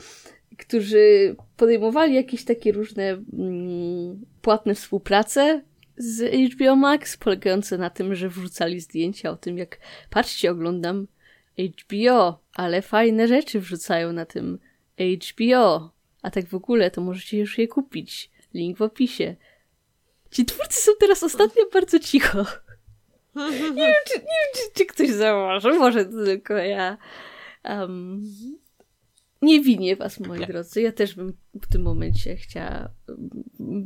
którzy 0.59 1.37
podejmowali 1.57 2.15
jakieś 2.15 2.45
takie 2.45 2.73
różne 2.73 3.05
mm, 3.33 4.25
płatne 4.43 4.75
współprace 4.75 5.63
z 5.97 6.35
HBO 6.53 6.77
Max, 6.77 7.17
polegające 7.17 7.79
na 7.79 7.91
tym, 7.91 8.15
że 8.15 8.29
wrzucali 8.29 8.81
zdjęcia 8.81 9.31
o 9.31 9.37
tym, 9.37 9.59
jak 9.59 9.79
patrzcie, 10.11 10.51
oglądam 10.51 11.07
HBO, 11.59 12.39
ale 12.55 12.83
fajne 12.83 13.29
rzeczy 13.29 13.61
wrzucają 13.61 14.13
na 14.13 14.27
tym 14.27 14.59
HBO. 14.99 15.91
A 16.23 16.31
tak 16.31 16.47
w 16.47 16.55
ogóle, 16.55 16.91
to 16.91 17.01
możecie 17.01 17.39
już 17.39 17.59
je 17.59 17.69
kupić. 17.69 18.31
Link 18.55 18.79
w 18.79 18.83
opisie. 18.83 19.37
Ci 20.31 20.45
twórcy 20.45 20.81
są 20.81 20.93
teraz 21.01 21.23
ostatnio 21.23 21.63
bardzo 21.73 21.99
cicho. 21.99 22.39
Nie 23.37 23.59
wiem, 23.59 23.95
czy, 24.07 24.19
nie 24.19 24.25
wiem, 24.25 24.53
czy, 24.55 24.61
czy 24.75 24.87
ktoś 24.87 25.11
zauważył, 25.11 25.79
może 25.79 26.05
tylko 26.05 26.55
ja. 26.55 26.99
Um, 27.65 28.23
nie 29.45 29.61
winię 29.61 29.97
was, 29.97 30.21
moi 30.21 30.47
drodzy. 30.47 30.83
Ja 30.83 30.93
też 30.93 31.15
bym 31.15 31.37
w 31.63 31.73
tym 31.73 31.83
momencie 31.83 32.37
chciała, 32.37 32.91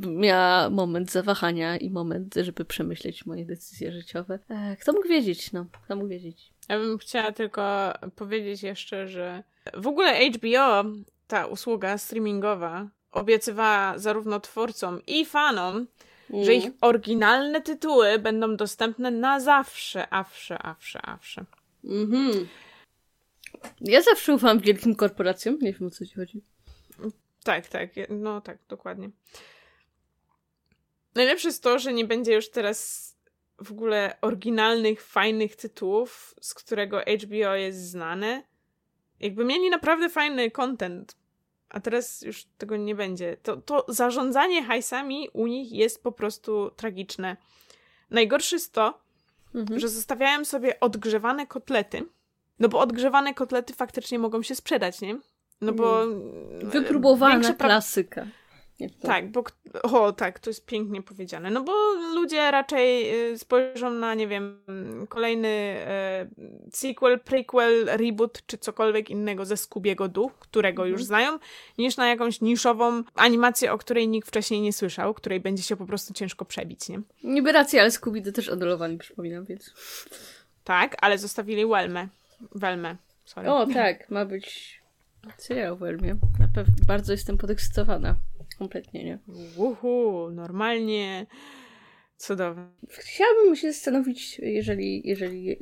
miała 0.06 0.70
moment 0.70 1.12
zawahania 1.12 1.76
i 1.76 1.90
moment, 1.90 2.34
żeby 2.34 2.64
przemyśleć 2.64 3.26
moje 3.26 3.44
decyzje 3.46 3.92
życiowe. 3.92 4.38
E, 4.48 4.76
kto 4.76 4.92
mógł 4.92 5.08
wiedzieć, 5.08 5.52
no? 5.52 5.66
Kto 5.84 5.96
mógł 5.96 6.08
wiedzieć? 6.08 6.52
Ja 6.68 6.78
bym 6.78 6.98
chciała 6.98 7.32
tylko 7.32 7.92
powiedzieć 8.16 8.62
jeszcze, 8.62 9.08
że 9.08 9.42
w 9.74 9.86
ogóle 9.86 10.30
HBO, 10.30 10.84
ta 11.26 11.46
usługa 11.46 11.98
streamingowa, 11.98 12.88
obiecywała 13.12 13.98
zarówno 13.98 14.40
twórcom 14.40 15.00
i 15.06 15.24
fanom, 15.24 15.86
mm. 16.30 16.44
że 16.44 16.54
ich 16.54 16.70
oryginalne 16.80 17.60
tytuły 17.60 18.18
będą 18.18 18.56
dostępne 18.56 19.10
na 19.10 19.40
zawsze, 19.40 20.08
awsze, 20.12 20.58
awsze, 20.58 21.02
awsze. 21.02 21.44
Mhm. 21.84 22.48
Ja 23.80 24.02
zawsze 24.02 24.34
ufam 24.34 24.58
wielkim 24.58 24.94
korporacjom, 24.94 25.58
nie 25.62 25.72
wiem 25.72 25.88
o 25.88 25.90
co 25.90 26.06
ci 26.06 26.14
chodzi. 26.14 26.42
Tak, 27.44 27.68
tak, 27.68 27.90
no 28.08 28.40
tak, 28.40 28.58
dokładnie. 28.68 29.10
Najlepsze 31.14 31.48
jest 31.48 31.62
to, 31.62 31.78
że 31.78 31.92
nie 31.92 32.04
będzie 32.04 32.34
już 32.34 32.50
teraz 32.50 33.08
w 33.58 33.72
ogóle 33.72 34.16
oryginalnych, 34.20 35.02
fajnych 35.02 35.56
tytułów, 35.56 36.34
z 36.40 36.54
którego 36.54 37.00
HBO 37.00 37.54
jest 37.54 37.90
znane. 37.90 38.42
Jakby 39.20 39.44
mieli 39.44 39.70
naprawdę 39.70 40.08
fajny 40.08 40.50
content, 40.50 41.16
a 41.70 41.80
teraz 41.80 42.22
już 42.22 42.44
tego 42.58 42.76
nie 42.76 42.94
będzie. 42.94 43.36
To, 43.42 43.56
to 43.56 43.84
zarządzanie 43.88 44.62
hajsami 44.62 45.28
u 45.32 45.46
nich 45.46 45.72
jest 45.72 46.02
po 46.02 46.12
prostu 46.12 46.70
tragiczne. 46.76 47.36
Najgorsze 48.10 48.56
jest 48.56 48.72
to, 48.72 49.00
mhm. 49.54 49.80
że 49.80 49.88
zostawiałem 49.88 50.44
sobie 50.44 50.80
odgrzewane 50.80 51.46
kotlety, 51.46 52.04
no 52.58 52.68
bo 52.68 52.80
odgrzewane 52.80 53.34
kotlety 53.34 53.74
faktycznie 53.74 54.18
mogą 54.18 54.42
się 54.42 54.54
sprzedać, 54.54 55.00
nie? 55.00 55.18
No 55.60 55.72
bo... 55.72 56.02
Mm. 56.02 56.70
Wypróbowana 56.70 57.54
klasyka. 57.54 58.26
Tak, 59.00 59.30
bo 59.30 59.44
o 59.82 60.12
tak, 60.12 60.38
to 60.38 60.50
jest 60.50 60.66
pięknie 60.66 61.02
powiedziane. 61.02 61.50
No 61.50 61.64
bo 61.64 61.72
ludzie 62.14 62.50
raczej 62.50 63.14
y, 63.32 63.38
spojrzą 63.38 63.90
na, 63.90 64.14
nie 64.14 64.28
wiem, 64.28 64.60
kolejny 65.08 65.48
e, 65.48 66.26
sequel, 66.72 67.20
prequel, 67.20 67.84
reboot 67.86 68.46
czy 68.46 68.58
cokolwiek 68.58 69.10
innego 69.10 69.44
ze 69.44 69.56
Scoobiego 69.56 70.08
Doo, 70.08 70.30
którego 70.38 70.84
już 70.84 71.00
mhm. 71.00 71.06
znają, 71.06 71.38
niż 71.78 71.96
na 71.96 72.08
jakąś 72.08 72.40
niszową 72.40 73.02
animację, 73.14 73.72
o 73.72 73.78
której 73.78 74.08
nikt 74.08 74.28
wcześniej 74.28 74.60
nie 74.60 74.72
słyszał, 74.72 75.14
której 75.14 75.40
będzie 75.40 75.62
się 75.62 75.76
po 75.76 75.86
prostu 75.86 76.14
ciężko 76.14 76.44
przebić, 76.44 76.88
nie? 76.88 77.00
Niby 77.24 77.52
racja, 77.52 77.80
ale 77.80 77.90
Scooby 77.90 78.20
Doo 78.20 78.32
też 78.32 78.48
odolowali, 78.48 78.98
przypominam, 78.98 79.44
więc... 79.44 79.74
Tak, 80.64 80.96
ale 81.00 81.18
zostawili 81.18 81.66
Welmę. 81.66 82.08
Welmę, 82.54 82.96
sorry. 83.24 83.50
O, 83.50 83.66
tak, 83.66 84.10
ma 84.10 84.24
być 84.24 84.78
serial 85.38 85.76
w 85.76 85.78
Welmie. 85.78 86.16
Na 86.38 86.48
pewno 86.54 86.74
bardzo 86.86 87.12
jestem 87.12 87.38
podekscytowana 87.38 88.14
kompletnie, 88.58 89.04
nie? 89.04 89.18
Uhu, 89.56 90.30
normalnie. 90.30 91.26
Cudownie. 92.16 92.64
Chciałabym 92.88 93.56
się 93.56 93.72
zastanowić, 93.72 94.38
jeżeli, 94.38 95.08
jeżeli 95.08 95.58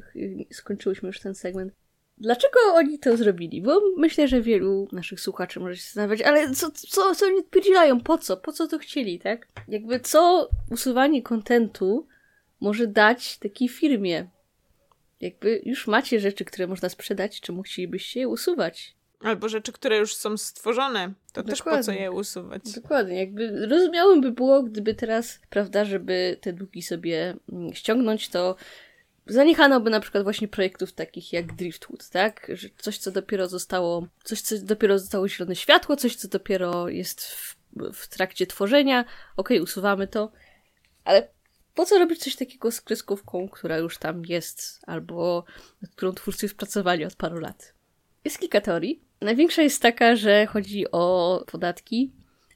skończyłyśmy 0.53 1.07
już 1.07 1.21
ten 1.21 1.35
segment, 1.35 1.73
dlaczego 2.19 2.59
oni 2.75 2.99
to 2.99 3.17
zrobili? 3.17 3.63
Bo 3.63 3.81
myślę, 3.97 4.29
że 4.29 4.41
wielu 4.41 4.89
naszych 4.93 5.21
słuchaczy 5.21 5.61
może 5.61 5.77
się 5.77 5.83
zastanawiać, 5.83 6.23
ale 6.23 6.51
co, 6.51 6.71
co, 6.71 7.15
co 7.15 7.27
oni 7.27 7.39
odpowiedzielają? 7.39 8.01
Po 8.01 8.19
co? 8.19 8.37
Po 8.37 8.53
co 8.53 8.69
to 8.69 8.79
chcieli, 8.79 9.19
tak? 9.19 9.49
Jakby 9.69 10.01
co 10.01 10.49
usuwanie 10.71 11.23
kontentu 11.23 12.07
może 12.61 12.87
dać 12.87 13.39
takiej 13.39 13.69
firmie? 13.69 14.31
Jakby 15.21 15.63
już 15.65 15.87
macie 15.87 16.21
rzeczy, 16.21 16.45
które 16.45 16.67
można 16.67 16.89
sprzedać, 16.89 17.41
czemu 17.41 17.63
chcielibyście 17.63 18.21
je 18.21 18.29
usuwać? 18.29 18.97
Albo 19.21 19.49
rzeczy, 19.49 19.73
które 19.73 19.99
już 19.99 20.15
są 20.15 20.37
stworzone, 20.37 21.09
to 21.33 21.43
Dokładnie. 21.43 21.51
też 21.51 21.63
po 21.63 21.83
co 21.83 21.93
je 21.93 22.13
usuwać? 22.13 22.63
Dokładnie, 22.75 23.19
jakby 23.19 23.67
rozumiałym 23.67 24.21
by 24.21 24.33
było, 24.33 24.63
gdyby 24.63 24.95
teraz, 24.95 25.41
prawda, 25.51 25.85
żeby 25.85 26.39
te 26.41 26.53
długi 26.53 26.83
sobie 26.83 27.37
mm, 27.53 27.75
ściągnąć, 27.75 28.29
to 28.29 28.57
zaniechano 29.27 29.81
by 29.81 29.91
na 29.91 30.01
przykład 30.01 30.25
właśnie 30.25 30.49
projektów 30.49 30.93
takich 30.93 31.33
jak 31.33 31.55
Driftwood, 31.55 32.09
tak? 32.09 32.47
Że 32.55 32.69
coś, 32.79 32.99
co 32.99 33.11
dopiero 33.11 33.49
zostało, 33.49 34.07
coś, 34.25 34.41
co 34.41 34.59
dopiero 34.59 34.99
zostało 34.99 35.29
zielone 35.29 35.57
światło, 35.57 35.97
coś, 35.97 36.17
co 36.17 36.29
dopiero 36.29 36.89
jest 36.89 37.25
w, 37.25 37.57
w 37.93 38.09
trakcie 38.09 38.47
tworzenia, 38.47 39.01
okej, 39.01 39.11
okay, 39.57 39.63
usuwamy 39.63 40.09
to, 40.09 40.33
ale 41.05 41.29
po 41.75 41.87
co 41.87 41.99
robić 41.99 42.25
coś 42.25 42.37
takiego 42.37 42.71
z 42.71 42.81
kreskówką, 42.81 43.49
która 43.49 43.79
już 43.79 43.99
tam 43.99 44.23
jest, 44.25 44.81
albo 44.87 45.45
nad 45.83 45.91
którą 45.91 46.13
twórcy 46.13 46.47
już 46.47 46.55
pracowali 46.55 47.05
od 47.05 47.15
paru 47.15 47.39
lat? 47.39 47.75
Jest 48.25 48.39
kilka 48.39 48.61
teorii. 48.61 49.06
Największa 49.21 49.63
jest 49.63 49.83
taka, 49.83 50.17
że 50.17 50.47
chodzi 50.47 50.91
o 50.93 51.45
podatki, 51.47 52.13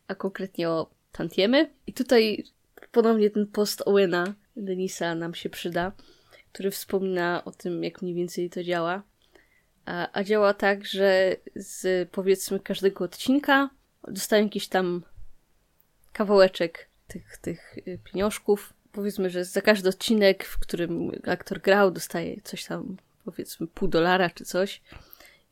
a 0.09 0.14
konkretnie 0.14 0.68
o 0.68 0.90
tantiemy. 1.12 1.70
I 1.87 1.92
tutaj 1.92 2.44
ponownie 2.92 3.31
ten 3.31 3.46
post 3.46 3.83
Owena 3.87 4.35
Denisa 4.57 5.14
nam 5.14 5.35
się 5.35 5.51
przyda, 5.51 5.92
który 6.53 6.70
wspomina 6.70 7.42
o 7.44 7.51
tym, 7.51 7.85
jak 7.85 8.03
mniej 8.03 8.14
więcej 8.14 8.51
to 8.51 8.64
działa. 8.64 9.03
A, 9.87 10.09
a 10.12 10.25
działa 10.25 10.55
tak, 10.55 10.85
że 10.85 11.37
z 11.55 12.09
powiedzmy 12.11 12.61
każdego 12.61 13.05
odcinka 13.05 13.70
dostają 14.09 14.44
jakiś 14.44 14.68
tam 14.68 15.03
kawałeczek 16.12 16.88
tych, 17.07 17.37
tych 17.37 17.79
y, 17.79 17.99
pieniążków. 18.05 18.73
Powiedzmy, 18.92 19.31
że 19.31 19.44
za 19.44 19.61
każdy 19.61 19.88
odcinek, 19.88 20.44
w 20.44 20.59
którym 20.59 21.11
aktor 21.27 21.61
grał, 21.61 21.90
dostaje 21.90 22.40
coś 22.40 22.64
tam, 22.64 22.96
powiedzmy 23.25 23.66
pół 23.66 23.88
dolara 23.88 24.31
czy 24.31 24.44
coś. 24.44 24.81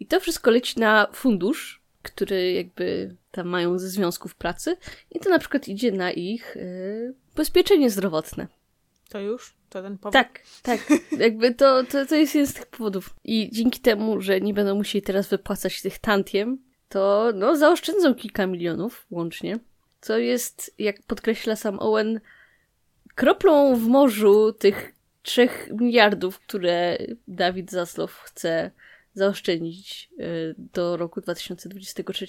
I 0.01 0.07
to 0.07 0.21
wszystko 0.21 0.51
leci 0.51 0.81
na 0.81 1.07
fundusz, 1.13 1.83
który 2.03 2.53
jakby 2.53 3.17
tam 3.31 3.49
mają 3.49 3.79
ze 3.79 3.89
związków 3.89 4.35
pracy 4.35 4.77
i 5.11 5.21
to 5.21 5.31
na 5.31 5.39
przykład 5.39 5.69
idzie 5.69 5.93
na 5.93 6.13
ich 6.13 6.57
yy, 6.57 7.15
bezpieczenie 7.37 7.91
zdrowotne. 7.91 8.47
To 9.09 9.21
już? 9.21 9.55
To 9.71 9.83
ten 9.83 9.99
powód? 9.99 10.13
Tak, 10.13 10.41
tak. 10.63 10.81
Jakby 11.19 11.55
to, 11.55 11.85
to, 11.85 12.07
to 12.07 12.15
jest 12.15 12.35
jeden 12.35 12.47
z 12.47 12.55
tych 12.55 12.67
powodów. 12.67 13.15
I 13.25 13.51
dzięki 13.53 13.81
temu, 13.81 14.21
że 14.21 14.41
nie 14.41 14.55
będą 14.55 14.75
musieli 14.75 15.03
teraz 15.03 15.29
wypłacać 15.29 15.83
tych 15.83 15.99
tantiem, 15.99 16.59
to 16.89 17.33
no, 17.35 17.57
zaoszczędzą 17.57 18.15
kilka 18.15 18.47
milionów 18.47 19.07
łącznie. 19.11 19.59
Co 20.01 20.19
jest, 20.19 20.75
jak 20.79 21.03
podkreśla 21.03 21.57
sam 21.57 21.79
Owen, 21.81 22.21
kroplą 23.15 23.77
w 23.77 23.89
morzu 23.89 24.53
tych 24.53 24.95
trzech 25.23 25.69
miliardów, 25.81 26.39
które 26.39 26.99
Dawid 27.29 27.71
Zaslow 27.71 28.13
chce 28.13 28.71
zaoszczędzić 29.15 30.11
y, 30.21 30.55
do 30.75 30.97
roku 30.97 31.21
2023, 31.21 32.27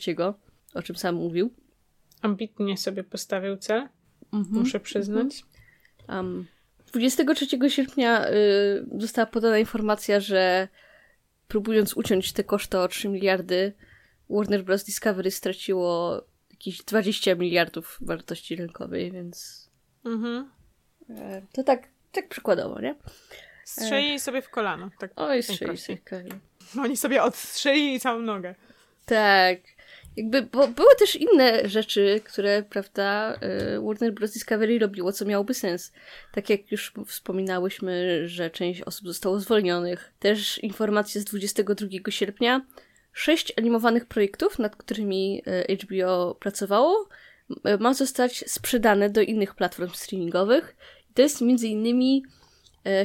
o 0.74 0.82
czym 0.82 0.96
sam 0.96 1.15
mówił. 1.15 1.54
Ambitnie 2.22 2.78
sobie 2.78 3.04
postawił 3.04 3.58
cel, 3.58 3.89
mhm, 4.34 4.60
muszę 4.60 4.80
przyznać. 4.80 5.44
Um, 6.10 6.48
23 6.94 7.70
sierpnia 7.70 8.30
y, 8.30 8.34
została 8.98 9.26
podana 9.26 9.60
informacja, 9.60 10.20
że 10.20 10.68
próbując 11.48 11.94
uciąć 11.94 12.34
te 12.34 12.44
koszty 12.44 12.78
o 12.78 12.88
3 12.88 13.10
miliardy, 13.10 13.74
Warner 14.30 14.63
Bros. 14.63 14.84
Discovery 14.84 15.32
straciło 15.32 16.22
jakieś 16.52 16.84
20 16.84 17.36
miliardów 17.36 17.98
wartości 18.02 18.56
rynkowej, 18.56 19.12
więc 19.12 19.70
mhm. 20.06 20.50
E, 21.10 21.42
to 21.52 21.63
tak, 21.63 21.88
tak 22.12 22.30
przykładowo, 22.30 22.82
nie? 22.82 22.96
Strzeli 23.65 24.20
sobie 24.20 24.42
w 24.42 24.50
kolano. 24.50 24.89
Tak 25.00 25.12
Oj, 25.15 25.44
strzeli 25.44 25.78
sobie 25.78 25.98
w 25.98 26.04
kolano. 26.04 26.36
Oni 26.84 26.97
sobie 26.97 27.23
odstrzeli 27.23 27.99
całą 27.99 28.19
nogę. 28.19 28.55
Tak. 29.05 29.60
Jakby, 30.17 30.41
bo 30.41 30.67
były 30.67 30.95
też 30.99 31.15
inne 31.15 31.69
rzeczy, 31.69 32.21
które, 32.23 32.63
prawda, 32.63 33.36
y, 33.75 33.82
Warner 33.82 34.13
Bros. 34.13 34.32
Discovery 34.32 34.79
robiło, 34.79 35.12
co 35.12 35.25
miałoby 35.25 35.53
sens. 35.53 35.93
Tak 36.32 36.49
jak 36.49 36.71
już 36.71 36.93
wspominałyśmy, 37.08 38.23
że 38.27 38.49
część 38.49 38.82
osób 38.82 39.08
zostało 39.08 39.39
zwolnionych. 39.39 40.13
Też 40.19 40.58
informacje 40.58 41.21
z 41.21 41.25
22 41.25 41.88
sierpnia. 42.10 42.65
Sześć 43.13 43.53
animowanych 43.58 44.05
projektów, 44.05 44.60
nad 44.60 44.75
którymi 44.75 45.41
y, 45.69 45.77
HBO 45.77 46.36
pracowało, 46.36 47.10
y, 47.49 47.77
ma 47.77 47.93
zostać 47.93 48.43
sprzedane 48.47 49.10
do 49.10 49.21
innych 49.21 49.55
platform 49.55 49.91
streamingowych. 49.93 50.75
To 51.13 51.21
jest 51.21 51.41
innymi 51.41 52.23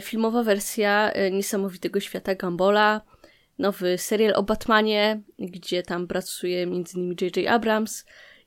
filmowa 0.01 0.43
wersja 0.43 1.13
Niesamowitego 1.33 2.01
Świata 2.01 2.35
Gambola, 2.35 3.01
nowy 3.59 3.99
serial 3.99 4.35
o 4.35 4.43
Batmanie, 4.43 5.21
gdzie 5.39 5.83
tam 5.83 6.07
pracuje 6.07 6.63
m.in. 6.63 7.17
J.J. 7.21 7.49
Abrams 7.49 8.05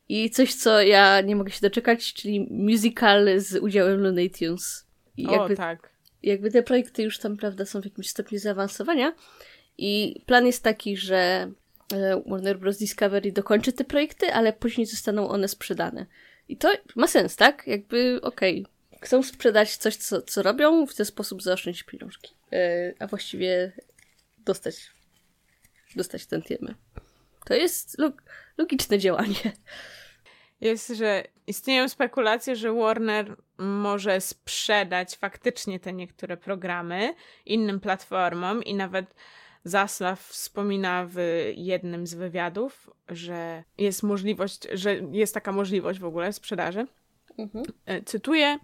i 0.09 0.29
coś, 0.29 0.53
co 0.53 0.81
ja 0.81 1.21
nie 1.21 1.35
mogę 1.35 1.51
się 1.51 1.61
doczekać, 1.61 2.13
czyli 2.13 2.47
musical 2.49 3.29
z 3.37 3.55
udziałem 3.55 4.01
Looney 4.01 4.29
Tunes. 4.29 4.87
I 5.17 5.23
jakby, 5.23 5.53
o, 5.53 5.57
tak. 5.57 5.89
Jakby 6.23 6.51
te 6.51 6.63
projekty 6.63 7.03
już 7.03 7.19
tam, 7.19 7.37
prawda, 7.37 7.65
są 7.65 7.81
w 7.81 7.85
jakimś 7.85 8.09
stopniu 8.09 8.39
zaawansowania 8.39 9.13
i 9.77 10.21
plan 10.25 10.45
jest 10.45 10.63
taki, 10.63 10.97
że 10.97 11.51
e, 11.93 12.21
Warner 12.25 12.59
Bros. 12.59 12.77
Discovery 12.77 13.31
dokończy 13.31 13.73
te 13.73 13.83
projekty, 13.83 14.33
ale 14.33 14.53
później 14.53 14.87
zostaną 14.87 15.29
one 15.29 15.47
sprzedane. 15.47 16.05
I 16.49 16.57
to 16.57 16.69
ma 16.95 17.07
sens, 17.07 17.35
tak? 17.35 17.67
Jakby, 17.67 18.19
okej, 18.21 18.61
okay, 18.61 18.99
chcą 19.01 19.23
sprzedać 19.23 19.77
coś, 19.77 19.95
co, 19.95 20.21
co 20.21 20.43
robią, 20.43 20.85
w 20.85 20.95
ten 20.95 21.05
sposób 21.05 21.43
zaoszczędzić 21.43 21.83
pieniążki. 21.83 22.33
Yy, 22.51 22.59
a 22.99 23.07
właściwie 23.07 23.71
dostać, 24.37 24.75
dostać 25.95 26.25
ten 26.25 26.41
tiemy. 26.41 26.75
To 27.45 27.53
jest 27.53 27.99
log 27.99 28.23
logiczne 28.57 28.99
działanie. 28.99 29.53
Jest, 30.61 30.87
że 30.87 31.23
istnieją 31.47 31.89
spekulacje, 31.89 32.55
że 32.55 32.73
Warner 32.73 33.35
może 33.57 34.21
sprzedać 34.21 35.15
faktycznie 35.15 35.79
te 35.79 35.93
niektóre 35.93 36.37
programy 36.37 37.13
innym 37.45 37.79
platformom 37.79 38.63
i 38.63 38.75
nawet 38.75 39.15
Zaslaw 39.63 40.21
wspomina 40.21 41.05
w 41.09 41.17
jednym 41.55 42.07
z 42.07 42.13
wywiadów, 42.13 42.89
że 43.09 43.63
jest 43.77 44.03
możliwość, 44.03 44.67
że 44.73 44.95
jest 44.95 45.33
taka 45.33 45.51
możliwość 45.51 45.99
w 45.99 46.05
ogóle 46.05 46.33
sprzedaży. 46.33 46.87
Mhm. 47.37 47.65
E, 47.85 48.01
cytuję: 48.01 48.59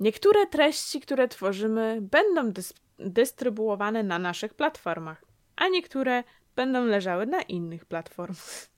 Niektóre 0.00 0.46
treści, 0.46 1.00
które 1.00 1.28
tworzymy, 1.28 1.98
będą 2.00 2.52
dys 2.52 2.74
dystrybuowane 2.98 4.02
na 4.02 4.18
naszych 4.18 4.54
platformach, 4.54 5.24
a 5.56 5.68
niektóre 5.68 6.24
będą 6.56 6.84
leżały 6.84 7.26
na 7.26 7.42
innych 7.42 7.84
platformach. 7.84 8.68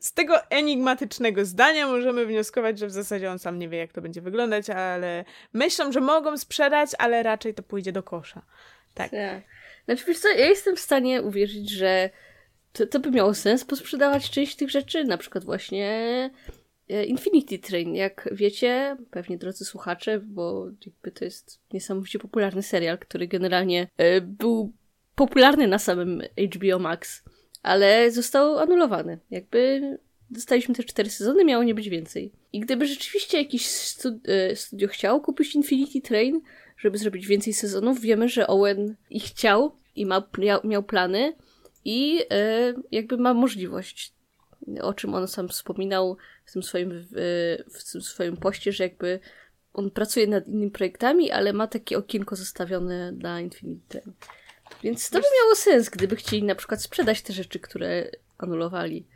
Z 0.00 0.12
tego 0.12 0.50
enigmatycznego 0.50 1.44
zdania 1.44 1.86
możemy 1.86 2.26
wnioskować, 2.26 2.78
że 2.78 2.86
w 2.86 2.90
zasadzie 2.90 3.30
on 3.30 3.38
sam 3.38 3.58
nie 3.58 3.68
wie, 3.68 3.78
jak 3.78 3.92
to 3.92 4.02
będzie 4.02 4.20
wyglądać, 4.20 4.70
ale 4.70 5.24
myślą, 5.52 5.92
że 5.92 6.00
mogą 6.00 6.38
sprzedać, 6.38 6.90
ale 6.98 7.22
raczej 7.22 7.54
to 7.54 7.62
pójdzie 7.62 7.92
do 7.92 8.02
kosza. 8.02 8.42
Tak. 8.94 9.10
tak. 9.10 9.42
Znaczy, 9.84 10.04
wiesz 10.06 10.18
co, 10.18 10.28
ja 10.28 10.46
jestem 10.46 10.76
w 10.76 10.80
stanie 10.80 11.22
uwierzyć, 11.22 11.70
że 11.70 12.10
to, 12.72 12.86
to 12.86 13.00
by 13.00 13.10
miało 13.10 13.34
sens 13.34 13.64
posprzedawać 13.64 14.30
część 14.30 14.56
tych 14.56 14.70
rzeczy, 14.70 15.04
na 15.04 15.18
przykład 15.18 15.44
właśnie 15.44 16.30
e, 16.88 17.04
Infinity 17.04 17.58
Train. 17.58 17.94
Jak 17.94 18.28
wiecie, 18.32 18.96
pewnie 19.10 19.38
drodzy 19.38 19.64
słuchacze, 19.64 20.20
bo 20.20 20.66
jakby 20.86 21.10
to 21.12 21.24
jest 21.24 21.60
niesamowicie 21.72 22.18
popularny 22.18 22.62
serial, 22.62 22.98
który 22.98 23.28
generalnie 23.28 23.88
e, 23.96 24.20
był 24.20 24.72
popularny 25.16 25.66
na 25.66 25.78
samym 25.78 26.22
HBO 26.54 26.78
Max, 26.78 27.22
ale 27.62 28.10
został 28.10 28.58
anulowany. 28.58 29.18
Jakby 29.30 29.80
dostaliśmy 30.30 30.74
te 30.74 30.84
cztery 30.84 31.10
sezony, 31.10 31.44
miało 31.44 31.64
nie 31.64 31.74
być 31.74 31.88
więcej. 31.88 32.32
I 32.52 32.60
gdyby 32.60 32.86
rzeczywiście 32.86 33.38
jakiś 33.38 33.66
e, 34.28 34.56
studio 34.56 34.88
chciał 34.88 35.20
kupić 35.20 35.54
Infinity 35.54 36.00
Train, 36.00 36.40
żeby 36.78 36.98
zrobić 36.98 37.26
więcej 37.26 37.52
sezonów. 37.52 38.00
Wiemy, 38.00 38.28
że 38.28 38.46
Owen 38.46 38.96
ich 39.10 39.24
chciał 39.24 39.76
i 39.96 40.06
ma, 40.06 40.28
miał 40.64 40.82
plany 40.82 41.32
i 41.84 42.20
e, 42.30 42.74
jakby 42.92 43.16
ma 43.16 43.34
możliwość, 43.34 44.12
o 44.82 44.94
czym 44.94 45.14
on 45.14 45.28
sam 45.28 45.48
wspominał 45.48 46.16
w 46.44 46.52
tym 46.52 46.62
swoim, 46.62 46.90
w, 46.92 47.14
w 47.72 47.92
tym 47.92 48.00
swoim 48.00 48.36
poście, 48.36 48.72
że 48.72 48.84
jakby 48.84 49.20
on 49.72 49.90
pracuje 49.90 50.26
nad 50.26 50.48
innymi 50.48 50.70
projektami, 50.70 51.30
ale 51.30 51.52
ma 51.52 51.66
takie 51.66 51.98
okienko 51.98 52.36
zostawione 52.36 53.12
na 53.12 53.40
Infinity 53.40 54.02
Więc 54.82 55.10
to 55.10 55.18
by 55.18 55.24
miało 55.42 55.54
sens, 55.54 55.88
gdyby 55.88 56.16
chcieli 56.16 56.42
na 56.42 56.54
przykład 56.54 56.82
sprzedać 56.82 57.22
te 57.22 57.32
rzeczy, 57.32 57.60
które 57.60 58.10
anulowali. 58.38 59.06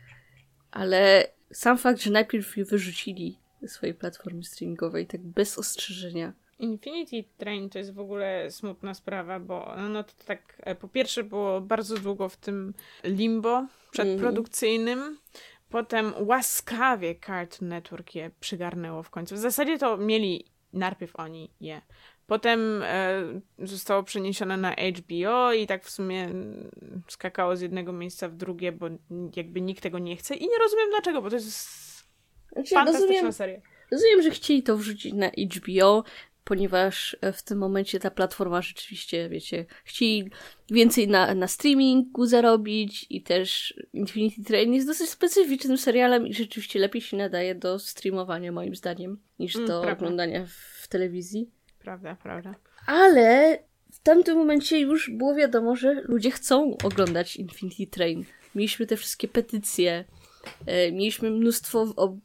Ale 0.71 1.29
sam 1.53 1.79
fakt, 1.79 2.03
że 2.03 2.11
najpierw 2.11 2.57
je 2.57 2.65
wyrzucili 2.65 3.39
ze 3.63 3.69
swojej 3.69 3.95
platformy 3.95 4.45
streamingowej, 4.45 5.07
tak 5.07 5.21
bez 5.21 5.59
ostrzeżenia, 5.59 6.33
Infinity 6.61 7.25
Train 7.39 7.71
to 7.71 7.79
jest 7.79 7.95
w 7.95 8.01
ogóle 8.01 8.51
smutna 8.51 8.95
sprawa, 8.95 9.41
bo 9.41 9.75
no 9.89 10.05
to 10.05 10.13
tak 10.27 10.57
e, 10.61 10.75
po 10.75 10.89
pierwsze 10.89 11.25
było 11.25 11.61
bardzo 11.61 11.97
długo 11.97 12.29
w 12.29 12.37
tym 12.37 12.75
limbo 13.05 13.67
przedprodukcyjnym, 13.91 14.99
mm. 14.99 15.19
potem 15.71 16.15
łaskawie 16.19 17.15
Cartoon 17.27 17.69
Network 17.69 18.15
je 18.15 18.31
przygarnęło 18.41 19.03
w 19.03 19.11
końcu. 19.11 19.35
W 19.35 19.39
zasadzie 19.39 19.79
to 19.79 19.97
mieli 19.97 20.45
najpierw 20.73 21.17
oni 21.17 21.51
je. 21.61 21.83
Potem 22.31 22.83
e, 22.83 23.23
zostało 23.59 24.03
przeniesione 24.03 24.57
na 24.57 24.75
HBO 24.99 25.53
i 25.53 25.67
tak 25.67 25.85
w 25.85 25.91
sumie 25.91 26.29
skakało 27.09 27.57
z 27.57 27.61
jednego 27.61 27.93
miejsca 27.93 28.29
w 28.29 28.37
drugie, 28.37 28.73
bo 28.73 28.87
jakby 29.37 29.61
nikt 29.61 29.83
tego 29.83 29.99
nie 29.99 30.17
chce 30.17 30.35
i 30.35 30.49
nie 30.49 30.59
rozumiem 30.59 30.91
dlaczego, 30.91 31.23
bo 31.23 31.31
to 31.31 31.37
jest 31.37 32.07
znaczy, 32.53 32.75
fantastyczna 32.75 33.09
rozumiem, 33.09 33.33
seria. 33.33 33.61
Rozumiem, 33.91 34.23
że 34.23 34.31
chcieli 34.31 34.63
to 34.63 34.77
wrzucić 34.77 35.13
na 35.13 35.29
HBO, 35.29 36.05
ponieważ 36.45 37.17
e, 37.21 37.33
w 37.33 37.43
tym 37.43 37.59
momencie 37.59 38.01
ta 38.01 38.11
platforma 38.11 38.63
rzeczywiście, 38.63 39.29
wiecie, 39.29 39.67
chcieli 39.85 40.31
więcej 40.71 41.09
na, 41.09 41.35
na 41.35 41.49
streamingu 41.49 42.27
zarobić 42.27 43.07
i 43.11 43.23
też 43.23 43.75
Infinity 43.93 44.45
Train 44.45 44.75
jest 44.75 44.87
dosyć 44.87 45.11
specyficznym 45.11 45.79
serialem 45.79 46.27
i 46.27 46.35
rzeczywiście 46.35 46.79
lepiej 46.79 47.03
się 47.03 47.17
nadaje 47.17 47.55
do 47.55 47.79
streamowania 47.79 48.53
moim 48.53 48.75
zdaniem 48.75 49.21
niż 49.39 49.57
mm, 49.57 49.69
do 49.69 49.81
prawda. 49.81 49.99
oglądania 49.99 50.47
w 50.83 50.89
telewizji. 50.89 51.60
Prawda, 51.81 52.17
prawda. 52.23 52.55
Ale 52.87 53.59
w 53.93 54.01
tamtym 54.01 54.39
momencie 54.39 54.81
już 54.81 55.11
było 55.11 55.35
wiadomo, 55.35 55.77
że 55.77 55.95
ludzie 55.95 56.31
chcą 56.31 56.77
oglądać 56.85 57.37
Infinity 57.37 57.87
Train. 57.87 58.25
Mieliśmy 58.55 58.87
te 58.87 58.97
wszystkie 58.97 59.29
petycje, 59.29 60.05
E, 60.67 60.93
mieliśmy 60.93 61.31
mnóstwo 61.31 61.87
o, 61.97 62.17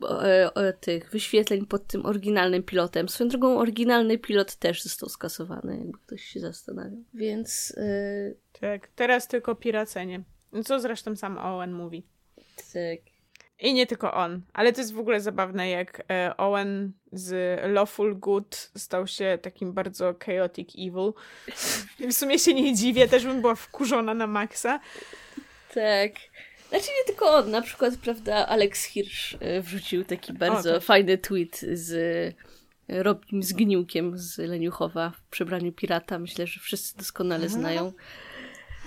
o, 0.53 0.73
tych 0.79 1.09
wyświetleń 1.09 1.65
pod 1.65 1.87
tym 1.87 2.05
oryginalnym 2.05 2.63
pilotem. 2.63 3.09
Swoją 3.09 3.29
drogą, 3.29 3.59
oryginalny 3.59 4.17
pilot 4.17 4.55
też 4.55 4.83
został 4.83 5.09
skasowany, 5.09 5.77
jakby 5.77 5.97
ktoś 5.97 6.23
się 6.23 6.39
zastanawiał. 6.39 7.03
Więc. 7.13 7.75
Tak, 8.61 8.87
teraz 8.95 9.27
tylko 9.27 9.55
piracenie. 9.55 10.23
Co 10.65 10.79
zresztą 10.79 11.15
sam 11.15 11.37
Owen 11.37 11.73
mówi. 11.73 12.05
Tak. 12.73 13.14
I 13.59 13.73
nie 13.73 13.87
tylko 13.87 14.13
on, 14.13 14.41
ale 14.53 14.73
to 14.73 14.81
jest 14.81 14.93
w 14.93 14.99
ogóle 14.99 15.21
zabawne, 15.21 15.69
jak 15.69 16.03
e, 16.11 16.37
Owen 16.37 16.91
z 17.11 17.59
Lawful 17.73 18.19
Good 18.19 18.71
stał 18.77 19.07
się 19.07 19.37
takim 19.41 19.73
bardzo 19.73 20.15
chaotic 20.25 20.69
evil. 20.77 21.13
I 21.99 22.07
w 22.07 22.13
sumie 22.13 22.39
się 22.39 22.53
nie 22.53 22.75
dziwię, 22.75 23.07
też 23.07 23.25
bym 23.25 23.41
była 23.41 23.55
wkurzona 23.55 24.13
na 24.13 24.27
maksa. 24.27 24.79
Tak. 25.73 26.11
Znaczy 26.69 26.87
nie 26.99 27.05
tylko 27.05 27.33
on, 27.33 27.51
na 27.51 27.61
przykład, 27.61 27.97
prawda, 27.97 28.47
Alex 28.47 28.83
Hirsch 28.83 29.35
e, 29.39 29.61
wrzucił 29.61 30.05
taki 30.05 30.33
bardzo 30.33 30.69
o, 30.69 30.73
tak. 30.73 30.83
fajny 30.83 31.17
tweet 31.17 31.59
z 31.73 31.93
e, 32.89 33.03
Robim 33.03 33.43
Zgniłkiem 33.43 34.17
z 34.17 34.37
Leniuchowa 34.37 35.09
w 35.09 35.29
przebraniu 35.29 35.71
pirata. 35.71 36.19
Myślę, 36.19 36.47
że 36.47 36.59
wszyscy 36.59 36.97
doskonale 36.97 37.49
znają 37.49 37.93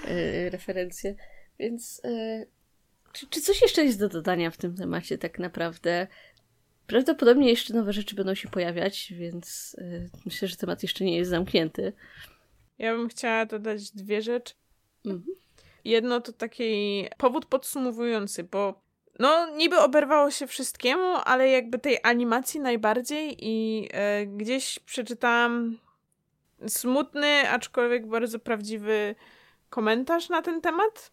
e, 0.05 0.51
referencje. 0.51 1.15
Więc 1.59 2.03
czy, 3.13 3.27
czy 3.27 3.41
coś 3.41 3.63
jeszcze 3.63 3.85
jest 3.85 4.01
do 4.01 4.09
dodania 4.09 4.51
w 4.51 4.57
tym 4.57 4.77
temacie 4.77 5.19
tak 5.19 5.39
naprawdę? 5.39 6.07
Prawdopodobnie 6.87 7.51
jeszcze 7.51 7.75
nowe 7.75 7.93
rzeczy 7.93 8.17
będą 8.17 8.35
się 8.35 8.49
pojawiać, 8.49 9.13
więc 9.17 9.77
e, 9.79 10.09
myślę, 10.25 10.49
że 10.49 10.57
temat 10.57 10.83
jeszcze 10.83 11.05
nie 11.05 11.17
jest 11.17 11.31
zamknięty. 11.31 11.93
Ja 12.79 12.97
bym 12.97 13.09
chciała 13.09 13.47
dodać 13.47 13.91
dwie 13.91 14.23
rzeczy. 14.23 14.55
Mhm. 15.07 15.37
Jedno 15.85 16.21
to 16.21 16.33
taki 16.33 17.07
powód 17.19 17.47
podsumowujący, 17.47 18.45
bo 18.45 18.83
no 19.19 19.57
niby 19.57 19.79
oberwało 19.79 20.31
się 20.31 20.47
wszystkiemu, 20.47 21.15
ale 21.25 21.49
jakby 21.49 21.79
tej 21.79 21.99
animacji 22.03 22.61
najbardziej 22.61 23.37
i 23.41 23.89
e, 23.93 24.27
gdzieś 24.27 24.79
przeczytałam 24.79 25.79
smutny, 26.67 27.51
aczkolwiek 27.51 28.07
bardzo 28.07 28.39
prawdziwy 28.39 29.15
komentarz 29.71 30.29
na 30.29 30.43
ten 30.43 30.61
temat. 30.61 31.13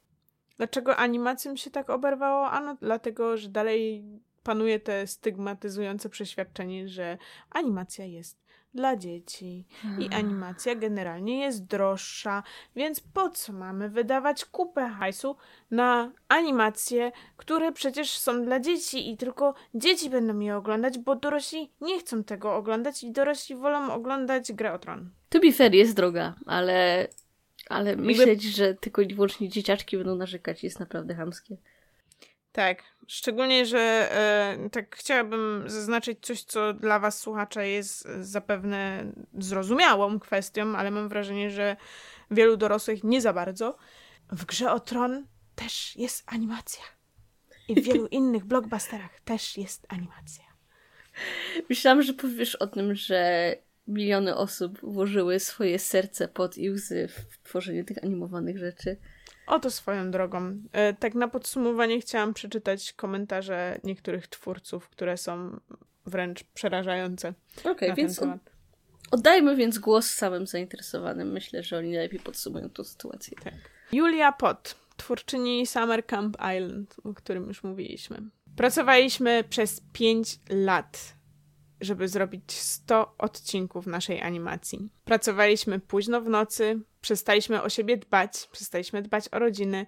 Dlaczego 0.58 0.96
animacją 0.96 1.56
się 1.56 1.72
tak 1.72 1.90
oberwało? 1.90 2.52
Ano 2.52 2.78
dlatego, 2.82 3.38
że 3.38 3.50
dalej 3.50 4.04
panuje 4.44 4.80
te 4.80 5.08
stygmatyzujące 5.08 6.10
przeświadczenie, 6.10 6.88
że 6.88 7.18
animacja 7.50 8.06
jest 8.06 8.46
dla 8.74 8.96
dzieci 8.96 9.66
i 10.00 10.14
animacja 10.14 10.76
generalnie 10.76 11.40
jest 11.40 11.66
droższa, 11.66 12.44
więc 12.76 13.00
po 13.00 13.30
co 13.30 13.54
mamy 13.54 13.90
wydawać 13.90 14.46
kupę 14.46 14.90
hajsu 14.90 15.36
na 15.72 16.12
animacje, 16.28 17.12
które 17.38 17.72
przecież 17.72 18.18
są 18.18 18.46
dla 18.46 18.60
dzieci 18.60 19.12
i 19.12 19.18
tylko 19.18 19.54
dzieci 19.74 20.10
będą 20.10 20.40
je 20.40 20.58
oglądać, 20.58 20.98
bo 20.98 21.16
dorośli 21.16 21.72
nie 21.82 22.00
chcą 22.00 22.24
tego 22.24 22.56
oglądać 22.56 23.04
i 23.04 23.12
dorośli 23.12 23.56
wolą 23.56 23.94
oglądać 23.94 24.54
Grę 24.54 24.74
o 24.74 24.80
Tron. 24.80 25.10
To 25.30 25.40
be 25.40 25.52
fair, 25.52 25.74
jest 25.74 25.96
droga, 25.96 26.34
ale, 26.46 27.08
ale 27.70 27.96
myśleć, 27.96 28.44
że 28.44 28.74
tylko 28.74 29.02
i 29.02 29.16
wyłącznie 29.16 29.50
dzieciaczki 29.50 29.98
będą 29.98 30.16
narzekać 30.16 30.64
jest 30.64 30.80
naprawdę 30.80 31.16
hamskie. 31.16 31.58
Tak, 32.52 32.84
szczególnie, 33.08 33.66
że 33.66 33.80
e, 33.80 34.70
tak 34.72 34.96
chciałabym 34.96 35.64
zaznaczyć 35.68 36.20
coś, 36.22 36.44
co 36.44 36.74
dla 36.74 37.00
Was, 37.00 37.20
słuchacza, 37.20 37.64
jest 37.64 38.08
zapewne 38.20 39.12
zrozumiałą 39.34 40.20
kwestią, 40.20 40.76
ale 40.76 40.92
mam 40.92 41.10
wrażenie, 41.10 41.52
że 41.52 41.76
wielu 42.32 42.58
dorosłych 42.58 43.04
nie 43.04 43.22
za 43.22 43.34
bardzo. 43.34 43.78
W 44.32 44.46
grze 44.46 44.72
o 44.72 44.80
tron 44.80 45.26
też 45.56 45.96
jest 45.96 46.24
animacja. 46.26 46.84
I 47.68 47.82
w 47.82 47.86
wielu 47.86 48.08
innych 48.20 48.46
blockbusterach 48.46 49.20
też 49.20 49.58
jest 49.58 49.86
animacja. 49.90 50.44
Myślałam, 51.70 52.02
że 52.02 52.14
powiesz 52.14 52.56
o 52.56 52.68
tym, 52.68 52.96
że 52.96 53.52
miliony 53.88 54.36
osób 54.36 54.80
włożyły 54.82 55.40
swoje 55.40 55.80
serce 55.80 56.28
pod 56.28 56.58
i 56.58 56.70
łzy 56.70 57.08
w 57.08 57.38
tworzenie 57.44 57.84
tych 57.84 58.04
animowanych 58.04 58.58
rzeczy. 58.58 58.98
Oto 59.48 59.72
swoją 59.72 60.12
drogą. 60.12 60.58
E, 60.72 60.94
tak 60.94 61.16
na 61.16 61.28
podsumowanie 61.28 62.02
chciałam 62.02 62.34
przeczytać 62.34 62.94
komentarze 62.94 63.80
niektórych 63.84 64.28
twórców, 64.28 64.90
które 64.90 65.18
są 65.18 65.60
wręcz 66.06 66.44
przerażające. 66.44 67.34
Okej, 67.60 67.72
okay, 67.72 67.94
więc 67.94 68.20
od, 68.20 68.30
oddajmy 69.12 69.56
więc 69.56 69.80
głos 69.80 70.10
samym 70.10 70.48
zainteresowanym. 70.48 71.32
Myślę, 71.32 71.64
że 71.64 71.78
oni 71.78 71.92
najlepiej 71.92 72.20
podsumują 72.20 72.70
tę 72.70 72.84
sytuację. 72.84 73.38
Tak. 73.44 73.54
Julia 73.92 74.32
Pot, 74.32 74.76
twórczyni 74.98 75.68
Summer 75.68 76.06
Camp 76.06 76.38
Island, 76.58 76.96
o 77.04 77.14
którym 77.14 77.48
już 77.48 77.64
mówiliśmy. 77.64 78.22
Pracowaliśmy 78.56 79.44
przez 79.50 79.82
5 79.94 80.40
lat, 80.50 81.16
żeby 81.82 82.08
zrobić 82.08 82.52
100 82.52 83.16
odcinków 83.18 83.88
naszej 83.88 84.22
animacji. 84.22 84.90
Pracowaliśmy 85.06 85.80
późno 85.80 86.22
w 86.22 86.30
nocy, 86.30 86.80
przestaliśmy 87.02 87.62
o 87.62 87.70
siebie 87.70 87.98
dbać, 87.98 88.48
przestaliśmy 88.52 89.02
dbać 89.02 89.26
o 89.32 89.40
rodziny, 89.40 89.86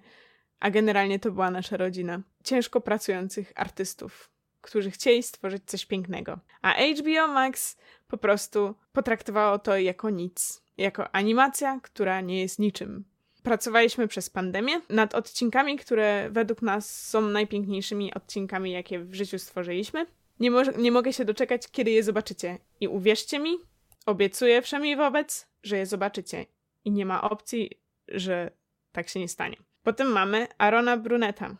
a 0.60 0.70
generalnie 0.70 1.18
to 1.18 1.30
była 1.30 1.50
nasza 1.50 1.76
rodzina. 1.76 2.22
Ciężko 2.44 2.80
pracujących 2.80 3.52
artystów, 3.56 4.30
którzy 4.60 4.90
chcieli 4.90 5.22
stworzyć 5.22 5.62
coś 5.66 5.86
pięknego. 5.86 6.38
A 6.62 6.74
HBO 6.74 7.28
Max 7.28 7.76
po 8.06 8.18
prostu 8.18 8.74
potraktowało 8.92 9.58
to 9.58 9.78
jako 9.78 10.10
nic. 10.10 10.62
Jako 10.76 11.14
animacja, 11.14 11.80
która 11.82 12.20
nie 12.20 12.40
jest 12.40 12.58
niczym. 12.58 13.04
Pracowaliśmy 13.42 14.08
przez 14.08 14.30
pandemię 14.30 14.80
nad 14.88 15.14
odcinkami, 15.14 15.76
które 15.76 16.28
według 16.30 16.62
nas 16.62 17.08
są 17.08 17.20
najpiękniejszymi 17.20 18.14
odcinkami, 18.14 18.72
jakie 18.72 18.98
w 18.98 19.14
życiu 19.14 19.38
stworzyliśmy. 19.38 20.06
Nie, 20.40 20.50
mo 20.50 20.62
nie 20.62 20.92
mogę 20.92 21.12
się 21.12 21.24
doczekać, 21.24 21.68
kiedy 21.70 21.90
je 21.90 22.02
zobaczycie. 22.02 22.58
I 22.80 22.88
uwierzcie 22.88 23.38
mi, 23.38 23.58
obiecuję 24.06 24.62
wszemi 24.62 24.96
wobec, 24.96 25.46
że 25.62 25.76
je 25.76 25.86
zobaczycie. 25.86 26.46
I 26.84 26.90
nie 26.90 27.06
ma 27.06 27.22
opcji, 27.22 27.70
że 28.08 28.50
tak 28.92 29.08
się 29.08 29.20
nie 29.20 29.28
stanie. 29.28 29.56
Potem 29.82 30.12
mamy 30.12 30.46
Arona 30.58 30.96
Bruneta, 30.96 31.56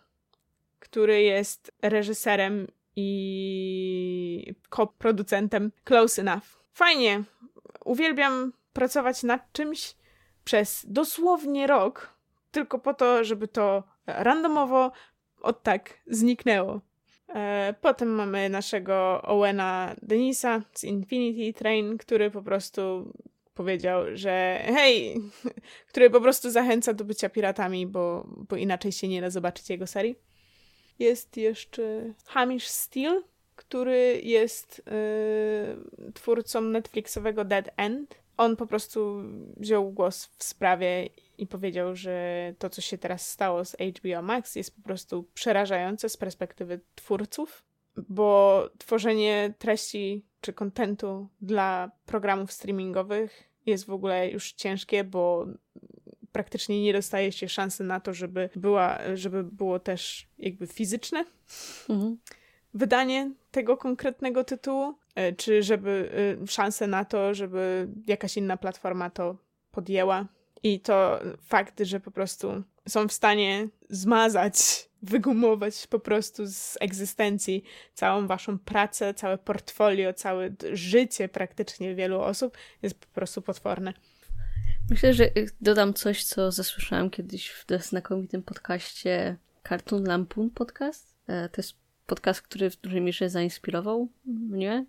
który 0.79 1.23
jest 1.23 1.73
reżyserem 1.83 2.67
i 2.97 4.55
koproducentem 4.69 5.73
Close 5.85 6.23
Enough. 6.23 6.45
Fajnie. 6.73 7.23
Uwielbiam 7.85 8.53
pracować 8.73 9.23
nad 9.23 9.53
czymś 9.53 9.95
przez 10.45 10.87
dosłownie 10.89 11.67
rok, 11.67 12.15
tylko 12.51 12.79
po 12.79 12.95
to, 12.95 13.25
żeby 13.25 13.49
to 13.49 13.83
randomowo 14.07 14.93
od 15.41 15.63
tak 15.63 15.99
zniknęło. 16.07 16.81
E, 17.35 17.75
potem 17.81 18.09
mamy 18.09 18.49
naszego 18.49 19.23
Owena 19.23 19.97
Denisa 20.03 20.63
z 20.75 20.85
Infinity 20.85 21.59
Train, 21.59 21.99
który 21.99 22.31
po 22.31 22.43
prostu 22.43 23.13
powiedział, 23.55 24.05
że 24.13 24.63
hej, 24.65 25.15
który 25.91 26.11
po 26.11 26.21
prostu 26.21 26.51
zachęca 26.51 26.95
do 26.95 27.05
bycia 27.05 27.29
piratami, 27.29 27.87
bo, 27.87 28.27
bo 28.49 28.57
inaczej 28.57 28.93
się 28.93 29.09
nie 29.09 29.21
da 29.21 29.31
zobaczyć 29.31 29.71
jego 29.71 29.87
serii. 29.87 30.17
Jest 30.99 31.37
jeszcze 31.37 32.15
Hamish 32.27 32.67
Steele, 32.67 33.23
który 33.57 34.21
jest 34.23 34.83
yy, 34.87 36.13
twórcą 36.13 36.61
Netflixowego 36.61 37.45
Dead 37.45 37.71
End. 37.77 38.15
On 38.37 38.57
po 38.57 38.67
prostu 38.67 39.23
wziął 39.57 39.93
głos 39.93 40.31
w 40.39 40.45
sprawie 40.45 41.09
i 41.39 41.47
powiedział, 41.47 41.97
że 41.97 42.55
to, 42.59 42.71
co 42.71 42.81
się 42.81 42.99
teraz 42.99 43.31
stało 43.31 43.65
z 43.65 43.77
HBO 43.77 44.23
Max, 44.23 44.57
jest 44.57 44.77
po 44.77 44.83
prostu 44.83 45.29
przerażające 45.35 46.09
z 46.09 46.17
perspektywy 46.17 46.81
twórców, 46.95 47.65
bo 47.97 48.63
tworzenie 48.79 49.55
treści 49.59 50.25
czy 50.41 50.53
kontentu 50.53 51.29
dla 51.41 51.91
programów 52.07 52.53
streamingowych 52.53 53.51
jest 53.67 53.87
w 53.87 53.91
ogóle 53.91 54.31
już 54.31 54.53
ciężkie, 54.53 55.05
bo 55.05 55.47
praktycznie 56.33 56.83
nie 56.83 56.93
dostaje 56.93 57.33
się 57.33 57.49
szansy 57.49 57.85
na 57.85 58.01
to, 58.01 58.15
żeby, 58.15 58.51
była, 58.57 58.99
żeby 59.15 59.45
było 59.45 59.79
też 59.79 60.29
jakby 60.39 60.67
fizyczne 60.67 61.25
mhm. 61.89 62.19
wydanie 62.75 63.31
tego 63.51 63.77
konkretnego 63.77 64.45
tytułu, 64.45 64.95
e, 65.15 65.33
czy 65.33 65.63
żeby 65.63 66.11
e, 66.43 66.47
szanse 66.47 66.87
na 66.87 67.05
to, 67.05 67.35
żeby 67.35 67.89
jakaś 68.07 68.37
inna 68.37 68.57
platforma 68.57 69.11
to 69.11 69.37
podjęła. 69.71 70.27
I 70.63 70.81
to 70.81 71.21
fakt, 71.43 71.81
że 71.81 72.01
po 72.01 72.11
prostu 72.11 72.63
są 72.89 73.09
w 73.09 73.13
stanie 73.13 73.69
zmazać, 73.91 74.89
wygumować 75.03 75.87
po 75.87 76.01
prostu 76.01 76.47
z 76.47 76.77
egzystencji 76.81 77.65
całą 77.95 78.27
waszą 78.27 78.59
pracę, 78.59 79.15
całe 79.15 79.39
portfolio, 79.39 80.13
całe 80.13 80.51
życie 80.73 81.29
praktycznie 81.29 81.95
wielu 81.95 82.21
osób, 82.21 82.57
jest 82.83 83.01
po 83.01 83.07
prostu 83.07 83.43
potworne. 83.43 83.93
Myślę, 84.91 85.15
że 85.15 85.31
dodam 85.61 85.95
coś, 85.95 86.25
co 86.25 86.53
zasłyszałam 86.53 87.11
kiedyś 87.11 87.51
w 87.51 87.65
znakomitym 87.85 88.43
podcaście 88.43 89.37
Cartoon 89.69 90.05
Lampoon 90.05 90.51
Podcast. 90.51 91.15
E, 91.27 91.49
to 91.49 91.61
jest 91.61 91.75
podcast, 92.07 92.43
który 92.43 92.71
w 92.71 92.77
dużej 92.77 93.01
mierze 93.01 93.31
zainspirował 93.31 94.09
mnie 94.25 94.87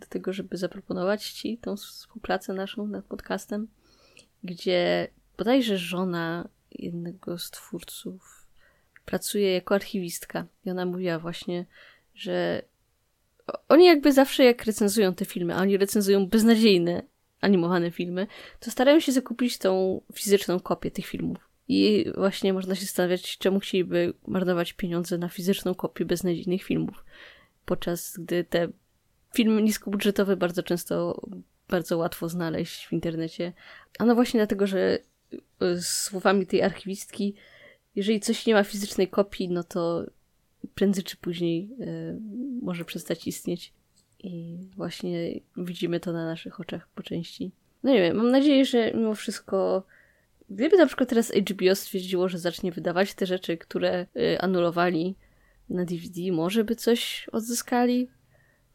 do 0.00 0.06
tego, 0.06 0.32
żeby 0.32 0.56
zaproponować 0.56 1.30
Ci 1.30 1.58
tą 1.58 1.76
współpracę 1.76 2.52
naszą 2.52 2.86
nad 2.86 3.04
podcastem, 3.04 3.68
gdzie 4.44 5.08
bodajże 5.38 5.78
żona 5.78 6.48
jednego 6.72 7.38
z 7.38 7.50
twórców 7.50 8.46
pracuje 9.04 9.52
jako 9.52 9.74
archiwistka 9.74 10.46
i 10.64 10.70
ona 10.70 10.86
mówiła 10.86 11.18
właśnie, 11.18 11.66
że 12.14 12.62
oni 13.68 13.86
jakby 13.86 14.12
zawsze 14.12 14.44
jak 14.44 14.64
recenzują 14.64 15.14
te 15.14 15.24
filmy, 15.24 15.54
a 15.54 15.60
oni 15.60 15.76
recenzują 15.76 16.26
beznadziejne 16.26 17.02
animowane 17.40 17.90
filmy, 17.90 18.26
to 18.60 18.70
starają 18.70 19.00
się 19.00 19.12
zakupić 19.12 19.58
tą 19.58 20.00
fizyczną 20.14 20.60
kopię 20.60 20.90
tych 20.90 21.06
filmów. 21.06 21.38
I 21.68 22.12
właśnie 22.16 22.52
można 22.52 22.74
się 22.74 22.80
zastanawiać, 22.80 23.38
czemu 23.38 23.60
chcieliby 23.60 24.14
marnować 24.26 24.72
pieniądze 24.72 25.18
na 25.18 25.28
fizyczną 25.28 25.74
kopię 25.74 26.04
beznadziejnych 26.04 26.62
filmów. 26.62 27.04
Podczas 27.64 28.16
gdy 28.18 28.44
te 28.44 28.68
filmy 29.34 29.62
niskobudżetowe 29.62 30.36
bardzo 30.36 30.62
często 30.62 31.22
bardzo 31.70 31.98
łatwo 31.98 32.28
znaleźć 32.28 32.86
w 32.86 32.92
internecie. 32.92 33.52
A 33.98 34.04
no 34.04 34.14
właśnie 34.14 34.40
dlatego, 34.40 34.66
że 34.66 34.98
e, 35.60 35.80
słowami 35.80 36.46
tej 36.46 36.62
archiwistki, 36.62 37.34
jeżeli 37.94 38.20
coś 38.20 38.46
nie 38.46 38.54
ma 38.54 38.64
fizycznej 38.64 39.08
kopii, 39.08 39.48
no 39.48 39.64
to 39.64 40.04
prędzej 40.74 41.04
czy 41.04 41.16
później 41.16 41.70
y, 41.80 42.18
może 42.62 42.84
przestać 42.84 43.26
istnieć. 43.26 43.72
I 44.22 44.58
właśnie 44.76 45.40
widzimy 45.56 46.00
to 46.00 46.12
na 46.12 46.26
naszych 46.26 46.60
oczach 46.60 46.88
po 46.94 47.02
części. 47.02 47.50
No 47.82 47.92
nie 47.92 48.00
wiem, 48.00 48.16
mam 48.16 48.30
nadzieję, 48.30 48.64
że 48.64 48.92
mimo 48.94 49.14
wszystko, 49.14 49.82
gdyby 50.50 50.76
na 50.76 50.86
przykład 50.86 51.08
teraz 51.08 51.32
HBO 51.32 51.74
stwierdziło, 51.74 52.28
że 52.28 52.38
zacznie 52.38 52.72
wydawać 52.72 53.14
te 53.14 53.26
rzeczy, 53.26 53.56
które 53.56 54.06
y, 54.16 54.40
anulowali 54.40 55.14
na 55.68 55.84
DVD, 55.84 56.32
może 56.32 56.64
by 56.64 56.76
coś 56.76 57.28
odzyskali. 57.32 58.08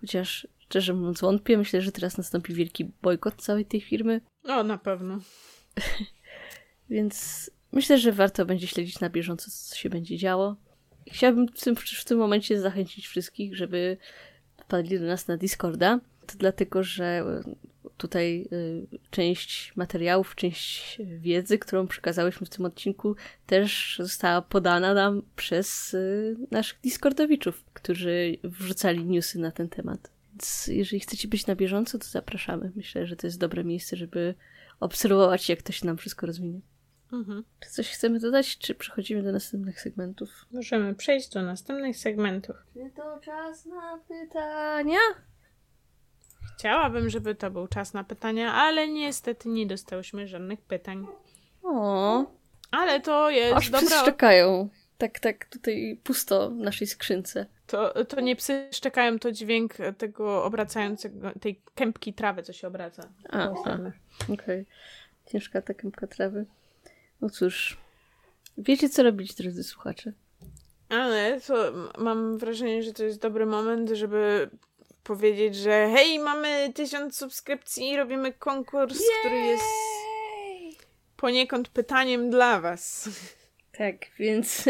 Chociaż 0.01 0.47
szczerze 0.69 0.93
mówiąc 0.93 1.21
wątpię, 1.21 1.57
myślę, 1.57 1.81
że 1.81 1.91
teraz 1.91 2.17
nastąpi 2.17 2.53
wielki 2.53 2.91
bojkot 3.01 3.35
całej 3.35 3.65
tej 3.65 3.81
firmy. 3.81 4.21
O, 4.43 4.63
na 4.63 4.77
pewno. 4.77 5.19
Więc 6.89 7.51
myślę, 7.71 7.97
że 7.97 8.11
warto 8.11 8.45
będzie 8.45 8.67
śledzić 8.67 8.99
na 8.99 9.09
bieżąco, 9.09 9.51
co 9.51 9.75
się 9.75 9.89
będzie 9.89 10.17
działo. 10.17 10.55
Chciałabym 11.11 11.47
w 11.47 11.63
tym, 11.63 11.75
w 11.75 12.05
tym 12.05 12.17
momencie 12.17 12.61
zachęcić 12.61 13.07
wszystkich, 13.07 13.55
żeby 13.55 13.97
wpadli 14.57 14.99
do 14.99 15.05
nas 15.05 15.27
na 15.27 15.37
Discorda. 15.37 15.99
To 16.27 16.37
dlatego, 16.37 16.83
że 16.83 17.23
tutaj 17.97 18.47
y, 18.51 18.87
część 19.11 19.75
materiałów, 19.75 20.35
część 20.35 20.97
wiedzy, 20.99 21.59
którą 21.59 21.87
przekazałyśmy 21.87 22.47
w 22.47 22.49
tym 22.49 22.65
odcinku, 22.65 23.15
też 23.45 23.97
została 23.99 24.41
podana 24.41 24.93
nam 24.93 25.21
przez 25.35 25.93
y, 25.93 26.35
naszych 26.51 26.79
Discordowiczów, 26.81 27.63
którzy 27.73 28.37
wrzucali 28.43 29.05
newsy 29.05 29.39
na 29.39 29.51
ten 29.51 29.69
temat. 29.69 30.14
Więc 30.35 30.67
jeżeli 30.67 30.99
chcecie 30.99 31.27
być 31.27 31.47
na 31.47 31.55
bieżąco, 31.55 31.97
to 31.97 32.05
zapraszamy. 32.05 32.71
Myślę, 32.75 33.07
że 33.07 33.15
to 33.15 33.27
jest 33.27 33.39
dobre 33.39 33.63
miejsce, 33.63 33.95
żeby 33.95 34.35
obserwować, 34.79 35.49
jak 35.49 35.61
to 35.61 35.71
się 35.71 35.85
nam 35.85 35.97
wszystko 35.97 36.25
rozwinie. 36.25 36.59
Mhm. 37.13 37.43
Czy 37.59 37.69
coś 37.69 37.89
chcemy 37.89 38.19
dodać, 38.19 38.57
czy 38.57 38.75
przechodzimy 38.75 39.23
do 39.23 39.31
następnych 39.31 39.81
segmentów? 39.81 40.29
Możemy 40.51 40.95
przejść 40.95 41.29
do 41.29 41.41
następnych 41.41 41.97
segmentów. 41.97 42.55
Czy 42.73 42.91
to 42.95 43.19
czas 43.19 43.65
na 43.65 43.99
pytania? 44.07 44.99
Chciałabym, 46.57 47.09
żeby 47.09 47.35
to 47.35 47.51
był 47.51 47.67
czas 47.67 47.93
na 47.93 48.03
pytania, 48.03 48.53
ale 48.53 48.87
niestety 48.87 49.49
nie 49.49 49.67
dostałyśmy 49.67 50.27
żadnych 50.27 50.61
pytań. 50.61 51.07
O. 51.63 52.25
Ale 52.71 53.01
to 53.01 53.29
jest 53.29 53.57
Aż 53.57 53.69
dobra... 53.69 53.87
psy 53.87 53.99
szczekają. 54.01 54.69
Tak, 54.97 55.19
tak, 55.19 55.45
tutaj 55.45 55.99
pusto 56.03 56.49
w 56.49 56.55
naszej 56.55 56.87
skrzynce. 56.87 57.45
To, 57.67 58.05
to 58.05 58.21
nie 58.21 58.35
psy 58.35 58.67
szczekają, 58.71 59.19
to 59.19 59.31
dźwięk 59.31 59.73
tego 59.97 60.43
obracającego, 60.43 61.31
tej 61.41 61.61
kępki 61.75 62.13
trawy, 62.13 62.43
co 62.43 62.53
się 62.53 62.67
obraca. 62.67 63.09
A, 63.29 63.49
okej. 63.49 63.91
Okay. 64.33 64.65
Ciężka 65.25 65.61
ta 65.61 65.73
kępka 65.73 66.07
trawy. 66.07 66.45
No 67.21 67.29
cóż, 67.29 67.77
wiecie 68.57 68.89
co 68.89 69.03
robić, 69.03 69.35
drodzy 69.35 69.63
słuchacze. 69.63 70.13
Ale 70.89 71.41
to 71.41 71.73
mam 71.97 72.37
wrażenie, 72.37 72.83
że 72.83 72.93
to 72.93 73.03
jest 73.03 73.21
dobry 73.21 73.45
moment, 73.45 73.89
żeby 73.89 74.49
powiedzieć, 75.03 75.55
że 75.55 75.89
hej, 75.95 76.19
mamy 76.19 76.73
tysiąc 76.73 77.17
subskrypcji 77.17 77.89
i 77.89 77.97
robimy 77.97 78.33
konkurs, 78.33 78.99
Jej! 78.99 79.09
który 79.19 79.35
jest 79.35 79.63
poniekąd 81.17 81.69
pytaniem 81.69 82.29
dla 82.29 82.59
was. 82.59 83.09
Tak, 83.77 83.95
więc 84.19 84.65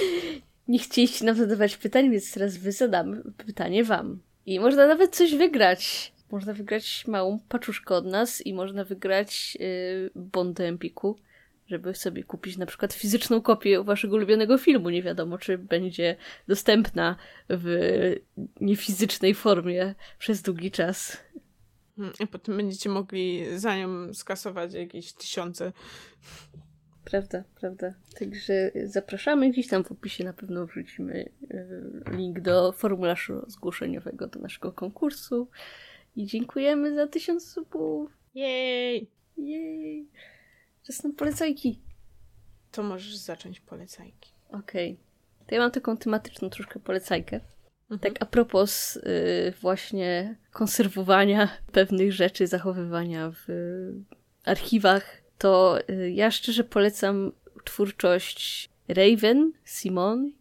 nie 0.68 0.78
chcieliście 0.78 1.24
nam 1.24 1.36
zadawać 1.36 1.76
pytań, 1.76 2.10
więc 2.10 2.32
teraz 2.32 2.56
wy 2.56 2.72
zadamy 2.72 3.22
pytanie 3.46 3.84
wam. 3.84 4.20
I 4.46 4.60
można 4.60 4.86
nawet 4.86 5.16
coś 5.16 5.34
wygrać. 5.34 6.12
Można 6.30 6.52
wygrać 6.52 7.04
małą 7.06 7.38
paczuszkę 7.48 7.94
od 7.94 8.06
nas 8.06 8.46
i 8.46 8.54
można 8.54 8.84
wygrać 8.84 9.56
yy, 9.60 10.10
bon 10.14 10.52
do 10.52 10.64
Empiku, 10.64 11.16
żeby 11.66 11.94
sobie 11.94 12.24
kupić 12.24 12.56
na 12.56 12.66
przykład 12.66 12.92
fizyczną 12.92 13.42
kopię 13.42 13.84
waszego 13.84 14.16
ulubionego 14.16 14.58
filmu. 14.58 14.90
Nie 14.90 15.02
wiadomo, 15.02 15.38
czy 15.38 15.58
będzie 15.58 16.16
dostępna 16.48 17.16
w 17.48 18.16
niefizycznej 18.60 19.34
formie 19.34 19.94
przez 20.18 20.42
długi 20.42 20.70
czas. 20.70 21.16
Hmm, 21.96 22.14
I 22.20 22.26
potem 22.26 22.56
będziecie 22.56 22.88
mogli 22.88 23.58
za 23.58 23.76
nią 23.76 24.14
skasować 24.14 24.74
jakieś 24.74 25.12
tysiące. 25.12 25.72
Prawda, 27.04 27.44
prawda. 27.60 27.94
Także 28.18 28.70
zapraszamy. 28.84 29.50
Gdzieś 29.50 29.68
tam 29.68 29.84
w 29.84 29.92
opisie 29.92 30.24
na 30.24 30.32
pewno 30.32 30.66
wrzucimy 30.66 31.28
e, 31.50 31.66
link 32.16 32.40
do 32.40 32.72
formularzu 32.72 33.44
zgłoszeniowego 33.46 34.26
do 34.26 34.40
naszego 34.40 34.72
konkursu. 34.72 35.48
I 36.16 36.26
dziękujemy 36.26 36.94
za 36.94 37.06
tysiąc 37.06 37.48
subów. 37.48 38.10
Jej! 38.34 39.10
Jej! 39.36 40.08
Czas 40.82 41.04
na 41.04 41.10
polecajki. 41.16 41.80
To 42.72 42.82
możesz 42.82 43.16
zacząć 43.16 43.60
polecajki. 43.60 44.30
Okej. 44.48 44.92
Okay. 44.92 45.46
To 45.46 45.54
ja 45.54 45.60
mam 45.60 45.70
taką 45.70 45.96
tematyczną 45.96 46.50
troszkę 46.50 46.80
polecajkę. 46.80 47.40
Mhm. 47.90 48.00
Tak 48.00 48.22
a 48.22 48.26
propos 48.26 48.96
y, 48.96 49.52
właśnie 49.60 50.36
konserwowania 50.52 51.48
pewnych 51.72 52.12
rzeczy, 52.12 52.46
zachowywania 52.46 53.30
w 53.30 53.46
archiwach, 54.44 55.19
to 55.40 55.78
y, 55.90 56.10
ja 56.10 56.30
szczerze 56.30 56.64
polecam 56.64 57.32
twórczość 57.64 58.70
Raven 58.88 59.52
Simon, 59.64 60.32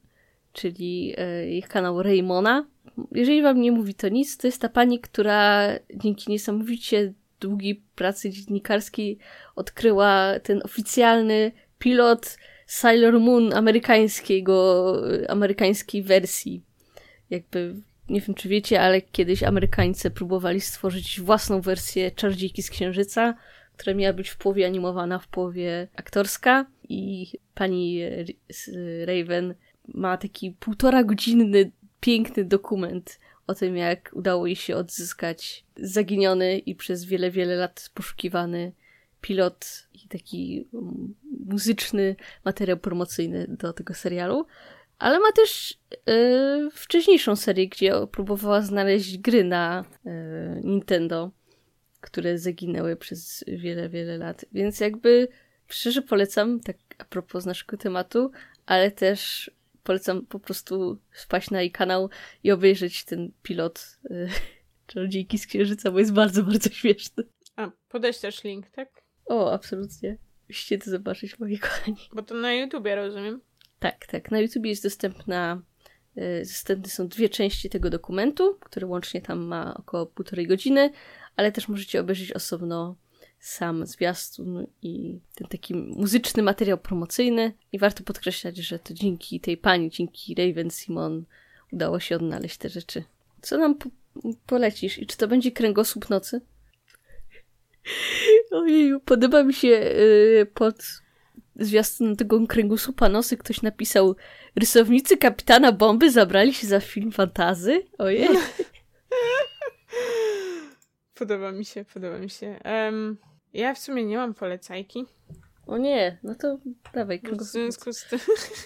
czyli 0.54 1.16
y, 1.44 1.50
ich 1.50 1.68
kanał 1.68 2.04
Raymona. 2.04 2.68
Jeżeli 3.12 3.42
wam 3.42 3.62
nie 3.62 3.72
mówi 3.72 3.94
to 3.94 4.10
nic, 4.10 4.38
to 4.38 4.48
jest 4.48 4.62
ta 4.62 4.70
pani, 4.70 5.00
która 5.00 5.68
dzięki 5.96 6.32
niesamowicie 6.32 7.14
długiej 7.40 7.84
pracy 7.96 8.30
dziennikarskiej 8.30 9.18
odkryła 9.56 10.40
ten 10.44 10.62
oficjalny 10.64 11.52
pilot 11.80 12.38
Sailor 12.66 13.20
Moon 13.20 13.54
amerykańskiego, 13.54 14.94
amerykańskiej 15.30 16.04
wersji. 16.04 16.64
Jakby, 17.30 17.76
nie 18.10 18.22
wiem 18.22 18.36
czy 18.36 18.50
wiecie, 18.50 18.82
ale 18.82 19.02
kiedyś 19.02 19.44
Amerykańcy 19.44 20.12
próbowali 20.12 20.62
stworzyć 20.62 21.22
własną 21.22 21.62
wersję 21.62 22.12
Czardziejki 22.12 22.64
z 22.64 22.70
Księżyca, 22.70 23.36
która 23.80 23.96
miała 23.96 24.14
być 24.14 24.30
w 24.30 24.38
połowie 24.38 24.66
animowana, 24.66 25.20
w 25.20 25.28
połowie 25.28 25.88
aktorska 25.96 26.66
i 26.90 27.28
pani 27.54 28.02
Raven 29.06 29.56
ma 29.88 30.18
taki 30.18 30.52
półtora 30.52 31.04
godzinny, 31.04 31.72
piękny 32.00 32.46
dokument 32.46 33.20
o 33.48 33.56
tym, 33.56 33.78
jak 33.78 34.12
udało 34.14 34.48
jej 34.48 34.56
się 34.56 34.76
odzyskać 34.76 35.66
zaginiony 35.76 36.58
i 36.58 36.76
przez 36.76 37.06
wiele, 37.06 37.32
wiele 37.32 37.56
lat 37.56 37.90
poszukiwany 37.94 38.72
pilot 39.22 39.88
i 39.94 40.08
taki 40.08 40.68
um, 40.72 41.16
muzyczny 41.46 42.16
materiał 42.46 42.78
promocyjny 42.78 43.46
do 43.48 43.74
tego 43.74 43.94
serialu. 43.94 44.46
Ale 44.98 45.20
ma 45.20 45.32
też 45.32 45.80
yy, 46.08 46.72
wcześniejszą 46.72 47.36
serię, 47.36 47.68
gdzie 47.68 47.94
próbowała 48.12 48.62
znaleźć 48.62 49.18
gry 49.18 49.44
na 49.44 49.86
yy, 50.06 50.12
Nintendo, 50.64 51.32
które 52.02 52.38
zaginęły 52.38 52.96
przez 52.96 53.44
wiele, 53.48 53.90
wiele 53.90 54.18
lat. 54.18 54.46
Więc 54.52 54.80
jakby 54.80 55.28
szczerze 55.68 56.02
polecam, 56.02 56.60
tak 56.60 56.78
a 56.98 57.06
propos 57.06 57.46
naszego 57.46 57.78
tematu, 57.78 58.32
ale 58.66 58.92
też 58.92 59.52
polecam 59.84 60.26
po 60.26 60.40
prostu 60.40 61.00
spaść 61.14 61.50
na 61.52 61.62
jej 61.62 61.72
kanał 61.72 62.10
i 62.44 62.52
obejrzeć 62.52 63.06
ten 63.06 63.32
pilot 63.44 64.00
yy, 64.10 64.30
Czarodziejki 64.88 65.38
z 65.38 65.48
Księżyca, 65.48 65.92
bo 65.92 66.00
jest 66.00 66.14
bardzo, 66.14 66.44
bardzo 66.44 66.70
śmieszny. 66.70 67.24
A, 67.56 67.72
podeślesz 67.90 68.44
link, 68.44 68.70
tak? 68.70 68.90
O, 69.26 69.54
absolutnie. 69.54 70.18
Musicie 70.50 70.78
to 70.78 70.90
zobaczyć, 70.90 71.40
moi 71.40 71.60
kochani. 71.60 71.98
Bo 72.14 72.24
to 72.24 72.36
na 72.36 72.54
YouTubie, 72.54 72.96
rozumiem? 72.96 73.42
Tak, 73.80 74.06
tak. 74.08 74.32
Na 74.32 74.40
YouTubie 74.40 74.70
jest 74.70 74.84
dostępna 74.84 75.62
y, 76.18 76.40
Dostępne 76.40 76.90
są 76.90 77.08
dwie 77.08 77.30
części 77.30 77.70
tego 77.70 77.90
dokumentu, 77.90 78.58
który 78.62 78.88
łącznie 78.88 79.22
tam 79.22 79.40
ma 79.40 79.74
około 79.74 80.06
półtorej 80.06 80.48
godziny, 80.48 80.92
ale 81.40 81.52
też 81.52 81.68
możecie 81.68 82.00
obejrzeć 82.00 82.32
osobno 82.32 82.96
sam 83.40 83.86
zwiastun 83.86 84.68
i 84.82 85.20
ten 85.36 85.48
taki 85.48 85.74
muzyczny 85.76 86.44
materiał 86.44 86.78
promocyjny. 86.78 87.54
I 87.72 87.80
warto 87.80 88.04
podkreślać, 88.04 88.58
że 88.58 88.80
to 88.80 88.94
dzięki 88.94 89.40
tej 89.40 89.58
pani, 89.58 89.90
dzięki 89.90 90.36
Raven 90.36 90.70
Simon 90.72 91.24
udało 91.74 92.00
się 92.00 92.16
odnaleźć 92.16 92.58
te 92.58 92.70
rzeczy. 92.70 93.04
Co 93.42 93.58
nam 93.58 93.76
po 93.76 93.90
polecisz? 94.46 95.00
I 95.00 95.08
czy 95.08 95.18
to 95.18 95.28
będzie 95.28 95.52
kręgosłup 95.52 96.10
nocy? 96.10 96.42
Ojeju, 98.52 99.00
podoba 99.00 99.44
mi 99.44 99.54
się 99.54 99.68
yy, 99.68 100.46
pod 100.54 100.76
zwiastun 101.56 102.16
tego 102.16 102.48
kręgosłupa 102.48 103.10
nosy 103.10 103.38
ktoś 103.38 103.62
napisał 103.62 104.16
rysownicy 104.56 105.18
kapitana 105.18 105.72
bomby 105.72 106.12
zabrali 106.12 106.54
się 106.54 106.68
za 106.68 106.80
film 106.80 107.12
fantazy? 107.12 107.84
Ojej. 107.98 108.30
Podoba 111.20 111.52
mi 111.52 111.66
się, 111.66 111.86
podoba 111.94 112.18
mi 112.18 112.30
się. 112.30 112.60
Um, 112.66 113.18
ja 113.54 113.74
w 113.74 113.80
sumie 113.80 114.06
nie 114.06 114.18
mam 114.18 114.34
polecajki. 114.34 115.06
O 115.68 115.78
nie, 115.78 116.18
no 116.24 116.36
to 116.36 116.58
dawaj. 116.94 117.22
W 117.24 117.42
związku 117.42 117.94
z 117.94 118.06
tym, 118.06 118.20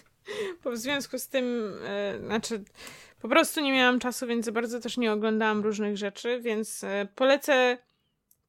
w 0.74 0.78
związku 0.78 1.20
z 1.20 1.28
tym, 1.28 1.74
e, 1.86 2.20
znaczy 2.20 2.64
po 3.22 3.30
prostu 3.30 3.62
nie 3.62 3.72
miałam 3.72 4.00
czasu, 4.00 4.28
więc 4.28 4.46
za 4.46 4.52
bardzo 4.52 4.80
też 4.80 4.98
nie 4.98 5.12
oglądałam 5.12 5.62
różnych 5.62 5.98
rzeczy, 5.98 6.42
więc 6.42 6.84
e, 6.84 7.08
polecę 7.16 7.78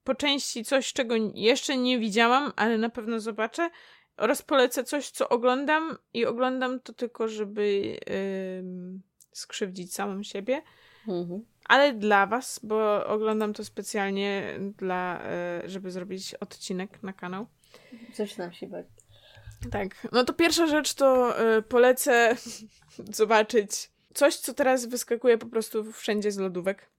po 0.05 0.15
części 0.15 0.65
coś, 0.65 0.93
czego 0.93 1.15
jeszcze 1.35 1.77
nie 1.77 1.99
widziałam, 1.99 2.53
ale 2.57 2.79
na 2.79 2.89
pewno 2.89 3.21
zobaczę. 3.21 3.71
Oraz 4.17 4.43
polecę 4.43 4.85
coś, 4.85 5.11
co 5.11 5.29
oglądam 5.29 5.99
i 6.15 6.27
oglądam 6.27 6.81
to 6.81 6.93
tylko, 6.93 7.29
żeby 7.29 7.99
yy, 8.07 9.01
skrzywdzić 9.33 9.95
samą 9.95 10.23
siebie. 10.23 10.63
Mhm. 11.09 11.45
Ale 11.65 11.93
dla 11.93 12.27
was, 12.27 12.61
bo 12.63 13.07
oglądam 13.07 13.53
to 13.53 13.65
specjalnie 13.65 14.59
dla, 14.79 15.23
yy, 15.63 15.69
żeby 15.69 15.91
zrobić 15.91 16.35
odcinek 16.35 17.03
na 17.03 17.13
kanał. 17.13 17.47
Coś 18.13 18.37
nam 18.37 18.53
się 18.53 18.67
bać. 18.67 18.87
Tak. 19.71 20.09
No 20.13 20.25
to 20.25 20.33
pierwsza 20.33 20.67
rzecz 20.67 20.95
to 20.95 21.35
yy, 21.43 21.63
polecę 21.63 22.37
zobaczyć 23.13 23.91
coś, 24.15 24.37
co 24.37 24.55
teraz 24.55 24.87
wyskakuje 24.87 25.39
po 25.39 25.47
prostu 25.47 25.93
wszędzie 25.93 26.33
z 26.33 26.39
lodówek. 26.39 26.91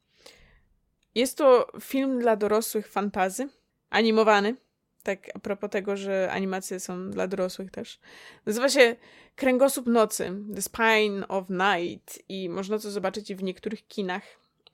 Jest 1.16 1.38
to 1.38 1.72
film 1.82 2.20
dla 2.20 2.36
dorosłych 2.36 2.88
fantazy, 2.88 3.50
animowany. 3.90 4.56
Tak 5.04 5.20
a 5.34 5.40
propos 5.40 5.70
tego, 5.70 5.98
że 5.98 6.32
animacje 6.32 6.80
są 6.80 7.12
dla 7.12 7.28
dorosłych 7.28 7.72
też. 7.72 8.00
Nazywa 8.46 8.70
się 8.70 8.96
Kręgosłup 9.36 9.88
Nocy, 9.88 10.32
The 10.56 10.62
Spine 10.62 11.28
of 11.28 11.46
Night 11.50 12.20
i 12.30 12.50
można 12.50 12.80
to 12.80 12.92
zobaczyć 12.92 13.36
w 13.36 13.44
niektórych 13.44 13.88
kinach. 13.88 14.24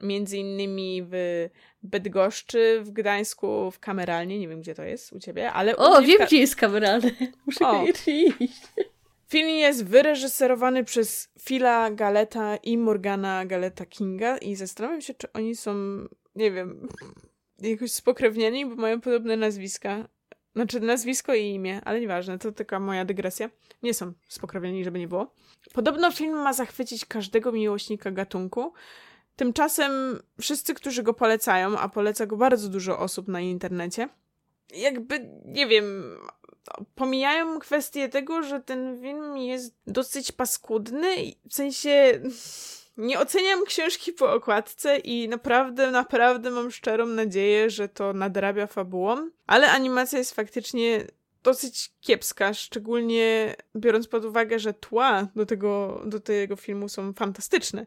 Między 0.04 0.38
innymi 0.38 1.04
w 1.04 1.14
Bydgoszczy, 1.84 2.82
w 2.84 2.91
Gdańsku, 2.91 3.72
w 3.72 3.80
Kameralnie. 3.80 4.39
Nie 4.39 4.47
wiem, 4.47 4.62
gdzie 4.62 4.76
to 4.76 4.84
jest 4.84 5.14
u 5.14 5.20
ciebie, 5.20 5.52
ale... 5.52 5.78
O, 5.78 6.02
wiem, 6.02 6.18
gdzie 6.26 6.38
jest 6.38 6.56
Kameralne. 6.56 7.12
Muszę 7.45 7.68
o. 7.68 7.86
iść. 7.86 8.62
Film 9.28 9.49
jest 9.49 9.86
wyreżyserowany 9.86 10.84
przez 10.84 11.30
Phila 11.39 11.91
Galeta 11.91 12.56
i 12.56 12.78
Morgana 12.78 13.45
Galeta 13.45 13.86
Kinga 13.86 14.38
i 14.38 14.56
zastanawiam 14.56 15.02
się, 15.02 15.14
czy 15.14 15.34
oni 15.34 15.56
są 15.56 15.74
nie 16.36 16.52
wiem, 16.52 16.88
jakoś 17.60 17.91
spokrewnieni, 17.91 18.66
bo 18.66 18.76
mają 18.76 19.02
podobne 19.02 19.38
nazwiska. 19.38 20.08
Znaczy 20.56 20.80
nazwisko 20.80 21.34
i 21.34 21.49
imię, 21.49 21.82
ale 21.86 21.99
nieważne, 21.99 22.39
to 22.39 22.52
taka 22.52 22.80
moja 22.80 23.06
dygresja. 23.06 23.49
Nie 23.84 23.93
są 23.93 24.14
spokrewnieni, 24.28 24.84
żeby 24.84 24.99
nie 24.99 25.08
było. 25.08 25.34
Podobno 25.74 26.12
film 26.12 26.36
ma 26.36 26.54
zachwycić 26.54 27.06
każdego 27.06 27.52
miłośnika 27.52 28.12
gatunku. 28.12 28.74
Tymczasem 29.42 30.20
wszyscy, 30.42 30.74
którzy 30.74 31.04
go 31.04 31.14
polecają, 31.14 31.78
a 31.78 31.89
poleca 31.89 32.26
go 32.26 32.38
bardzo 32.38 32.70
dużo 32.70 33.00
osób 33.00 33.28
na 33.28 33.39
internecie, 33.39 34.10
jakby, 34.74 35.30
nie 35.46 35.68
wiem, 35.68 36.18
pomijają 36.96 37.60
kwestię 37.60 38.10
tego, 38.10 38.44
że 38.44 38.60
ten 38.60 39.02
film 39.02 39.38
jest 39.38 39.76
dosyć 39.88 40.32
paskudny, 40.32 41.16
w 41.50 41.54
sensie 41.54 42.22
nie 42.98 43.20
oceniam 43.20 43.66
książki 43.66 44.14
po 44.14 44.34
okładce 44.34 44.98
i 44.98 45.30
naprawdę, 45.30 45.92
naprawdę 45.92 46.52
mam 46.52 46.72
szczerą 46.72 47.06
nadzieję, 47.06 47.70
że 47.70 47.89
to 47.89 48.14
nadrabia 48.14 48.68
fabułą, 48.68 49.30
ale 49.48 49.72
animacja 49.72 50.20
jest 50.20 50.36
faktycznie 50.36 51.08
dosyć 51.44 51.92
kiepska, 52.02 52.54
szczególnie 52.54 53.56
biorąc 53.76 54.08
pod 54.08 54.26
uwagę, 54.26 54.60
że 54.60 54.74
tła 54.74 55.28
do 55.36 55.46
tego, 55.46 56.02
do 56.06 56.20
tego 56.20 56.56
filmu 56.56 56.89
są 56.89 57.14
fantastyczne. 57.14 57.86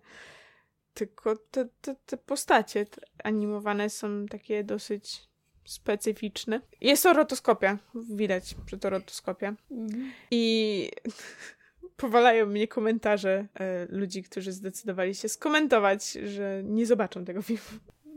Tylko 0.95 1.37
te, 1.37 1.69
te, 1.81 1.97
te 2.07 2.17
postacie 2.17 2.87
animowane 3.25 3.91
są 3.91 4.27
takie 4.27 4.65
dosyć 4.65 5.29
specyficzne. 5.65 6.61
Jest 6.81 7.03
to 7.03 7.13
rotoskopia. 7.13 7.79
Widać, 7.95 8.55
że 8.67 8.79
to 8.79 8.91
rotoskopia. 8.91 9.55
Mhm. 9.71 10.13
I 10.31 10.91
powalają 11.97 12.47
mnie 12.47 12.69
komentarze 12.69 13.47
e, 13.55 13.87
ludzi, 13.91 14.23
którzy 14.23 14.53
zdecydowali 14.53 15.15
się 15.15 15.29
skomentować, 15.29 16.13
że 16.13 16.63
nie 16.65 16.87
zobaczą 16.87 17.25
tego 17.25 17.43
filmu. 17.43 17.63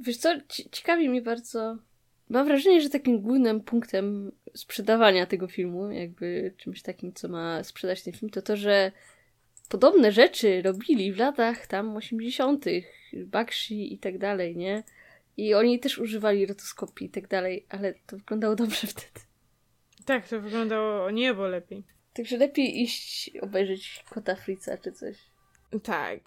Wiesz 0.02 0.18
co, 0.18 0.30
ciekawi 0.72 1.10
mi 1.10 1.22
bardzo... 1.22 1.78
Mam 2.30 2.48
wrażenie, 2.48 2.82
że 2.82 2.90
takim 2.90 3.22
głównym 3.22 3.62
punktem 3.62 4.32
sprzedawania 4.54 5.26
tego 5.26 5.48
filmu, 5.48 5.92
jakby 5.92 6.54
czymś 6.58 6.82
takim, 6.82 7.14
co 7.14 7.28
ma 7.28 7.64
sprzedać 7.64 8.04
ten 8.04 8.14
film, 8.14 8.30
to 8.30 8.42
to, 8.42 8.56
że 8.56 8.92
podobne 9.70 10.12
rzeczy 10.12 10.62
robili 10.62 11.14
w 11.14 11.18
latach 11.18 11.68
tam 11.68 11.98
80., 11.98 12.66
Bakshi 13.14 13.94
i 13.94 13.98
tak 13.98 14.18
dalej, 14.18 14.56
nie? 14.56 14.84
I 15.38 15.54
oni 15.54 15.80
też 15.80 15.98
używali 15.98 16.46
rotoskopii 16.46 17.08
i 17.08 17.10
tak 17.10 17.28
dalej, 17.28 17.66
ale 17.70 17.94
to 17.94 18.18
wyglądało 18.18 18.56
dobrze 18.56 18.88
wtedy. 18.94 19.20
Tak, 20.06 20.28
to 20.28 20.42
wyglądało 20.42 21.06
o 21.06 21.12
niebo 21.12 21.48
lepiej. 21.48 21.84
Także 22.14 22.38
lepiej 22.38 22.82
iść 22.82 23.32
obejrzeć 23.42 24.04
Kota 24.10 24.36
Fritza 24.36 24.78
czy 24.78 24.92
coś. 24.92 25.18
Tak. 25.84 26.22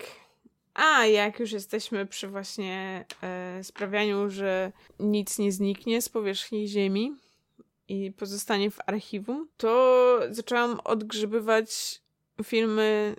A 0.75 1.07
jak 1.07 1.41
już 1.41 1.53
jesteśmy 1.53 2.07
przy 2.07 2.29
właśnie 2.29 3.05
e, 3.23 3.65
sprawianiu, 3.65 4.31
że 4.31 4.73
nic 4.99 5.39
nie 5.39 5.53
zniknie 5.53 6.03
z 6.03 6.09
powierzchni 6.09 6.69
Ziemi 6.69 7.17
i 7.89 8.13
pozostanie 8.13 8.71
w 8.71 8.79
archiwum, 8.87 9.49
to 9.57 10.21
zaczęłam 10.31 10.81
odgrzybywać 10.85 12.01
filmy 12.45 13.17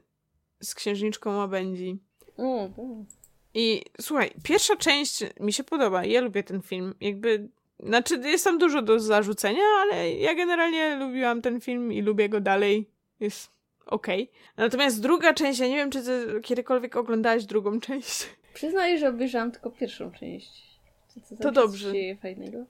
z 0.61 0.75
księżniczką 0.75 1.37
Łabędzi. 1.37 1.97
Mm, 2.37 2.73
mm. 2.77 3.05
I 3.53 3.85
słuchaj, 4.01 4.31
pierwsza 4.43 4.75
część 4.75 5.23
mi 5.39 5.53
się 5.53 5.63
podoba. 5.63 6.05
Ja 6.05 6.21
lubię 6.21 6.43
ten 6.43 6.61
film. 6.61 6.95
Jakby, 7.01 7.49
znaczy 7.79 8.21
jest 8.23 8.43
tam 8.43 8.57
dużo 8.57 8.81
do 8.81 8.99
zarzucenia, 8.99 9.63
ale 9.81 10.11
ja 10.11 10.35
generalnie 10.35 10.95
lubiłam 10.95 11.41
ten 11.41 11.61
film 11.61 11.93
i 11.93 12.01
lubię 12.01 12.29
go 12.29 12.41
dalej. 12.41 12.89
Jest 13.19 13.51
okej. 13.85 14.23
Okay. 14.23 14.35
Natomiast 14.57 15.01
druga 15.01 15.33
część, 15.33 15.59
ja 15.59 15.67
nie 15.67 15.75
wiem, 15.75 15.91
czy 15.91 16.03
ty 16.03 16.41
kiedykolwiek 16.43 16.95
oglądałaś 16.95 17.45
drugą 17.45 17.79
część. 17.79 18.29
Przyznaję, 18.53 18.97
że 18.97 19.09
obejrzałam 19.09 19.51
tylko 19.51 19.71
pierwszą 19.71 20.11
część. 20.11 20.79
Co, 21.23 21.35
to 21.35 21.51
dobrze. 21.51 21.87
Się 21.87 21.93
dzieje 21.93 22.15
fajnego? 22.15 22.65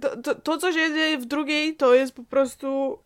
To, 0.00 0.16
to, 0.16 0.34
to, 0.34 0.58
co 0.58 0.72
się 0.72 0.94
dzieje 0.94 1.18
w 1.18 1.24
drugiej, 1.24 1.76
to 1.76 1.94
jest 1.94 2.14
po 2.14 2.24
prostu 2.24 2.98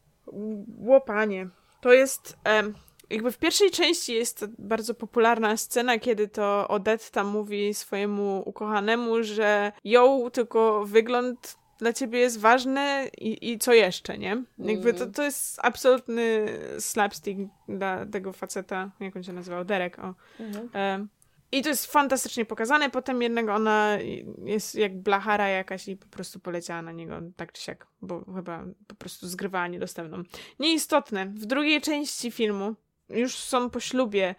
łopanie. 0.78 1.48
To 1.80 1.92
jest... 1.92 2.36
Em, 2.44 2.74
jakby 3.10 3.32
w 3.32 3.38
pierwszej 3.38 3.70
części 3.70 4.14
jest 4.14 4.46
bardzo 4.58 4.94
popularna 4.94 5.56
scena, 5.56 5.98
kiedy 5.98 6.28
to 6.28 6.68
Odetta 6.68 7.24
mówi 7.24 7.74
swojemu 7.74 8.42
ukochanemu, 8.46 9.22
że 9.22 9.72
ją 9.84 10.30
tylko 10.30 10.84
wygląd 10.84 11.56
dla 11.78 11.92
ciebie 11.92 12.18
jest 12.18 12.40
ważny 12.40 13.10
i, 13.18 13.52
i 13.52 13.58
co 13.58 13.72
jeszcze, 13.72 14.18
nie? 14.18 14.44
Jakby 14.58 14.94
to, 14.94 15.06
to 15.06 15.22
jest 15.22 15.58
absolutny 15.62 16.46
slapstick 16.78 17.40
dla 17.68 18.06
tego 18.06 18.32
faceta, 18.32 18.90
jak 19.00 19.16
on 19.16 19.22
się 19.22 19.32
nazywał, 19.32 19.64
Derek, 19.64 19.98
o. 19.98 20.14
Mhm. 20.40 20.68
E, 20.74 21.06
I 21.52 21.62
to 21.62 21.68
jest 21.68 21.86
fantastycznie 21.86 22.44
pokazane, 22.44 22.90
potem 22.90 23.22
jednak 23.22 23.48
ona 23.48 23.98
jest 24.44 24.74
jak 24.74 25.02
blachara 25.02 25.48
jakaś 25.48 25.88
i 25.88 25.96
po 25.96 26.06
prostu 26.06 26.40
poleciała 26.40 26.82
na 26.82 26.92
niego 26.92 27.20
tak 27.36 27.52
czy 27.52 27.62
siak, 27.62 27.86
bo 28.02 28.24
chyba 28.34 28.64
po 28.86 28.94
prostu 28.94 29.28
zgrywała 29.28 29.68
niedostępną. 29.68 30.22
Nieistotne. 30.58 31.26
W 31.26 31.46
drugiej 31.46 31.80
części 31.80 32.30
filmu 32.30 32.74
już 33.08 33.36
są 33.36 33.70
po 33.70 33.80
ślubie 33.80 34.34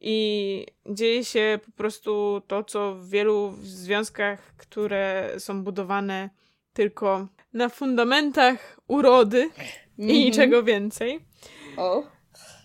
i 0.00 0.66
dzieje 0.86 1.24
się 1.24 1.58
po 1.66 1.72
prostu 1.72 2.42
to, 2.46 2.64
co 2.64 2.94
w 2.94 3.08
wielu 3.08 3.54
związkach, 3.62 4.56
które 4.56 5.30
są 5.38 5.64
budowane 5.64 6.30
tylko 6.72 7.28
na 7.52 7.68
fundamentach 7.68 8.80
urody 8.88 9.38
mm 9.38 9.52
-hmm. 9.52 9.72
i 9.98 10.02
mhm. 10.02 10.18
niczego 10.18 10.62
więcej. 10.62 11.20
O. 11.76 12.17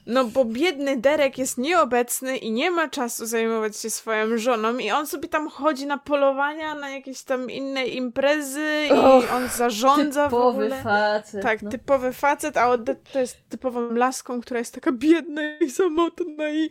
No 0.06 0.26
bo 0.26 0.46
biedny 0.46 0.98
Derek 0.98 1.38
jest 1.38 1.58
nieobecny 1.58 2.38
i 2.38 2.52
nie 2.52 2.72
ma 2.72 2.90
czasu 2.90 3.26
zajmować 3.26 3.78
się 3.78 3.90
swoją 3.90 4.38
żoną 4.38 4.78
i 4.78 4.92
on 4.92 5.08
sobie 5.08 5.28
tam 5.30 5.50
chodzi 5.50 5.86
na 5.86 5.98
polowania, 5.98 6.76
na 6.76 6.90
jakieś 6.90 7.22
tam 7.24 7.50
inne 7.52 7.86
imprezy 7.88 8.88
Och, 8.92 9.24
i 9.24 9.28
on 9.28 9.48
zarządza 9.48 10.26
typowy 10.26 10.62
w 10.62 10.64
ogóle. 10.64 10.84
facet. 10.84 11.44
Tak, 11.44 11.62
no. 11.62 11.72
typowy 11.72 12.14
facet, 12.14 12.58
a 12.58 12.70
Odette 12.70 13.20
jest 13.22 13.38
typową 13.50 13.94
laską, 13.94 14.42
która 14.42 14.60
jest 14.60 14.74
taka 14.74 14.92
biedna 14.92 15.42
i 15.58 15.70
samotna 15.70 16.50
i 16.50 16.70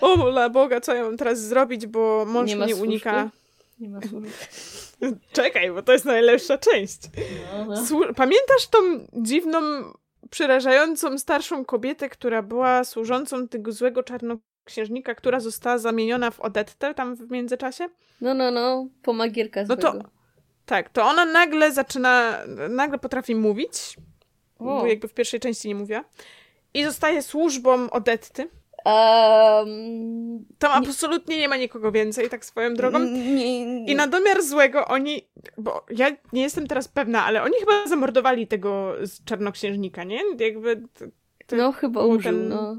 o 0.00 0.28
la 0.28 0.48
Boga, 0.50 0.80
co 0.80 0.94
ja 0.94 1.04
mam 1.04 1.16
teraz 1.16 1.40
zrobić, 1.40 1.86
bo 1.86 2.24
mąż 2.28 2.48
nie 2.48 2.56
mnie 2.56 2.76
unika. 2.76 3.30
Nie 3.80 3.88
ma 3.88 4.00
służby. 4.00 4.30
Czekaj, 5.32 5.70
bo 5.70 5.82
to 5.82 5.92
jest 5.92 6.04
najlepsza 6.04 6.58
część. 6.58 6.98
No, 7.52 7.64
no. 7.64 8.14
Pamiętasz 8.16 8.66
tą 8.70 8.78
dziwną 9.12 9.58
przerażającą 10.32 11.18
starszą 11.18 11.64
kobietę, 11.64 12.08
która 12.08 12.42
była 12.42 12.84
służącą 12.84 13.48
tego 13.48 13.72
złego 13.72 14.02
czarnoksiężnika, 14.02 15.14
która 15.14 15.40
została 15.40 15.78
zamieniona 15.78 16.30
w 16.30 16.40
Odettę 16.40 16.94
tam 16.94 17.16
w 17.16 17.30
międzyczasie? 17.30 17.88
No, 18.20 18.34
no, 18.34 18.50
no, 18.50 18.88
pomagierka 19.02 19.64
No 19.68 19.76
to, 19.76 19.94
tak, 20.66 20.88
to 20.88 21.04
ona 21.04 21.24
nagle 21.24 21.72
zaczyna, 21.72 22.38
nagle 22.70 22.98
potrafi 22.98 23.34
mówić, 23.34 23.96
o. 24.58 24.64
bo 24.64 24.86
jakby 24.86 25.08
w 25.08 25.14
pierwszej 25.14 25.40
części 25.40 25.68
nie 25.68 25.74
mówiła, 25.74 26.04
i 26.74 26.84
zostaje 26.84 27.22
służbą 27.22 27.90
Odetty. 27.90 28.48
Um, 28.84 30.44
Tam 30.58 30.82
nie, 30.82 30.88
absolutnie 30.88 31.38
nie 31.38 31.48
ma 31.48 31.56
nikogo 31.56 31.92
więcej, 31.92 32.28
tak 32.28 32.44
swoją 32.44 32.74
drogą. 32.74 32.98
Nie, 32.98 33.66
nie. 33.66 33.92
I 33.92 33.94
na 33.94 34.06
domiar 34.06 34.42
złego 34.42 34.86
oni, 34.86 35.28
bo 35.58 35.86
ja 35.90 36.10
nie 36.32 36.42
jestem 36.42 36.66
teraz 36.66 36.88
pewna, 36.88 37.24
ale 37.24 37.42
oni 37.42 37.54
chyba 37.60 37.86
zamordowali 37.86 38.46
tego 38.46 38.94
czarnoksiężnika, 39.24 40.04
nie? 40.04 40.20
Jakby. 40.38 40.82
no, 41.52 41.72
chyba 41.72 42.04
umrzał, 42.04 42.32
ten... 42.32 42.48
no. 42.48 42.76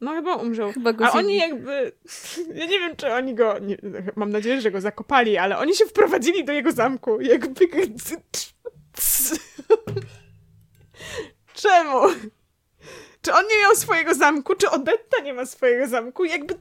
No 0.00 0.14
chyba 0.14 0.34
umrzał. 0.34 0.72
Chyba 0.72 0.92
A 1.00 1.12
oni 1.12 1.36
jakby. 1.36 1.92
Ja 2.54 2.66
nie 2.66 2.78
wiem, 2.78 2.96
czy 2.96 3.12
oni 3.12 3.34
go. 3.34 3.58
Nie, 3.58 3.76
mam 4.16 4.30
nadzieję, 4.30 4.60
że 4.60 4.70
go 4.70 4.80
zakopali, 4.80 5.36
ale 5.36 5.58
oni 5.58 5.74
się 5.74 5.84
wprowadzili 5.84 6.44
do 6.44 6.52
jego 6.52 6.72
zamku. 6.72 7.20
Jakby. 7.20 7.68
Czemu? 11.54 12.00
Czy 13.22 13.32
on 13.32 13.44
nie 13.50 13.62
miał 13.62 13.74
swojego 13.74 14.14
zamku? 14.14 14.54
Czy 14.54 14.70
Odetta 14.70 15.22
nie 15.24 15.34
ma 15.34 15.46
swojego 15.46 15.88
zamku? 15.88 16.24
Jakby... 16.24 16.54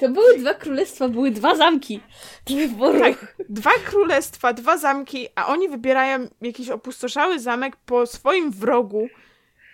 To 0.00 0.08
były 0.08 0.38
dwa 0.38 0.54
królestwa, 0.54 1.08
były 1.08 1.30
dwa 1.30 1.56
zamki. 1.56 2.00
Tak, 3.00 3.36
dwa 3.48 3.70
królestwa, 3.86 4.52
dwa 4.52 4.78
zamki, 4.78 5.28
a 5.34 5.46
oni 5.46 5.68
wybierają 5.68 6.28
jakiś 6.40 6.68
opustoszały 6.68 7.38
zamek 7.38 7.76
po 7.76 8.06
swoim 8.06 8.50
wrogu 8.50 9.08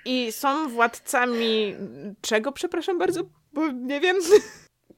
i 0.05 0.33
są 0.33 0.69
władcami 0.69 1.75
czego, 2.21 2.53
przepraszam 2.53 2.99
bardzo, 2.99 3.21
bo 3.53 3.69
nie 3.73 4.01
wiem. 4.01 4.17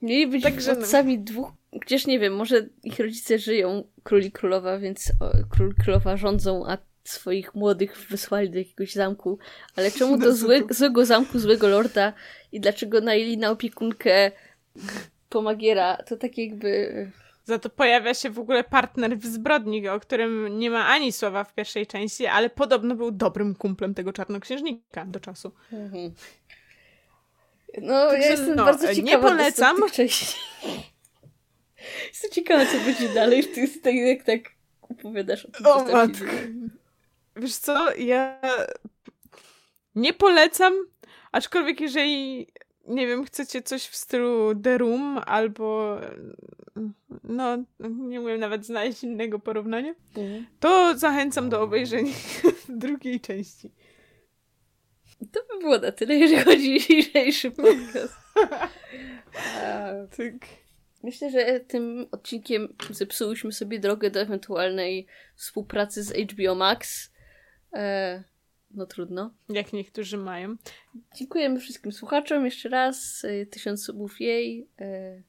Mieli 0.03 0.27
być 0.27 0.43
Także 0.43 0.75
władcami 0.75 1.19
no. 1.19 1.25
dwóch, 1.25 1.53
gdzieś 1.73 2.07
nie 2.07 2.19
wiem, 2.19 2.37
może 2.37 2.69
ich 2.85 2.99
rodzice 2.99 3.39
żyją, 3.39 3.85
król 4.03 4.23
i 4.23 4.33
królowa, 4.33 4.79
więc 4.79 5.13
o, 5.21 5.31
król 5.51 5.75
królowa 5.85 6.17
rządzą, 6.17 6.67
a 6.67 6.79
swoich 7.09 7.55
młodych 7.55 8.07
wysłali 8.11 8.51
do 8.51 8.59
jakiegoś 8.59 8.93
zamku, 8.93 9.39
ale 9.77 9.91
czemu 9.91 10.19
do 10.25 10.37
złe, 10.37 10.61
złego 10.71 11.07
zamku, 11.07 11.39
złego 11.39 11.69
lorda 11.69 12.13
i 12.53 12.61
dlaczego 12.61 13.01
najęli 13.01 13.39
na 13.39 13.51
opiekunkę 13.51 14.31
pomagiera, 15.29 15.97
to 15.97 16.17
tak 16.17 16.39
jakby... 16.39 17.11
Za 17.45 17.59
to 17.59 17.71
pojawia 17.71 18.15
się 18.15 18.31
w 18.31 18.39
ogóle 18.39 18.65
partner 18.65 19.19
w 19.19 19.27
zbrodni, 19.27 19.89
o 19.89 20.01
którym 20.01 20.59
nie 20.59 20.71
ma 20.71 20.87
ani 20.87 21.13
słowa 21.13 21.45
w 21.45 21.55
pierwszej 21.55 21.87
części, 21.87 22.27
ale 22.27 22.51
podobno 22.51 22.95
był 22.95 23.11
dobrym 23.11 23.55
kumplem 23.55 23.95
tego 23.95 24.13
czarnoksiężnika 24.13 25.05
do 25.05 25.21
czasu. 25.21 25.53
Mhm. 25.73 26.15
No, 27.83 28.09
Także, 28.09 28.27
ja 28.27 28.31
jestem 28.31 28.57
no, 28.57 28.65
bardzo 28.65 28.95
ciekawa. 28.95 29.03
Nie 29.03 29.19
polecam. 29.19 29.77
Jestem 32.09 32.31
ciekawa, 32.31 32.67
co 32.67 32.79
będzie 32.79 33.09
dalej 33.09 33.43
w 33.43 33.55
tych, 33.55 33.81
tak, 33.81 33.95
jak 33.95 34.23
tak 34.23 34.41
opowiadasz 34.81 35.45
o 35.45 35.51
tym. 35.51 35.67
O 35.67 35.85
matko. 35.85 36.25
Wiesz 37.39 37.57
co, 37.57 37.95
ja 37.97 38.41
nie 39.95 40.13
polecam, 40.13 40.75
aczkolwiek 41.33 41.81
jeżeli, 41.81 42.47
nie 42.87 43.07
wiem, 43.07 43.25
chcecie 43.25 43.63
coś 43.63 43.87
w 43.87 43.97
stylu 43.97 44.55
The 44.63 44.79
Room 44.79 45.21
albo 45.27 45.99
no, 47.25 47.65
nie 47.81 48.21
umiem 48.21 48.41
nawet 48.41 48.67
znaleźć 48.67 49.03
innego 49.03 49.39
porównania, 49.39 49.95
mhm. 50.17 50.47
to 50.61 50.99
zachęcam 50.99 51.49
do 51.49 51.63
obejrzenia 51.63 52.13
drugiej 52.69 53.21
części. 53.21 53.71
To 55.33 55.41
by 55.51 55.61
było 55.61 55.79
na 55.79 55.93
tyle, 55.93 56.15
jeżeli 56.15 56.45
chodzi 56.45 56.77
o 56.77 56.81
dzisiejszy 56.81 57.51
podcast. 57.51 58.15
tak. 60.17 60.49
Myślę, 61.03 61.31
że 61.31 61.61
tym 61.61 62.07
odcinkiem 62.11 62.75
zepsułyśmy 62.91 63.53
sobie 63.53 63.79
drogę 63.79 64.11
do 64.11 64.21
ewentualnej 64.21 65.07
współpracy 65.37 66.03
z 66.03 66.33
HBO 66.33 66.55
Max. 66.55 67.11
E, 67.73 68.23
no 68.71 68.87
trudno. 68.87 69.31
Jak 69.49 69.73
niektórzy 69.73 70.19
mają. 70.19 70.57
Dziękujemy 71.17 71.61
wszystkim 71.61 71.93
słuchaczom 71.93 72.45
jeszcze 72.45 72.69
raz. 72.69 73.25
E, 73.25 73.47
tysiąc 73.47 73.85
subów 73.85 74.21
jej. 74.21 74.69
E, 74.81 75.23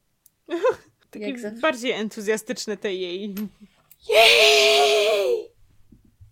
Takie 1.12 1.34
bardziej 1.62 1.92
entuzjastyczne 1.92 2.78
te 2.78 2.94
jej. 2.94 3.36
Jej! 4.10 5.50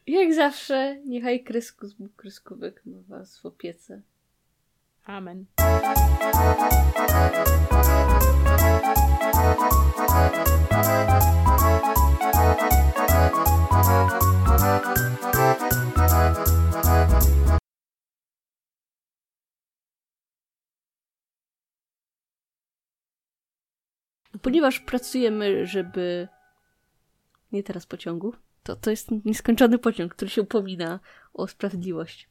Jak 0.07 0.33
zawsze, 0.33 1.01
niechaj 1.05 1.43
kryskus 1.43 1.93
Bóg 1.93 2.15
kryskówek 2.15 2.81
ma 2.85 2.97
was 3.07 3.39
w 3.39 3.45
opiece. 3.45 4.01
Amen. 5.05 5.45
Ponieważ 24.47 24.79
pracujemy, 24.79 25.65
żeby. 25.65 26.27
Nie 27.51 27.63
teraz 27.63 27.85
pociągu. 27.85 28.33
To, 28.63 28.75
to 28.75 28.89
jest 28.89 29.09
nieskończony 29.25 29.77
pociąg, 29.77 30.15
który 30.15 30.31
się 30.31 30.41
upomina 30.41 30.99
o 31.33 31.47
sprawiedliwość. 31.47 32.25